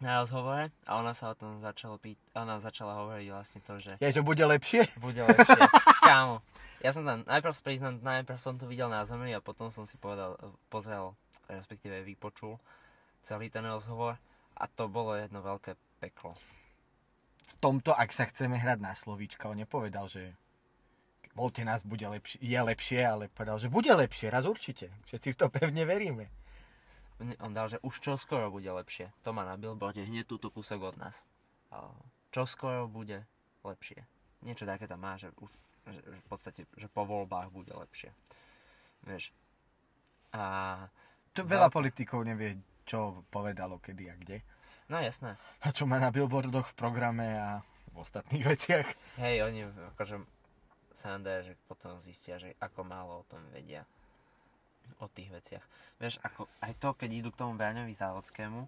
na 0.03 0.19
rozhovore 0.21 0.71
a 0.83 0.91
ona 0.99 1.15
sa 1.15 1.31
o 1.31 1.35
tom 1.37 1.63
začala 1.63 1.95
pýt, 1.95 2.19
ona 2.35 2.59
začala 2.59 2.99
hovoriť 3.03 3.27
vlastne 3.31 3.59
to, 3.63 3.79
že 3.79 3.91
Je, 4.03 4.11
že 4.11 4.21
bude 4.21 4.43
lepšie? 4.43 4.83
bude 4.99 5.23
lepšie. 5.23 5.61
Kámo, 6.07 6.43
ja 6.83 6.91
som 6.91 7.07
tam, 7.07 7.23
najprv 7.23 7.53
priznám, 7.63 7.95
najprv 8.03 8.37
som 8.37 8.59
to 8.59 8.67
videl 8.67 8.91
na 8.91 9.07
zemi 9.07 9.31
a 9.31 9.39
potom 9.39 9.71
som 9.71 9.87
si 9.87 9.95
povedal, 9.95 10.35
pozrel, 10.67 11.15
respektíve 11.47 12.03
vypočul 12.03 12.59
celý 13.23 13.49
ten 13.49 13.63
rozhovor 13.65 14.19
a 14.55 14.63
to 14.67 14.85
bolo 14.91 15.15
jedno 15.15 15.41
veľké 15.41 15.73
peklo. 16.03 16.35
V 17.45 17.53
tomto, 17.63 17.95
ak 17.95 18.11
sa 18.11 18.27
chceme 18.27 18.59
hrať 18.59 18.79
na 18.83 18.93
slovíčka, 18.93 19.49
on 19.49 19.57
nepovedal, 19.57 20.05
že 20.11 20.35
voľte 21.33 21.65
nás, 21.65 21.83
bude 21.83 22.05
lepšie, 22.05 22.39
je 22.41 22.59
lepšie, 22.59 22.99
ale 23.01 23.31
povedal, 23.31 23.57
že 23.59 23.71
bude 23.71 23.89
lepšie, 23.89 24.31
raz 24.31 24.45
určite. 24.45 24.91
Všetci 25.07 25.33
v 25.33 25.39
to 25.39 25.45
pevne 25.49 25.83
veríme. 25.87 26.29
On 27.19 27.51
dal, 27.55 27.71
že 27.71 27.79
už 27.79 28.03
čo 28.03 28.19
skoro 28.19 28.51
bude 28.51 28.67
lepšie. 28.67 29.11
To 29.23 29.31
má 29.31 29.47
na 29.47 29.55
billboarde 29.55 30.03
hneď 30.03 30.27
túto 30.27 30.51
kúsok 30.51 30.91
od 30.91 30.95
nás. 30.99 31.23
Čo 32.31 32.43
skoro 32.43 32.91
bude 32.91 33.23
lepšie. 33.63 34.03
Niečo 34.43 34.67
také 34.67 34.85
tam 34.85 34.99
má, 34.99 35.15
že 35.15 35.31
už 35.39 35.47
že, 35.85 36.01
že 36.01 36.17
v 36.17 36.27
podstate, 36.27 36.61
že 36.65 36.87
po 36.89 37.05
voľbách 37.05 37.49
bude 37.53 37.73
lepšie. 37.73 38.09
Vieš. 39.05 39.29
A 40.33 40.41
To 41.37 41.45
veľa 41.45 41.69
politikov 41.69 42.25
nevie, 42.25 42.57
čo 42.87 43.21
povedalo, 43.29 43.77
kedy 43.77 44.03
a 44.09 44.15
kde. 44.17 44.41
no 44.89 44.97
jasné. 44.97 45.37
A 45.61 45.69
čo 45.69 45.85
má 45.85 46.01
na 46.01 46.09
billboardoch 46.09 46.73
v 46.73 46.77
programe 46.77 47.37
a 47.37 47.61
v 47.93 47.95
ostatných 48.01 48.43
veciach. 48.55 48.87
Hej, 49.21 49.45
oni 49.45 49.59
akože 49.95 50.25
je, 50.95 51.37
že 51.51 51.53
potom 51.67 51.99
zistia, 51.99 52.39
že 52.39 52.55
ako 52.63 52.87
málo 52.87 53.21
o 53.21 53.27
tom 53.27 53.43
vedia. 53.51 53.83
O 54.97 55.07
tých 55.07 55.29
veciach. 55.29 55.65
Vieš, 55.95 56.19
ako 56.21 56.47
aj 56.59 56.73
to, 56.75 56.89
keď 56.93 57.09
idú 57.13 57.29
k 57.29 57.37
tomu 57.37 57.53
Braňovi 57.53 57.91
Závodskému 57.91 58.63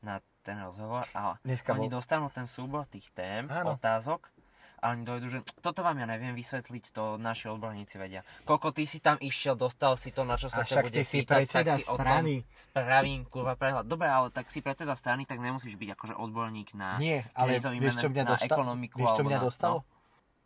na 0.00 0.18
ten 0.40 0.56
rozhovor 0.56 1.04
a 1.12 1.36
Dneska 1.40 1.72
oni 1.72 1.86
bol- 1.86 1.96
dostanú 1.96 2.26
ten 2.28 2.44
súbor 2.44 2.86
tých 2.86 3.12
tém, 3.12 3.46
Áno. 3.46 3.76
otázok 3.76 4.32
a 4.80 4.90
oni 4.90 5.04
dojdu, 5.04 5.26
že 5.28 5.38
toto 5.60 5.84
vám 5.84 5.94
ja 5.94 6.08
neviem 6.08 6.32
vysvetliť, 6.32 6.84
to 6.88 7.20
naši 7.20 7.46
odborníci 7.46 8.00
vedia. 8.00 8.24
Koľko 8.42 8.72
ty 8.72 8.82
si 8.82 8.96
tam 8.96 9.20
išiel, 9.20 9.52
dostal 9.52 9.92
si 9.94 10.08
to, 10.08 10.24
na 10.24 10.40
čo 10.40 10.48
sa 10.48 10.64
ťa 10.64 10.80
bude 10.80 10.96
ty 10.96 11.04
si 11.04 11.20
pýtať, 11.20 11.44
tak 11.44 11.64
si 11.76 11.84
o 11.84 11.94
tom 11.94 12.00
strany. 12.00 12.34
spravím 12.50 13.28
kurva 13.28 13.54
prehľad. 13.54 13.84
Dobre, 13.84 14.08
ale 14.08 14.32
tak 14.32 14.48
si 14.48 14.58
predseda 14.58 14.96
strany, 14.96 15.22
tak 15.22 15.36
nemusíš 15.36 15.76
byť 15.76 15.88
akože 15.92 16.14
odborník 16.16 16.72
na 16.72 16.96
Nie, 16.96 17.28
ale 17.32 17.60
vieš, 17.76 18.00
čo 18.00 18.08
mňa 18.08 18.24
na 18.24 18.30
dostalo? 18.34 18.56
ekonomiku 18.56 18.96
Vieš, 18.96 19.12
čo 19.12 19.22
mňa 19.22 19.36
na- 19.36 19.44
dostalo? 19.44 19.78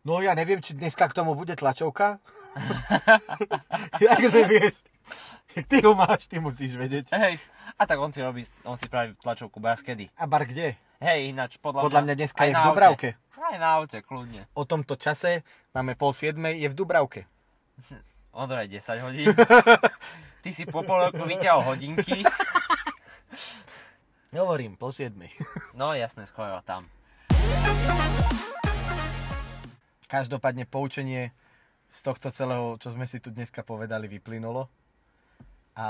No 0.03 0.19
ja 0.19 0.35
neviem, 0.35 0.59
či 0.59 0.75
dneska 0.75 1.07
k 1.07 1.15
tomu 1.15 1.33
bude 1.33 1.55
tlačovka. 1.55 2.19
Jak 4.03 4.19
nevieš? 4.21 4.83
Ty 5.71 5.77
ho 5.87 5.93
máš, 5.95 6.27
ty 6.27 6.43
musíš 6.43 6.75
vedieť. 6.75 7.13
Hej, 7.15 7.39
a 7.79 7.83
tak 7.87 7.99
on 8.01 8.11
si 8.11 8.21
robí, 8.21 8.43
on 8.67 8.75
si 8.75 8.91
praví 8.91 9.15
tlačovku 9.21 9.63
Barskedy. 9.63 10.11
A 10.19 10.27
bar 10.27 10.45
kde? 10.49 10.75
Hej, 10.99 11.31
ináč 11.31 11.61
podľa, 11.61 11.87
Podľa 11.87 12.03
mňa 12.09 12.15
dneska 12.17 12.41
aj 12.43 12.49
je 12.49 12.53
v 12.53 12.57
na 12.57 12.63
aute. 12.63 12.71
Dubravke. 12.73 13.09
Aj 13.45 13.57
na 13.61 13.69
aute, 13.77 13.99
kľudne. 14.01 14.43
O 14.57 14.65
tomto 14.65 14.97
čase 14.97 15.45
máme 15.77 15.95
pol 15.95 16.17
siedmej, 16.17 16.65
je 16.65 16.69
v 16.73 16.75
Dubravke. 16.75 17.21
Odraj 18.35 18.67
10 18.67 19.05
hodín. 19.05 19.27
Ty 20.43 20.51
si 20.51 20.65
po 20.67 20.83
pol 20.83 21.09
roku 21.09 21.23
vyťahol 21.23 21.77
hodinky. 21.77 22.27
Hovorím, 24.35 24.75
pol 24.75 24.91
siedmej. 24.91 25.31
No 25.79 25.95
jasné, 25.95 26.27
skoro 26.27 26.59
tam. 26.67 26.91
Každopádne 30.11 30.67
poučenie 30.67 31.31
z 31.95 32.01
tohto 32.03 32.35
celého, 32.35 32.75
čo 32.83 32.91
sme 32.91 33.07
si 33.07 33.23
tu 33.23 33.31
dneska 33.31 33.63
povedali, 33.63 34.11
vyplynulo. 34.11 34.67
A 35.75 35.89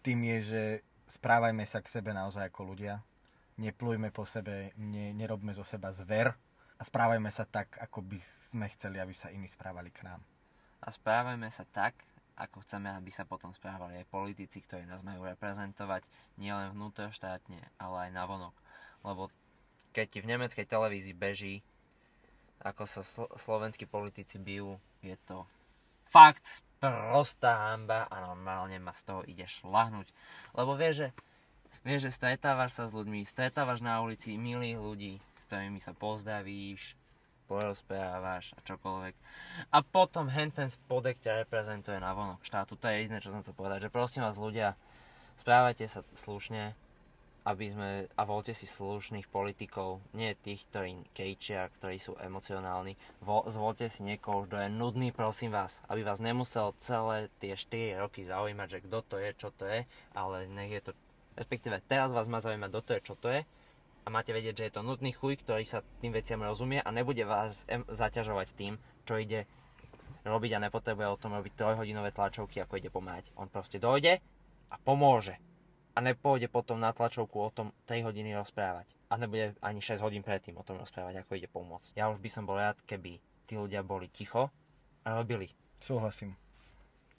tým 0.00 0.24
je, 0.24 0.38
že 0.40 0.62
správajme 1.08 1.64
sa 1.68 1.84
k 1.84 1.92
sebe 1.92 2.16
naozaj 2.16 2.48
ako 2.48 2.72
ľudia. 2.72 3.04
Neplujme 3.60 4.08
po 4.08 4.24
sebe, 4.24 4.72
ne, 4.80 5.12
nerobme 5.12 5.52
zo 5.52 5.64
seba 5.66 5.92
zver 5.92 6.32
a 6.80 6.82
správajme 6.82 7.28
sa 7.28 7.44
tak, 7.44 7.76
ako 7.76 8.00
by 8.00 8.18
sme 8.48 8.66
chceli, 8.72 8.96
aby 8.96 9.12
sa 9.12 9.28
iní 9.28 9.44
správali 9.44 9.92
k 9.92 10.08
nám. 10.08 10.24
A 10.80 10.88
správajme 10.88 11.52
sa 11.52 11.68
tak, 11.68 11.92
ako 12.40 12.64
chceme, 12.64 12.88
aby 12.88 13.12
sa 13.12 13.28
potom 13.28 13.52
správali 13.52 14.00
aj 14.00 14.08
politici, 14.08 14.64
ktorí 14.64 14.88
nás 14.88 15.04
majú 15.04 15.28
reprezentovať 15.28 16.08
nielen 16.40 16.72
vnútroštátne, 16.72 17.60
ale 17.76 17.96
aj 18.08 18.10
navonok. 18.16 18.56
Lebo 19.04 19.28
keď 19.92 20.06
ti 20.08 20.18
v 20.24 20.30
nemeckej 20.32 20.64
televízii 20.64 21.12
beží, 21.12 21.60
ako 22.64 22.88
sa 22.88 23.04
slo- 23.04 23.32
slovenskí 23.36 23.84
politici 23.84 24.40
bijú, 24.40 24.80
je 25.04 25.16
to 25.28 25.44
fakt 26.08 26.64
prostá 26.80 27.70
hamba 27.70 28.08
a 28.08 28.24
normálne 28.24 28.80
ma 28.80 28.96
z 28.96 29.02
toho 29.04 29.22
ide 29.28 29.44
šlahnuť. 29.44 30.08
Lebo 30.56 30.72
vieš, 30.74 31.06
že, 31.06 31.08
vieš, 31.84 32.08
že 32.08 32.16
stretávaš 32.16 32.80
sa 32.80 32.84
s 32.88 32.96
ľuďmi, 32.96 33.20
stretávaš 33.22 33.84
na 33.84 34.00
ulici 34.00 34.40
milých 34.40 34.80
ľudí, 34.80 35.14
s 35.20 35.42
ktorými 35.46 35.78
sa 35.78 35.92
pozdravíš, 35.92 36.96
porozprávaš 37.44 38.56
a 38.56 38.64
čokoľvek. 38.64 39.14
A 39.74 39.78
potom 39.84 40.32
hen 40.32 40.54
ten 40.54 40.72
spodek 40.72 41.20
ťa 41.20 41.44
reprezentuje 41.44 42.00
na 42.00 42.16
vonok 42.16 42.40
štátu. 42.46 42.80
To 42.80 42.88
je 42.88 43.04
jediné, 43.04 43.20
čo 43.20 43.34
som 43.34 43.44
chcel 43.44 43.58
povedať. 43.58 43.86
Že 43.86 43.94
prosím 43.94 44.22
vás 44.24 44.40
ľudia, 44.40 44.78
správajte 45.36 45.84
sa 45.84 46.00
slušne, 46.16 46.78
aby 47.44 47.66
sme, 47.72 47.88
a 48.12 48.22
voľte 48.28 48.52
si 48.52 48.68
slušných 48.68 49.32
politikov, 49.32 50.04
nie 50.12 50.36
tých, 50.36 50.68
ktorí 50.68 51.08
kejčia, 51.16 51.72
ktorí 51.80 51.96
sú 51.96 52.12
emocionálni. 52.20 53.00
Vo, 53.24 53.48
zvolte 53.48 53.88
si 53.88 54.04
niekoho, 54.04 54.44
kto 54.44 54.60
je 54.60 54.68
nudný, 54.68 55.08
prosím 55.10 55.56
vás, 55.56 55.80
aby 55.88 56.04
vás 56.04 56.20
nemusel 56.20 56.76
celé 56.80 57.32
tie 57.40 57.56
4 57.56 58.02
roky 58.04 58.28
zaujímať, 58.28 58.68
že 58.68 58.84
kto 58.84 58.98
to 59.08 59.16
je, 59.16 59.30
čo 59.36 59.48
to 59.56 59.64
je, 59.64 59.80
ale 60.12 60.44
nech 60.52 60.70
je 60.70 60.82
to, 60.84 60.92
respektíve 61.40 61.80
teraz 61.88 62.12
vás 62.12 62.28
má 62.28 62.44
zaujímať, 62.44 62.68
kto 62.68 62.80
to 62.84 62.92
je, 62.92 63.00
čo 63.00 63.14
to 63.16 63.28
je, 63.32 63.40
a 64.00 64.08
máte 64.08 64.32
vedieť, 64.32 64.54
že 64.56 64.66
je 64.68 64.74
to 64.80 64.86
nutný 64.86 65.12
chuj, 65.12 65.40
ktorý 65.44 65.64
sa 65.68 65.84
tým 66.00 66.16
veciam 66.16 66.40
rozumie 66.40 66.80
a 66.80 66.88
nebude 66.88 67.20
vás 67.28 67.68
em- 67.68 67.84
zaťažovať 67.84 68.48
tým, 68.56 68.74
čo 69.04 69.20
ide 69.20 69.44
robiť 70.24 70.56
a 70.56 70.62
nepotrebuje 70.68 71.08
o 71.08 71.20
tom 71.20 71.36
robiť 71.36 71.52
trojhodinové 71.56 72.12
tlačovky, 72.12 72.60
ako 72.60 72.76
ide 72.80 72.92
pomáhať. 72.92 73.28
On 73.36 73.48
proste 73.48 73.80
dojde 73.80 74.20
a 74.72 74.76
pomôže. 74.80 75.49
A 76.00 76.08
nepôjde 76.08 76.48
potom 76.48 76.80
na 76.80 76.96
tlačovku 76.96 77.36
o 77.36 77.52
tom 77.52 77.76
3 77.84 78.08
hodiny 78.08 78.32
rozprávať. 78.32 78.88
A 79.12 79.20
nebude 79.20 79.52
ani 79.60 79.84
6 79.84 80.00
hodín 80.00 80.24
predtým 80.24 80.56
o 80.56 80.64
tom 80.64 80.80
rozprávať, 80.80 81.20
ako 81.20 81.36
ide 81.36 81.44
pomôcť. 81.44 81.92
Ja 81.92 82.08
už 82.08 82.24
by 82.24 82.28
som 82.32 82.48
bol 82.48 82.56
rád, 82.56 82.80
keby 82.88 83.20
tí 83.44 83.60
ľudia 83.60 83.84
boli 83.84 84.08
ticho 84.08 84.48
a 85.04 85.08
robili. 85.12 85.52
Súhlasím. 85.76 86.40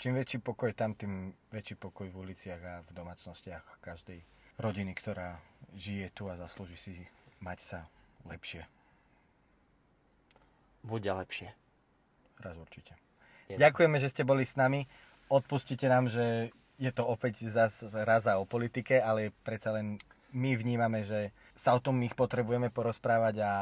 Čím 0.01 0.17
väčší 0.17 0.41
pokoj 0.41 0.73
tam, 0.73 0.97
tým 0.97 1.29
väčší 1.53 1.77
pokoj 1.77 2.09
v 2.09 2.25
uliciach 2.25 2.61
a 2.65 2.75
v 2.81 2.89
domácnostiach 2.89 3.85
každej 3.85 4.25
rodiny, 4.57 4.97
ktorá 4.97 5.37
žije 5.77 6.09
tu 6.17 6.25
a 6.25 6.33
zaslúži 6.41 6.77
si 6.81 6.93
mať 7.37 7.59
sa 7.61 7.79
lepšie. 8.25 8.65
Bude 10.81 11.13
lepšie. 11.13 11.53
Raz 12.41 12.57
určite. 12.57 12.97
Je 13.45 13.61
Ďakujeme, 13.61 14.01
že 14.01 14.09
ste 14.09 14.25
boli 14.25 14.41
s 14.41 14.57
nami. 14.57 14.89
Odpustite 15.29 15.85
nám, 15.85 16.09
že 16.09 16.49
je 16.81 16.89
to 16.89 17.05
opäť 17.05 17.45
zas 17.45 17.85
raz 17.93 18.25
a 18.25 18.41
o 18.41 18.49
politike, 18.49 18.97
ale 18.97 19.29
predsa 19.45 19.69
len 19.69 20.01
my 20.33 20.57
vnímame, 20.57 21.05
že 21.05 21.29
sa 21.53 21.77
o 21.77 21.83
tom 21.83 22.01
ich 22.01 22.17
potrebujeme 22.17 22.73
porozprávať 22.73 23.45
a, 23.45 23.53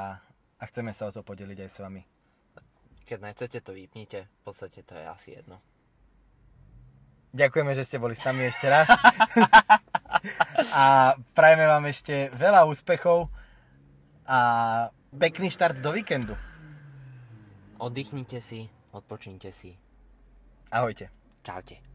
a 0.55 0.63
chceme 0.71 0.95
sa 0.95 1.11
o 1.11 1.13
to 1.13 1.19
podeliť 1.19 1.59
aj 1.59 1.69
s 1.69 1.79
vami. 1.83 2.01
Keď 3.03 3.19
nechcete, 3.19 3.59
to 3.59 3.75
vypnite. 3.75 4.23
V 4.23 4.41
podstate 4.47 4.85
to 4.87 4.95
je 4.95 5.03
asi 5.03 5.35
jedno. 5.35 5.59
Ďakujeme, 7.35 7.75
že 7.75 7.85
ste 7.85 8.01
boli 8.01 8.15
s 8.15 8.23
nami 8.23 8.47
ešte 8.47 8.71
raz. 8.71 8.87
a 10.79 11.13
prajeme 11.35 11.65
vám 11.67 11.85
ešte 11.91 12.31
veľa 12.33 12.65
úspechov 12.69 13.27
a 14.29 14.39
pekný 15.11 15.49
štart 15.49 15.81
do 15.81 15.91
víkendu. 15.91 16.37
Oddychnite 17.81 18.39
si, 18.39 18.69
odpočíňte 18.93 19.49
si. 19.51 19.73
Ahojte. 20.69 21.09
Čaute. 21.41 21.88